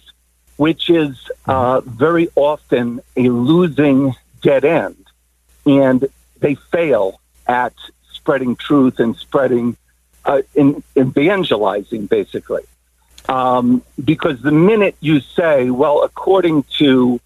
which 0.56 0.90
is 0.90 1.30
uh, 1.46 1.80
very 1.80 2.28
often 2.36 3.00
a 3.16 3.28
losing 3.28 4.14
dead 4.42 4.64
end. 4.64 5.04
And 5.66 6.06
they 6.40 6.54
fail 6.54 7.20
at 7.46 7.72
spreading 8.12 8.56
truth 8.56 9.00
and 9.00 9.16
spreading, 9.16 9.76
uh, 10.24 10.42
in 10.54 10.82
evangelizing, 10.96 12.06
basically. 12.06 12.62
Um, 13.28 13.82
because 14.02 14.42
the 14.42 14.52
minute 14.52 14.96
you 15.00 15.20
say, 15.20 15.70
well, 15.70 16.02
according 16.02 16.64
to, 16.78 17.20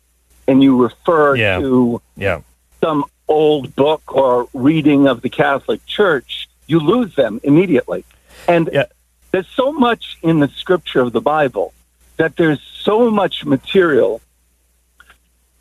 and 0.47 0.63
you 0.63 0.81
refer 0.83 1.37
yeah. 1.37 1.59
to 1.59 2.01
yeah. 2.17 2.41
some 2.81 3.05
old 3.27 3.75
book 3.75 4.15
or 4.15 4.49
reading 4.55 5.07
of 5.07 5.21
the 5.23 5.29
Catholic 5.29 5.85
Church, 5.87 6.49
you 6.67 6.79
lose 6.81 7.15
them 7.17 7.41
immediately. 7.43 8.05
And 8.47 8.71
yeah. 8.73 8.87
there's 9.33 9.49
so 9.49 9.73
much 9.73 10.19
in 10.23 10.39
the 10.39 10.49
scripture 10.49 11.01
of 11.01 11.13
the 11.13 11.21
Bible 11.21 11.75
that 12.19 12.37
there's 12.37 12.61
so 12.61 13.11
much 13.11 13.45
material 13.45 14.21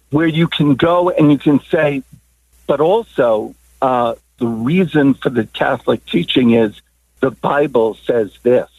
where 0.10 0.28
you 0.28 0.48
can 0.48 0.76
go 0.76 1.10
and 1.10 1.32
you 1.32 1.38
can 1.38 1.60
say, 1.72 2.04
but 2.66 2.82
also 2.82 3.56
uh, 3.82 4.16
the 4.38 4.48
reason 4.48 5.14
for 5.14 5.30
the 5.30 5.46
Catholic 5.46 6.06
teaching 6.06 6.52
is 6.52 6.82
the 7.20 7.32
Bible 7.32 7.96
says 8.06 8.38
this. 8.44 8.70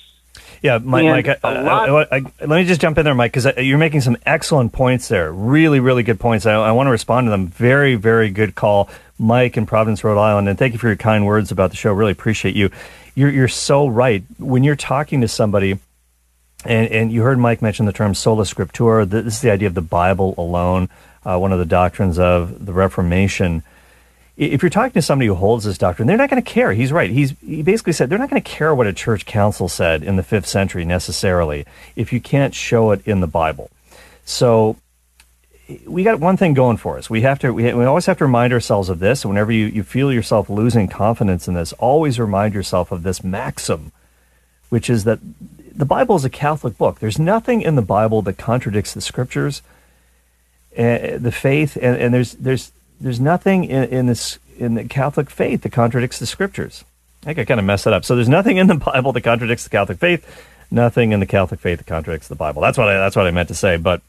Yeah, 0.60 0.78
Mike. 0.78 1.26
Mike 1.26 1.38
I, 1.44 1.48
I, 1.48 2.16
I, 2.16 2.18
let 2.40 2.48
me 2.48 2.64
just 2.64 2.80
jump 2.80 2.98
in 2.98 3.04
there, 3.04 3.14
Mike, 3.14 3.32
because 3.32 3.46
you're 3.58 3.78
making 3.78 4.00
some 4.00 4.16
excellent 4.26 4.72
points 4.72 5.06
there. 5.06 5.32
Really, 5.32 5.78
really 5.78 6.02
good 6.02 6.18
points. 6.18 6.46
I, 6.46 6.72
want 6.72 6.88
to 6.88 6.90
respond 6.90 7.26
to 7.26 7.30
them. 7.30 7.46
Very, 7.46 7.94
very 7.94 8.30
good 8.30 8.56
call, 8.56 8.88
Mike 9.20 9.56
in 9.56 9.66
Providence, 9.66 10.02
Rhode 10.02 10.18
Island, 10.18 10.48
and 10.48 10.58
thank 10.58 10.72
you 10.72 10.78
for 10.80 10.88
your 10.88 10.96
kind 10.96 11.26
words 11.26 11.52
about 11.52 11.70
the 11.70 11.76
show. 11.76 11.92
Really 11.92 12.10
appreciate 12.10 12.56
you. 12.56 12.70
You're, 13.14 13.30
you're 13.30 13.48
so 13.48 13.86
right. 13.86 14.24
When 14.38 14.64
you're 14.64 14.76
talking 14.76 15.20
to 15.20 15.28
somebody 15.28 15.78
and, 16.64 16.88
and 16.90 17.12
you 17.12 17.22
heard 17.22 17.38
Mike 17.38 17.62
mention 17.62 17.86
the 17.86 17.92
term 17.92 18.14
sola 18.14 18.44
scriptura. 18.44 19.08
This 19.08 19.34
is 19.34 19.40
the 19.40 19.50
idea 19.50 19.68
of 19.68 19.74
the 19.74 19.80
Bible 19.80 20.34
alone, 20.36 20.88
uh, 21.24 21.38
one 21.38 21.52
of 21.52 21.58
the 21.58 21.66
doctrines 21.66 22.18
of 22.18 22.66
the 22.66 22.72
Reformation. 22.72 23.62
If 24.36 24.62
you're 24.62 24.70
talking 24.70 24.92
to 24.92 25.02
somebody 25.02 25.26
who 25.26 25.34
holds 25.34 25.64
this 25.64 25.78
doctrine, 25.78 26.06
they're 26.06 26.16
not 26.16 26.30
going 26.30 26.42
to 26.42 26.48
care. 26.48 26.72
He's 26.72 26.92
right. 26.92 27.10
He's, 27.10 27.34
he 27.40 27.62
basically 27.62 27.92
said 27.92 28.08
they're 28.08 28.18
not 28.18 28.30
going 28.30 28.42
to 28.42 28.48
care 28.48 28.72
what 28.74 28.86
a 28.86 28.92
church 28.92 29.26
council 29.26 29.68
said 29.68 30.04
in 30.04 30.16
the 30.16 30.22
fifth 30.22 30.46
century 30.46 30.84
necessarily 30.84 31.66
if 31.96 32.12
you 32.12 32.20
can't 32.20 32.54
show 32.54 32.92
it 32.92 33.06
in 33.06 33.20
the 33.20 33.26
Bible. 33.26 33.70
So 34.24 34.76
we 35.86 36.02
got 36.02 36.20
one 36.20 36.36
thing 36.36 36.54
going 36.54 36.76
for 36.76 36.98
us. 36.98 37.10
We 37.10 37.22
have 37.22 37.38
to. 37.40 37.52
We, 37.52 37.72
we 37.72 37.84
always 37.84 38.06
have 38.06 38.18
to 38.18 38.24
remind 38.24 38.52
ourselves 38.52 38.88
of 38.88 39.00
this. 39.00 39.24
Whenever 39.24 39.52
you, 39.52 39.66
you 39.66 39.82
feel 39.82 40.12
yourself 40.12 40.48
losing 40.48 40.88
confidence 40.88 41.46
in 41.46 41.54
this, 41.54 41.72
always 41.74 42.18
remind 42.18 42.54
yourself 42.54 42.90
of 42.90 43.02
this 43.02 43.22
maxim, 43.22 43.92
which 44.70 44.88
is 44.88 45.04
that 45.04 45.18
the 45.78 45.86
Bible 45.86 46.16
is 46.16 46.24
a 46.24 46.30
Catholic 46.30 46.76
book. 46.76 46.98
There's 46.98 47.20
nothing 47.20 47.62
in 47.62 47.76
the 47.76 47.82
Bible 47.82 48.20
that 48.22 48.36
contradicts 48.36 48.94
the 48.94 49.00
scriptures, 49.00 49.62
uh, 50.76 51.16
the 51.18 51.32
faith, 51.32 51.76
and, 51.80 51.96
and, 51.96 52.12
there's 52.12 52.32
there's 52.34 52.72
there's 53.00 53.20
nothing 53.20 53.64
in, 53.64 53.84
in 53.84 54.06
this 54.06 54.40
in 54.58 54.74
the 54.74 54.84
Catholic 54.84 55.30
faith 55.30 55.62
that 55.62 55.70
contradicts 55.70 56.18
the 56.18 56.26
scriptures. 56.26 56.84
I 57.22 57.26
think 57.26 57.38
I 57.38 57.44
kind 57.44 57.60
of 57.60 57.66
messed 57.66 57.84
that 57.84 57.94
up. 57.94 58.04
So 58.04 58.16
there's 58.16 58.28
nothing 58.28 58.56
in 58.56 58.66
the 58.66 58.74
Bible 58.92 59.12
that 59.12 59.20
contradicts 59.20 59.64
the 59.64 59.70
Catholic 59.70 59.98
faith, 59.98 60.26
nothing 60.68 61.12
in 61.12 61.20
the 61.20 61.26
Catholic 61.26 61.60
faith 61.60 61.78
that 61.78 61.86
contradicts 61.86 62.26
the 62.26 62.34
Bible. 62.34 62.60
That's 62.60 62.76
what 62.76 62.88
I 62.88 62.94
that's 62.94 63.14
what 63.14 63.28
I 63.28 63.30
meant 63.30 63.48
to 63.48 63.54
say. 63.54 63.76
But 63.76 64.02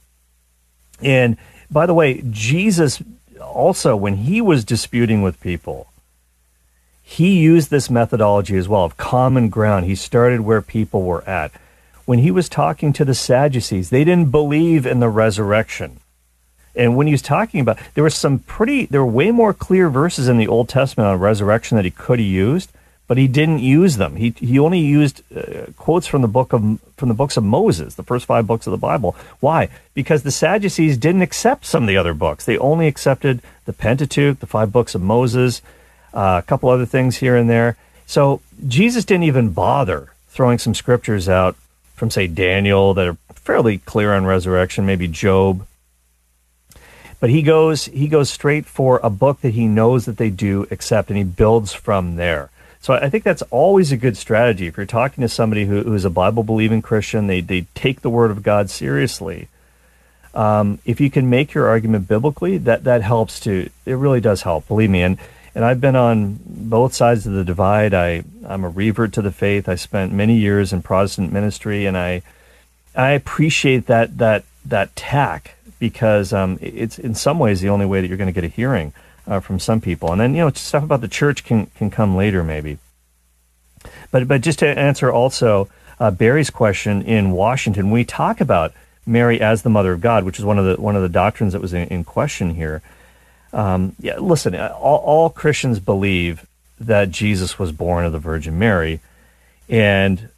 and 1.04 1.38
by 1.70 1.86
the 1.86 1.94
way, 1.94 2.24
Jesus 2.32 3.02
also 3.40 3.96
when 3.96 4.18
he 4.18 4.42
was 4.42 4.66
disputing 4.66 5.22
with 5.22 5.40
people 5.40 5.86
he 7.10 7.40
used 7.40 7.72
this 7.72 7.90
methodology 7.90 8.56
as 8.56 8.70
well 8.70 8.86
of 8.86 8.96
common 8.96 9.50
ground. 9.50 9.88
He 9.88 9.96
started 9.96 10.42
where 10.42 10.62
people 10.62 11.02
were 11.02 11.28
at. 11.28 11.52
When 12.06 12.20
he 12.20 12.30
was 12.30 12.48
talking 12.48 12.94
to 12.94 13.04
the 13.04 13.16
Sadducees, 13.16 13.90
they 13.90 14.04
didn't 14.04 14.30
believe 14.30 14.86
in 14.86 15.00
the 15.00 15.10
resurrection. 15.10 16.02
And 16.76 16.96
when 16.96 17.08
he 17.08 17.14
was 17.14 17.24
talking 17.24 17.62
about, 17.62 17.80
there 17.96 18.04
were 18.04 18.12
some 18.12 18.38
pretty, 18.38 18.86
there 18.86 19.04
were 19.04 19.12
way 19.12 19.32
more 19.32 19.56
clear 19.56 19.90
verses 19.90 20.28
in 20.28 20.38
the 20.38 20.48
Old 20.48 20.70
Testament 20.70 21.08
on 21.08 21.20
resurrection 21.20 21.78
that 21.78 21.84
he 21.84 21.90
could 21.90 22.20
have 22.20 22.28
used, 22.28 22.72
but 23.08 23.18
he 23.18 23.28
didn't 23.28 23.60
use 23.60 23.98
them. 23.98 24.18
He 24.18 24.36
he 24.38 24.60
only 24.60 24.80
used 24.80 25.24
uh, 25.36 25.72
quotes 25.78 26.06
from 26.06 26.22
the 26.22 26.28
book 26.28 26.54
of 26.54 26.80
from 26.96 27.10
the 27.10 27.16
books 27.16 27.38
of 27.38 27.44
Moses, 27.44 27.96
the 27.96 28.04
first 28.04 28.28
five 28.28 28.46
books 28.46 28.68
of 28.68 28.72
the 28.72 28.78
Bible. 28.78 29.16
Why? 29.40 29.70
Because 29.96 30.22
the 30.22 30.32
Sadducees 30.32 30.96
didn't 30.96 31.24
accept 31.24 31.66
some 31.66 31.84
of 31.84 31.88
the 31.88 31.98
other 31.98 32.14
books. 32.14 32.46
They 32.46 32.60
only 32.60 32.86
accepted 32.86 33.42
the 33.66 33.74
Pentateuch, 33.74 34.40
the 34.40 34.46
five 34.46 34.72
books 34.72 34.94
of 34.94 35.02
Moses, 35.02 35.64
uh, 36.14 36.42
a 36.44 36.48
couple 36.48 36.70
other 36.70 36.86
things 36.86 37.18
here 37.18 37.36
and 37.36 37.50
there. 37.50 37.78
So 38.06 38.42
Jesus 38.68 39.06
didn't 39.06 39.24
even 39.24 39.52
bother 39.52 40.14
throwing 40.30 40.58
some 40.58 40.74
scriptures 40.74 41.30
out 41.30 41.56
from, 41.96 42.10
say, 42.10 42.28
Daniel 42.28 42.94
that 42.94 43.08
are 43.08 43.18
fairly 43.36 43.78
clear 43.80 44.14
on 44.14 44.26
resurrection, 44.26 44.86
maybe 44.86 45.08
Job. 45.08 45.66
But 47.20 47.30
he 47.30 47.42
goes 47.42 47.86
he 47.86 48.08
goes 48.08 48.30
straight 48.30 48.66
for 48.66 49.00
a 49.04 49.10
book 49.10 49.42
that 49.42 49.54
he 49.54 49.68
knows 49.68 50.06
that 50.06 50.18
they 50.18 50.30
do 50.30 50.66
accept, 50.72 51.10
and 51.10 51.18
he 51.18 51.24
builds 51.24 51.74
from 51.74 52.16
there. 52.16 52.50
So 52.82 52.94
I 52.94 53.10
think 53.10 53.26
that's 53.26 53.42
always 53.52 53.92
a 53.92 53.98
good 53.98 54.16
strategy. 54.16 54.68
If 54.68 54.78
you're 54.78 54.86
talking 54.86 55.22
to 55.22 55.28
somebody 55.28 55.66
who, 55.66 55.82
who 55.84 55.94
is 55.94 56.06
a 56.06 56.10
Bible 56.10 56.44
believing 56.44 56.82
Christian, 56.82 57.28
they, 57.28 57.42
they 57.42 57.66
take 57.76 58.02
the 58.02 58.10
Word 58.10 58.32
of 58.32 58.42
God 58.42 58.70
seriously. 58.70 59.50
Um, 60.34 60.80
if 60.86 61.02
you 61.02 61.12
can 61.12 61.30
make 61.30 61.54
your 61.54 61.68
argument 61.68 62.08
biblically, 62.08 62.58
that, 62.60 62.86
that 62.86 63.02
helps 63.02 63.42
to 63.42 63.70
It 63.86 63.96
really 63.96 64.22
does 64.22 64.44
help, 64.44 64.68
believe 64.70 64.90
me. 64.90 65.02
And 65.02 65.18
and 65.56 65.66
I've 65.66 65.82
been 65.82 65.96
on 65.96 66.40
both 66.46 66.94
sides 66.94 67.26
of 67.26 67.34
the 67.34 67.44
divide. 67.44 67.94
I 67.94 68.24
I'm 68.48 68.64
a 68.64 68.70
revert 68.70 69.14
to 69.14 69.22
the 69.22 69.32
faith. 69.32 69.68
I 69.68 69.76
spent 69.76 70.14
many 70.14 70.38
years 70.38 70.74
in 70.74 70.82
Protestant 70.82 71.32
ministry, 71.32 71.86
and 71.86 71.98
I 71.98 72.22
I 72.96 73.12
appreciate 73.12 73.88
that 73.88 74.18
that 74.18 74.44
that 74.66 74.96
tack 74.96 75.56
because 75.80 76.34
um, 76.34 76.60
it's 76.62 77.00
in 77.00 77.16
some 77.16 77.40
ways 77.40 77.62
the 77.62 77.70
only 77.70 77.86
way 77.86 78.02
that 78.02 78.08
you're 78.08 78.18
going 78.18 78.28
to 78.28 78.34
get 78.34 78.44
a 78.44 78.54
hearing 78.54 78.94
uh, 79.28 79.40
from 79.40 79.60
some 79.60 79.82
people. 79.82 80.12
And 80.12 80.20
then 80.20 80.34
you 80.34 80.42
know 80.42 80.52
stuff 80.52 80.84
about 80.84 81.02
the 81.02 81.08
church 81.08 81.44
can 81.44 81.68
can 81.68 81.90
come 81.90 82.16
later 82.16 82.44
maybe. 82.44 82.78
But 84.12 84.28
but 84.28 84.42
just 84.42 84.60
to 84.60 84.68
answer 84.68 85.12
also 85.12 85.70
uh, 86.00 86.12
Barry's 86.12 86.50
question 86.50 87.02
in 87.02 87.32
Washington, 87.32 87.92
we 87.92 88.04
talk 88.04 88.42
about 88.42 88.74
Mary 89.06 89.42
as 89.42 89.64
the 89.64 89.70
mother 89.70 89.94
of 89.94 90.02
God, 90.02 90.24
which 90.24 90.40
is 90.40 90.46
one 90.46 90.60
of 90.60 90.66
the 90.66 90.82
one 90.82 90.96
of 90.96 91.02
the 91.02 91.10
doctrines 91.10 91.54
that 91.54 91.62
was 91.62 91.74
in, 91.74 91.88
in 91.88 92.04
question 92.04 92.56
here. 92.56 92.82
Um, 93.52 93.96
yeah, 94.00 94.18
listen, 94.20 94.56
uh, 94.56 94.76
all, 94.80 95.00
all 95.00 95.30
Christians 95.30 95.80
believe 95.80 96.46
that 96.80 97.12
Jesus 97.12 97.60
was 97.60 97.72
born 97.72 98.06
of 98.06 98.12
the 98.12 98.20
Virgin 98.20 98.58
Mary. 98.58 99.00
And 99.68 100.30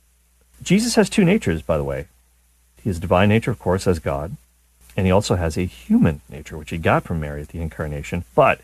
Jesus 0.63 0.95
has 0.95 1.09
two 1.09 1.23
natures, 1.23 1.61
by 1.61 1.77
the 1.77 1.83
way. 1.83 2.07
Has 2.83 2.99
divine 2.99 3.29
nature, 3.29 3.51
of 3.51 3.59
course, 3.59 3.85
as 3.85 3.99
God, 3.99 4.35
and 4.97 5.05
he 5.05 5.11
also 5.11 5.35
has 5.35 5.57
a 5.57 5.65
human 5.65 6.21
nature, 6.29 6.57
which 6.57 6.71
he 6.71 6.77
got 6.77 7.03
from 7.03 7.19
Mary 7.19 7.41
at 7.41 7.49
the 7.49 7.61
incarnation. 7.61 8.23
But 8.35 8.59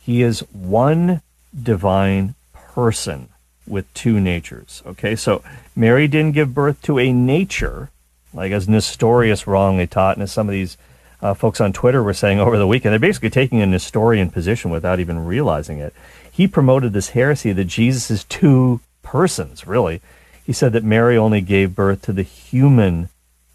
He 0.00 0.22
is 0.22 0.40
one 0.52 1.22
divine 1.62 2.34
person 2.52 3.28
with 3.66 3.92
two 3.94 4.20
natures. 4.20 4.82
Okay, 4.86 5.16
so 5.16 5.42
Mary 5.74 6.08
didn't 6.08 6.34
give 6.34 6.54
birth 6.54 6.82
to 6.82 6.98
a 6.98 7.12
nature, 7.12 7.90
like 8.32 8.52
as 8.52 8.68
Nestorius 8.68 9.46
wrongly 9.46 9.86
taught, 9.86 10.16
and 10.16 10.22
as 10.22 10.32
some 10.32 10.48
of 10.48 10.52
these 10.52 10.76
uh, 11.24 11.32
folks 11.32 11.58
on 11.58 11.72
Twitter 11.72 12.02
were 12.02 12.12
saying 12.12 12.38
over 12.38 12.58
the 12.58 12.66
weekend. 12.66 12.92
They're 12.92 12.98
basically 12.98 13.30
taking 13.30 13.62
a 13.62 13.66
Nestorian 13.66 14.30
position 14.30 14.70
without 14.70 15.00
even 15.00 15.24
realizing 15.24 15.78
it. 15.78 15.94
He 16.30 16.46
promoted 16.46 16.92
this 16.92 17.10
heresy 17.10 17.52
that 17.52 17.64
Jesus 17.64 18.10
is 18.10 18.24
two 18.24 18.80
persons, 19.02 19.66
really. 19.66 20.02
He 20.44 20.52
said 20.52 20.74
that 20.74 20.84
Mary 20.84 21.16
only 21.16 21.40
gave 21.40 21.74
birth 21.74 22.02
to 22.02 22.12
the 22.12 22.22
human 22.22 23.08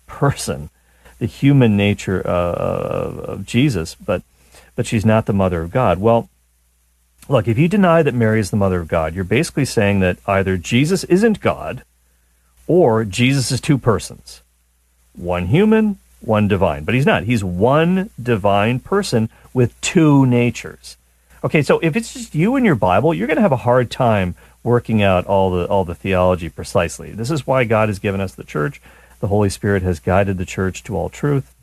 person, 0.08 0.72
the 1.20 1.28
human 1.28 1.78
nature 1.78 2.26
uh, 2.26 2.32
of 2.32 3.46
Jesus, 3.46 3.94
but, 3.94 4.24
but 4.76 4.88
she's 4.88 5.06
not 5.06 5.28
the 5.28 5.34
mother 5.34 5.62
of 5.62 5.70
God. 5.70 6.00
Well, 6.00 6.28
look, 7.28 7.48
if 7.48 7.60
you 7.60 7.68
deny 7.68 8.02
that 8.02 8.16
Mary 8.16 8.40
is 8.40 8.50
the 8.50 8.58
mother 8.58 8.80
of 8.80 8.88
God, 8.88 9.14
you're 9.14 9.24
basically 9.24 9.66
saying 9.66 10.00
that 10.00 10.18
either 10.26 10.58
Jesus 10.58 11.04
isn't 11.04 11.40
God 11.40 11.84
or 12.66 13.06
Jesus 13.06 13.52
is 13.52 13.62
two 13.62 13.78
persons 13.78 14.42
one 15.16 15.48
human, 15.48 15.98
one 16.22 16.48
divine. 16.48 16.84
But 16.84 16.96
he's 16.96 17.06
not. 17.06 17.24
He's 17.24 17.44
one 17.44 18.10
divine 18.22 18.80
person 18.80 19.30
with 19.54 19.80
two 19.82 20.26
natures. 20.26 20.98
Okay, 21.44 21.62
so 21.62 21.80
if 21.80 21.96
it's 21.96 22.14
just 22.14 22.36
you 22.36 22.56
and 22.56 22.66
your 22.66 22.76
Bible, 22.76 23.14
you're 23.14 23.28
going 23.28 23.38
to 23.38 23.42
have 23.42 23.52
a 23.52 23.58
hard 23.58 23.90
time 23.90 24.36
working 24.62 25.02
out 25.02 25.26
all 25.26 25.50
the 25.52 25.66
all 25.68 25.86
the 25.86 25.96
theology 25.96 26.50
precisely. 26.50 27.12
This 27.12 27.32
is 27.32 27.48
why 27.48 27.64
God 27.64 27.88
has 27.88 28.00
given 28.00 28.20
us 28.20 28.36
the 28.36 28.44
church. 28.44 28.82
The 29.22 29.28
Holy 29.28 29.50
Spirit 29.50 29.84
has 29.84 30.00
guided 30.00 30.38
the 30.38 30.46
church 30.46 30.84
to 30.84 30.98
all 30.98 31.10
truth. 31.10 31.56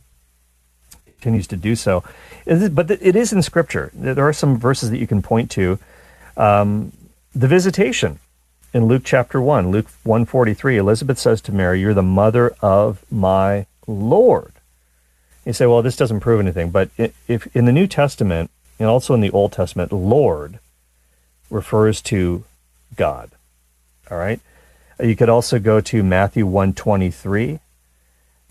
Continues 1.06 1.46
to 1.48 1.56
do 1.56 1.74
so, 1.76 2.04
but 2.44 2.90
it 2.90 3.16
is 3.16 3.32
in 3.32 3.42
Scripture. 3.42 3.90
There 3.94 4.26
are 4.26 4.32
some 4.32 4.58
verses 4.58 4.90
that 4.90 4.98
you 4.98 5.06
can 5.06 5.22
point 5.22 5.50
to. 5.52 5.78
Um, 6.36 6.92
the 7.34 7.48
visitation 7.48 8.18
in 8.72 8.84
Luke 8.84 9.02
chapter 9.04 9.40
one, 9.40 9.70
Luke 9.70 9.88
one 10.04 10.24
forty 10.24 10.54
three. 10.54 10.76
Elizabeth 10.76 11.18
says 11.18 11.40
to 11.42 11.52
Mary, 11.52 11.80
"You're 11.80 11.94
the 11.94 12.02
mother 12.02 12.54
of 12.60 13.04
my 13.10 13.66
Lord. 13.86 14.52
You 15.44 15.52
say, 15.52 15.66
well, 15.66 15.82
this 15.82 15.96
doesn't 15.96 16.20
prove 16.20 16.40
anything. 16.40 16.70
But 16.70 16.90
if 16.98 17.54
in 17.54 17.66
the 17.66 17.72
New 17.72 17.86
Testament 17.86 18.50
and 18.78 18.88
also 18.88 19.14
in 19.14 19.20
the 19.20 19.30
Old 19.30 19.52
Testament, 19.52 19.92
Lord 19.92 20.58
refers 21.50 22.02
to 22.02 22.44
God. 22.96 23.30
All 24.10 24.18
right. 24.18 24.40
You 24.98 25.14
could 25.14 25.28
also 25.28 25.58
go 25.58 25.80
to 25.80 26.02
Matthew 26.02 26.46
123. 26.46 27.60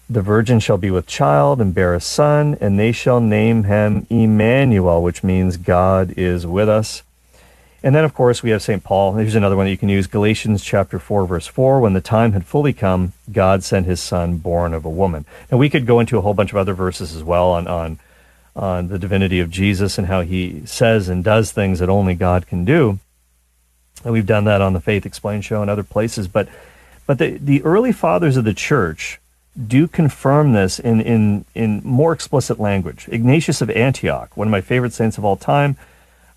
The 0.08 0.22
virgin 0.22 0.60
shall 0.60 0.78
be 0.78 0.92
with 0.92 1.08
child 1.08 1.60
and 1.60 1.74
bear 1.74 1.96
a 1.96 2.00
son, 2.00 2.56
and 2.62 2.78
they 2.78 2.92
shall 2.92 3.20
name 3.20 3.64
him 3.64 4.06
Emmanuel, 4.10 5.02
which 5.02 5.24
means 5.24 5.58
God 5.58 6.14
is 6.16 6.46
with 6.46 6.70
us. 6.70 7.02
And 7.86 7.94
then, 7.94 8.04
of 8.04 8.16
course, 8.16 8.42
we 8.42 8.50
have 8.50 8.64
St. 8.64 8.84
Paul. 8.84 9.14
Here's 9.14 9.36
another 9.36 9.56
one 9.56 9.68
that 9.68 9.72
you 9.72 9.78
can 9.78 9.90
use 9.90 10.08
Galatians 10.08 10.64
chapter 10.64 10.98
4, 10.98 11.28
verse 11.28 11.46
4. 11.46 11.80
When 11.80 11.94
the 11.94 12.02
time 12.02 12.32
had 12.32 12.44
fully 12.44 12.74
come, 12.74 13.14
God 13.32 13.64
sent 13.64 13.86
his 13.86 14.02
son, 14.02 14.38
born 14.38 14.74
of 14.74 14.86
a 14.86 14.90
woman. 14.90 15.24
And 15.52 15.60
we 15.60 15.70
could 15.70 15.86
go 15.86 16.00
into 16.00 16.18
a 16.18 16.22
whole 16.22 16.34
bunch 16.34 16.50
of 16.50 16.58
other 16.58 16.74
verses 16.74 17.16
as 17.16 17.24
well 17.24 17.52
on, 17.52 17.68
on, 17.68 18.00
on 18.56 18.88
the 18.88 18.98
divinity 18.98 19.40
of 19.40 19.52
Jesus 19.52 20.00
and 20.00 20.08
how 20.08 20.22
he 20.22 20.66
says 20.66 21.10
and 21.10 21.24
does 21.24 21.52
things 21.52 21.78
that 21.78 21.88
only 21.88 22.16
God 22.16 22.48
can 22.48 22.66
do. 22.66 22.98
And 24.04 24.12
we've 24.12 24.26
done 24.26 24.46
that 24.46 24.62
on 24.62 24.74
the 24.74 24.82
Faith 24.82 25.06
Explained 25.06 25.46
show 25.46 25.62
and 25.62 25.70
other 25.70 25.84
places. 25.84 26.28
But, 26.28 26.50
but 27.06 27.20
the, 27.20 27.38
the 27.38 27.62
early 27.62 27.92
fathers 27.92 28.36
of 28.36 28.46
the 28.46 28.56
church 28.56 29.20
do 29.64 29.88
confirm 29.88 30.54
this 30.54 30.80
in, 30.80 31.02
in, 31.02 31.46
in 31.54 31.82
more 31.84 32.14
explicit 32.14 32.60
language. 32.60 33.08
Ignatius 33.12 33.62
of 33.62 33.70
Antioch, 33.70 34.36
one 34.36 34.48
of 34.48 34.52
my 34.52 34.62
favorite 34.62 34.94
saints 34.94 35.20
of 35.20 35.24
all 35.24 35.36
time, 35.36 35.78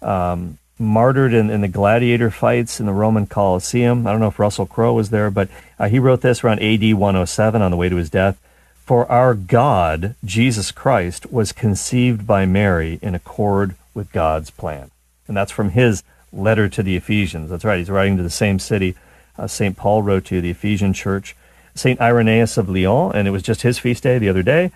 um, 0.02 0.58
martyred 0.78 1.32
in, 1.32 1.50
in, 1.50 1.60
the 1.60 1.68
gladiator 1.68 2.30
fights 2.30 2.80
in 2.80 2.86
the 2.86 2.92
Roman 2.92 3.26
Colosseum. 3.26 4.06
I 4.06 4.12
don't 4.12 4.20
know 4.20 4.28
if 4.28 4.38
Russell 4.38 4.66
Crowe 4.66 4.94
was 4.94 5.10
there, 5.10 5.30
but 5.30 5.48
uh, 5.78 5.88
he 5.88 5.98
wrote 5.98 6.20
this 6.20 6.44
around 6.44 6.62
AD 6.62 6.94
107 6.94 7.62
on 7.62 7.70
the 7.70 7.76
way 7.76 7.88
to 7.88 7.96
his 7.96 8.10
death. 8.10 8.38
For 8.84 9.10
our 9.10 9.34
God, 9.34 10.14
Jesus 10.24 10.70
Christ, 10.70 11.30
was 11.30 11.52
conceived 11.52 12.26
by 12.26 12.46
Mary 12.46 12.98
in 13.02 13.14
accord 13.14 13.74
with 13.92 14.12
God's 14.12 14.50
plan. 14.50 14.90
And 15.26 15.36
that's 15.36 15.52
from 15.52 15.70
his 15.70 16.02
letter 16.32 16.68
to 16.68 16.82
the 16.82 16.96
Ephesians. 16.96 17.50
That's 17.50 17.64
right, 17.64 17.78
he's 17.78 17.90
writing 17.90 18.16
to 18.16 18.22
the 18.22 18.30
same 18.30 18.58
city 18.58 18.94
uh, 19.38 19.46
St. 19.46 19.76
Paul 19.76 20.02
wrote 20.02 20.24
to, 20.26 20.40
the 20.40 20.50
Ephesian 20.50 20.92
church. 20.92 21.36
St. 21.74 22.00
Irenaeus 22.00 22.56
of 22.56 22.68
Lyon, 22.68 23.12
and 23.14 23.28
it 23.28 23.30
was 23.30 23.42
just 23.42 23.62
his 23.62 23.78
feast 23.78 24.02
day 24.02 24.18
the 24.18 24.28
other 24.28 24.42
day. 24.42 24.72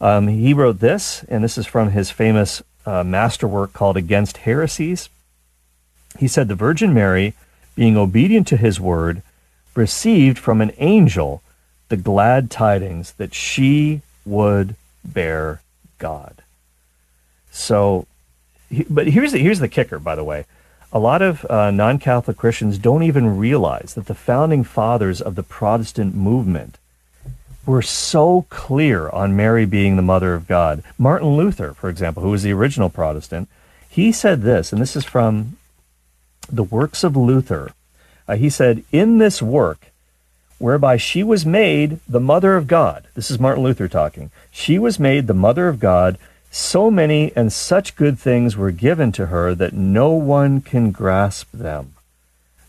Um, 0.00 0.26
he 0.26 0.52
wrote 0.52 0.80
this, 0.80 1.24
and 1.28 1.44
this 1.44 1.56
is 1.56 1.66
from 1.66 1.90
his 1.90 2.10
famous 2.10 2.62
uh, 2.84 3.04
masterwork 3.04 3.72
called 3.72 3.96
Against 3.96 4.38
Heresies. 4.38 5.08
He 6.18 6.28
said, 6.28 6.48
The 6.48 6.54
Virgin 6.54 6.92
Mary, 6.92 7.34
being 7.74 7.96
obedient 7.96 8.46
to 8.48 8.56
his 8.56 8.80
word, 8.80 9.22
received 9.74 10.38
from 10.38 10.60
an 10.60 10.72
angel 10.78 11.42
the 11.88 11.96
glad 11.96 12.50
tidings 12.50 13.12
that 13.12 13.34
she 13.34 14.02
would 14.24 14.76
bear 15.04 15.60
God. 15.98 16.42
So, 17.50 18.06
but 18.88 19.08
here's 19.08 19.32
the, 19.32 19.38
here's 19.38 19.58
the 19.58 19.68
kicker, 19.68 19.98
by 19.98 20.14
the 20.14 20.24
way. 20.24 20.46
A 20.92 20.98
lot 20.98 21.22
of 21.22 21.44
uh, 21.48 21.70
non 21.70 21.98
Catholic 21.98 22.36
Christians 22.36 22.78
don't 22.78 23.02
even 23.02 23.38
realize 23.38 23.94
that 23.94 24.06
the 24.06 24.14
founding 24.14 24.64
fathers 24.64 25.20
of 25.20 25.36
the 25.36 25.42
Protestant 25.42 26.14
movement 26.14 26.78
were 27.64 27.82
so 27.82 28.46
clear 28.50 29.08
on 29.10 29.36
Mary 29.36 29.66
being 29.66 29.96
the 29.96 30.02
mother 30.02 30.34
of 30.34 30.48
God. 30.48 30.82
Martin 30.98 31.36
Luther, 31.36 31.74
for 31.74 31.88
example, 31.88 32.22
who 32.22 32.30
was 32.30 32.42
the 32.42 32.52
original 32.52 32.88
Protestant, 32.88 33.48
he 33.88 34.10
said 34.10 34.42
this, 34.42 34.72
and 34.72 34.80
this 34.80 34.96
is 34.96 35.04
from 35.04 35.56
the 36.48 36.64
works 36.64 37.04
of 37.04 37.16
Luther, 37.16 37.72
uh, 38.26 38.36
he 38.36 38.48
said, 38.48 38.84
In 38.92 39.18
this 39.18 39.42
work, 39.42 39.90
whereby 40.58 40.96
she 40.96 41.22
was 41.22 41.46
made 41.46 42.00
the 42.08 42.20
mother 42.20 42.56
of 42.56 42.66
God, 42.66 43.06
this 43.14 43.30
is 43.30 43.38
Martin 43.38 43.64
Luther 43.64 43.88
talking, 43.88 44.30
she 44.50 44.78
was 44.78 44.98
made 44.98 45.26
the 45.26 45.34
mother 45.34 45.68
of 45.68 45.80
God, 45.80 46.18
so 46.50 46.90
many 46.90 47.32
and 47.36 47.52
such 47.52 47.96
good 47.96 48.18
things 48.18 48.56
were 48.56 48.70
given 48.70 49.12
to 49.12 49.26
her 49.26 49.54
that 49.54 49.72
no 49.72 50.10
one 50.10 50.60
can 50.60 50.90
grasp 50.90 51.50
them. 51.52 51.94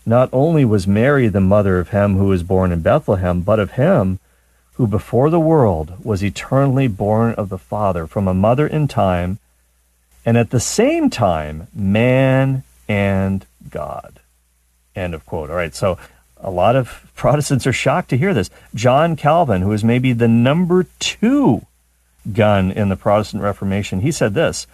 Not 0.06 0.30
only 0.32 0.64
was 0.64 0.86
Mary 0.86 1.28
the 1.28 1.40
mother 1.40 1.78
of 1.78 1.90
him 1.90 2.16
who 2.16 2.26
was 2.26 2.42
born 2.42 2.72
in 2.72 2.80
Bethlehem, 2.80 3.42
but 3.42 3.60
of 3.60 3.72
him 3.72 4.18
who 4.74 4.86
before 4.86 5.30
the 5.30 5.40
world 5.40 6.04
was 6.04 6.24
eternally 6.24 6.88
born 6.88 7.34
of 7.34 7.48
the 7.50 7.58
Father 7.58 8.06
from 8.06 8.26
a 8.26 8.34
mother 8.34 8.66
in 8.66 8.88
time, 8.88 9.38
and 10.24 10.36
at 10.36 10.50
the 10.50 10.60
same 10.60 11.10
time 11.10 11.68
man 11.74 12.62
and 12.88 13.46
God. 13.72 14.20
End 14.94 15.14
of 15.14 15.26
quote. 15.26 15.50
All 15.50 15.56
right, 15.56 15.74
so 15.74 15.98
a 16.40 16.50
lot 16.50 16.76
of 16.76 17.10
Protestants 17.16 17.66
are 17.66 17.72
shocked 17.72 18.10
to 18.10 18.16
hear 18.16 18.32
this. 18.32 18.50
John 18.74 19.16
Calvin, 19.16 19.62
who 19.62 19.72
is 19.72 19.82
maybe 19.82 20.12
the 20.12 20.28
number 20.28 20.86
two 21.00 21.66
gun 22.32 22.70
in 22.70 22.88
the 22.88 22.96
Protestant 22.96 23.42
Reformation, 23.42 24.00
he 24.00 24.12
said 24.12 24.34
this. 24.34 24.66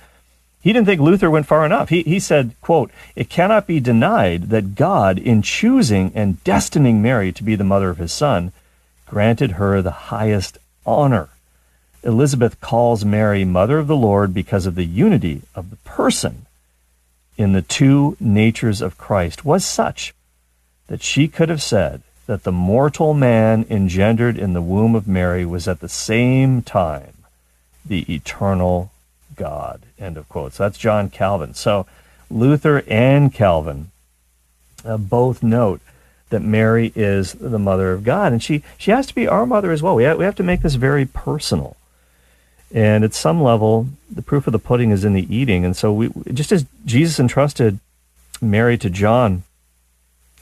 He 0.61 0.73
didn't 0.73 0.87
think 0.87 1.01
Luther 1.01 1.31
went 1.31 1.47
far 1.47 1.65
enough. 1.65 1.89
He, 1.89 2.03
he 2.03 2.19
said, 2.19 2.55
quote, 2.61 2.91
It 3.15 3.31
cannot 3.31 3.67
be 3.67 3.81
denied 3.81 4.51
that 4.51 4.75
God, 4.75 5.17
in 5.17 5.41
choosing 5.41 6.11
and 6.15 6.43
destining 6.43 6.97
Mary 6.97 7.33
to 7.33 7.45
be 7.45 7.55
the 7.55 7.65
mother 7.65 7.91
of 7.91 7.99
his 7.99 8.13
son, 8.13 8.53
granted 9.07 9.53
her 9.53 9.81
the 9.81 9.91
highest 10.13 10.59
honor. 10.85 11.29
Elizabeth 12.03 12.61
calls 12.61 13.05
Mary 13.05 13.45
Mother 13.45 13.79
of 13.79 13.87
the 13.87 13.97
Lord 13.97 14.35
because 14.35 14.67
of 14.67 14.75
the 14.75 14.85
unity 14.85 15.43
of 15.55 15.71
the 15.71 15.77
person 15.77 16.47
in 17.39 17.53
the 17.53 17.63
two 17.63 18.17
natures 18.21 18.83
of 18.83 18.99
Christ 18.99 19.45
was 19.45 19.65
such 19.65 20.13
that 20.89 21.03
she 21.03 21.29
could 21.29 21.49
have 21.49 21.63
said 21.63 22.03
that 22.27 22.43
the 22.43 22.53
mortal 22.53 23.15
man 23.15 23.65
engendered 23.71 24.37
in 24.37 24.53
the 24.53 24.61
womb 24.61 24.95
of 24.95 25.09
Mary 25.09 25.47
was 25.47 25.67
at 25.67 25.81
the 25.81 25.89
same 25.89 26.61
time 26.61 27.15
the 27.87 28.13
eternal 28.13 28.91
God. 29.37 29.83
End 29.99 30.19
of 30.19 30.29
quote. 30.29 30.53
So 30.55 30.65
that's 30.65 30.77
John 30.77 31.09
Calvin. 31.09 31.55
So 31.55 31.87
Luther 32.29 32.83
and 32.87 33.33
Calvin 33.33 33.93
uh, 34.85 34.99
both 34.99 35.43
note 35.43 35.81
that 36.31 36.43
Mary 36.43 36.93
is 36.95 37.33
the 37.33 37.59
mother 37.59 37.93
of 37.93 38.05
God, 38.05 38.33
and 38.33 38.43
she, 38.43 38.63
she 38.77 38.91
has 38.91 39.07
to 39.07 39.15
be 39.15 39.27
our 39.27 39.47
mother 39.47 39.73
as 39.73 39.83
well. 39.83 39.95
We 39.95 40.03
have, 40.03 40.19
we 40.19 40.25
have 40.25 40.35
to 40.37 40.43
make 40.43 40.61
this 40.61 40.75
very 40.75 41.07
personal. 41.07 41.78
And 42.73 43.03
at 43.03 43.15
some 43.15 43.43
level, 43.43 43.89
the 44.11 44.23
proof 44.23 44.47
of 44.47 44.53
the 44.53 44.59
pudding 44.59 44.91
is 44.91 45.05
in 45.05 45.15
the 45.15 45.35
eating. 45.35 45.65
And 45.65 45.77
so 45.77 45.93
we 45.93 46.11
just 46.33 46.53
as 46.53 46.67
Jesus 46.85 47.19
entrusted 47.19 47.79
Mary 48.41 48.77
to 48.79 48.91
John 48.91 49.45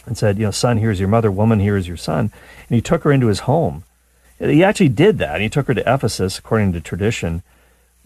and 0.07 0.18
said, 0.18 0.39
you 0.39 0.45
know, 0.45 0.51
son, 0.51 0.79
here's 0.79 1.01
your 1.01 1.09
mother, 1.09 1.31
woman, 1.31 1.61
here 1.61 1.77
is 1.77 1.89
your 1.89 1.97
son. 1.97 2.33
And 2.68 2.74
he 2.74 2.81
took 2.81 3.05
her 3.05 3.12
into 3.12 3.29
his 3.29 3.41
home. 3.41 3.85
He 4.39 4.62
actually 4.62 4.89
did 4.89 5.18
that. 5.18 5.41
He 5.41 5.49
took 5.49 5.66
her 5.68 5.74
to 5.74 5.95
Ephesus, 5.95 6.39
according 6.39 6.72
to 6.72 6.81
tradition. 6.81 7.43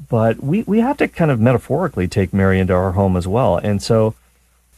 But 0.09 0.43
we, 0.43 0.63
we 0.63 0.81
have 0.81 0.97
to 0.99 1.09
kind 1.09 1.31
of 1.31 1.41
metaphorically 1.41 2.09
take 2.09 2.33
Mary 2.33 2.61
into 2.61 2.73
our 2.73 2.93
home 2.93 3.17
as 3.17 3.27
well. 3.27 3.57
And 3.57 3.83
so 3.83 4.15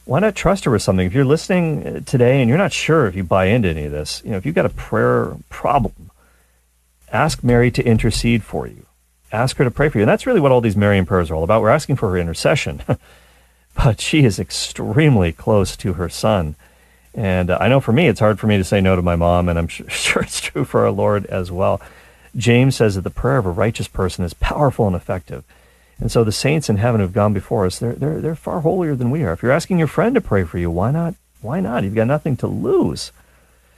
why 0.05 0.19
not 0.19 0.35
trust 0.35 0.65
her 0.65 0.71
with 0.71 0.81
something? 0.81 1.05
If 1.05 1.13
you're 1.13 1.23
listening 1.23 1.87
uh, 1.87 1.99
today 2.01 2.41
and 2.41 2.49
you're 2.49 2.57
not 2.57 2.73
sure 2.73 3.07
if 3.07 3.15
you 3.15 3.23
buy 3.23 3.45
into 3.45 3.69
any 3.69 3.85
of 3.85 3.91
this, 3.91 4.21
you 4.25 4.31
know, 4.31 4.37
if 4.37 4.45
you've 4.45 4.55
got 4.55 4.65
a 4.65 4.69
prayer 4.69 5.35
problem, 5.49 6.11
ask 7.11 7.43
Mary 7.43 7.71
to 7.71 7.83
intercede 7.83 8.43
for 8.43 8.67
you 8.67 8.85
ask 9.33 9.57
her 9.57 9.63
to 9.63 9.71
pray 9.71 9.89
for 9.89 9.97
you. 9.97 10.03
And 10.03 10.09
that's 10.09 10.25
really 10.25 10.39
what 10.39 10.51
all 10.51 10.61
these 10.61 10.77
Marian 10.77 11.05
prayers 11.05 11.31
are 11.31 11.35
all 11.35 11.43
about. 11.43 11.61
We're 11.61 11.69
asking 11.69 11.97
for 11.97 12.09
her 12.11 12.17
intercession. 12.17 12.83
but 13.75 13.99
she 13.99 14.23
is 14.23 14.39
extremely 14.39 15.31
close 15.31 15.75
to 15.77 15.93
her 15.93 16.09
son. 16.09 16.55
And 17.13 17.49
uh, 17.49 17.57
I 17.59 17.67
know 17.67 17.79
for 17.79 17.91
me, 17.91 18.07
it's 18.07 18.19
hard 18.19 18.39
for 18.39 18.47
me 18.47 18.57
to 18.57 18.63
say 18.63 18.81
no 18.81 18.95
to 18.95 19.01
my 19.01 19.15
mom, 19.15 19.49
and 19.49 19.57
I'm 19.57 19.67
sure, 19.69 19.89
sure 19.89 20.21
it's 20.21 20.39
true 20.39 20.65
for 20.65 20.85
our 20.85 20.91
Lord 20.91 21.25
as 21.27 21.51
well. 21.51 21.81
James 22.35 22.75
says 22.75 22.95
that 22.95 23.01
the 23.01 23.09
prayer 23.09 23.37
of 23.37 23.45
a 23.45 23.51
righteous 23.51 23.87
person 23.87 24.25
is 24.25 24.33
powerful 24.33 24.87
and 24.87 24.95
effective. 24.95 25.43
And 25.99 26.11
so 26.11 26.23
the 26.23 26.31
saints 26.31 26.69
in 26.69 26.77
heaven 26.77 27.01
who've 27.01 27.13
gone 27.13 27.33
before 27.33 27.65
us, 27.65 27.77
they're, 27.79 27.93
they're, 27.93 28.19
they're 28.19 28.35
far 28.35 28.61
holier 28.61 28.95
than 28.95 29.11
we 29.11 29.23
are. 29.23 29.33
If 29.33 29.43
you're 29.43 29.51
asking 29.51 29.77
your 29.77 29.87
friend 29.87 30.15
to 30.15 30.21
pray 30.21 30.43
for 30.43 30.57
you, 30.57 30.71
why 30.71 30.91
not? 30.91 31.15
Why 31.41 31.59
not? 31.59 31.83
You've 31.83 31.95
got 31.95 32.07
nothing 32.07 32.35
to 32.37 32.47
lose. 32.47 33.11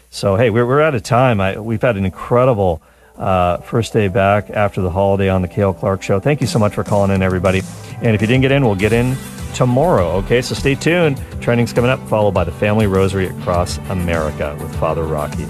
So, 0.10 0.38
hey, 0.38 0.50
we're, 0.50 0.66
we're 0.66 0.82
out 0.82 0.96
of 0.96 1.04
time. 1.04 1.42
I, 1.42 1.60
we've 1.60 1.82
had 1.82 1.98
an 1.98 2.06
incredible 2.06 2.82
uh, 3.18 3.58
first 3.58 3.94
day 3.94 4.08
back 4.08 4.50
after 4.50 4.82
the 4.82 4.90
holiday 4.90 5.30
on 5.30 5.42
the 5.42 5.48
Cale 5.48 5.74
Clark 5.74 6.02
Show. 6.02 6.20
Thank 6.20 6.42
you 6.42 6.48
so 6.48 6.60
much 6.60 6.74
for 6.74 6.84
calling 6.84 7.12
in, 7.12 7.22
everybody. 7.22 7.62
And 8.02 8.16
if 8.16 8.22
you 8.22 8.28
didn't 8.28 8.42
get 8.42 8.52
in, 8.52 8.66
we'll 8.66 8.76
get 8.76 8.94
in 8.94 9.16
tomorrow. 9.54 10.12
Okay, 10.18 10.42
so 10.42 10.54
stay 10.54 10.76
tuned. 10.76 11.22
Training's 11.42 11.74
coming 11.74 11.90
up, 11.90 12.00
followed 12.08 12.34
by 12.34 12.44
the 12.44 12.52
Family 12.52 12.88
Rosary 12.88 13.28
Across 13.28 13.78
America 13.90 14.58
with 14.60 14.76
Father 14.78 15.04
Rocky. 15.04 15.48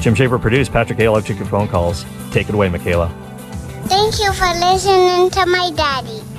Jim 0.00 0.14
Schaefer 0.14 0.38
produced. 0.38 0.72
Patrick 0.72 0.98
Hale, 0.98 1.14
I've 1.14 1.28
your 1.28 1.46
phone 1.46 1.68
calls. 1.68 2.04
Take 2.30 2.48
it 2.48 2.54
away, 2.54 2.68
Michaela. 2.68 3.08
Thank 3.84 4.18
you 4.18 4.32
for 4.32 4.52
listening 4.54 5.30
to 5.30 5.46
my 5.46 5.70
daddy. 5.74 6.29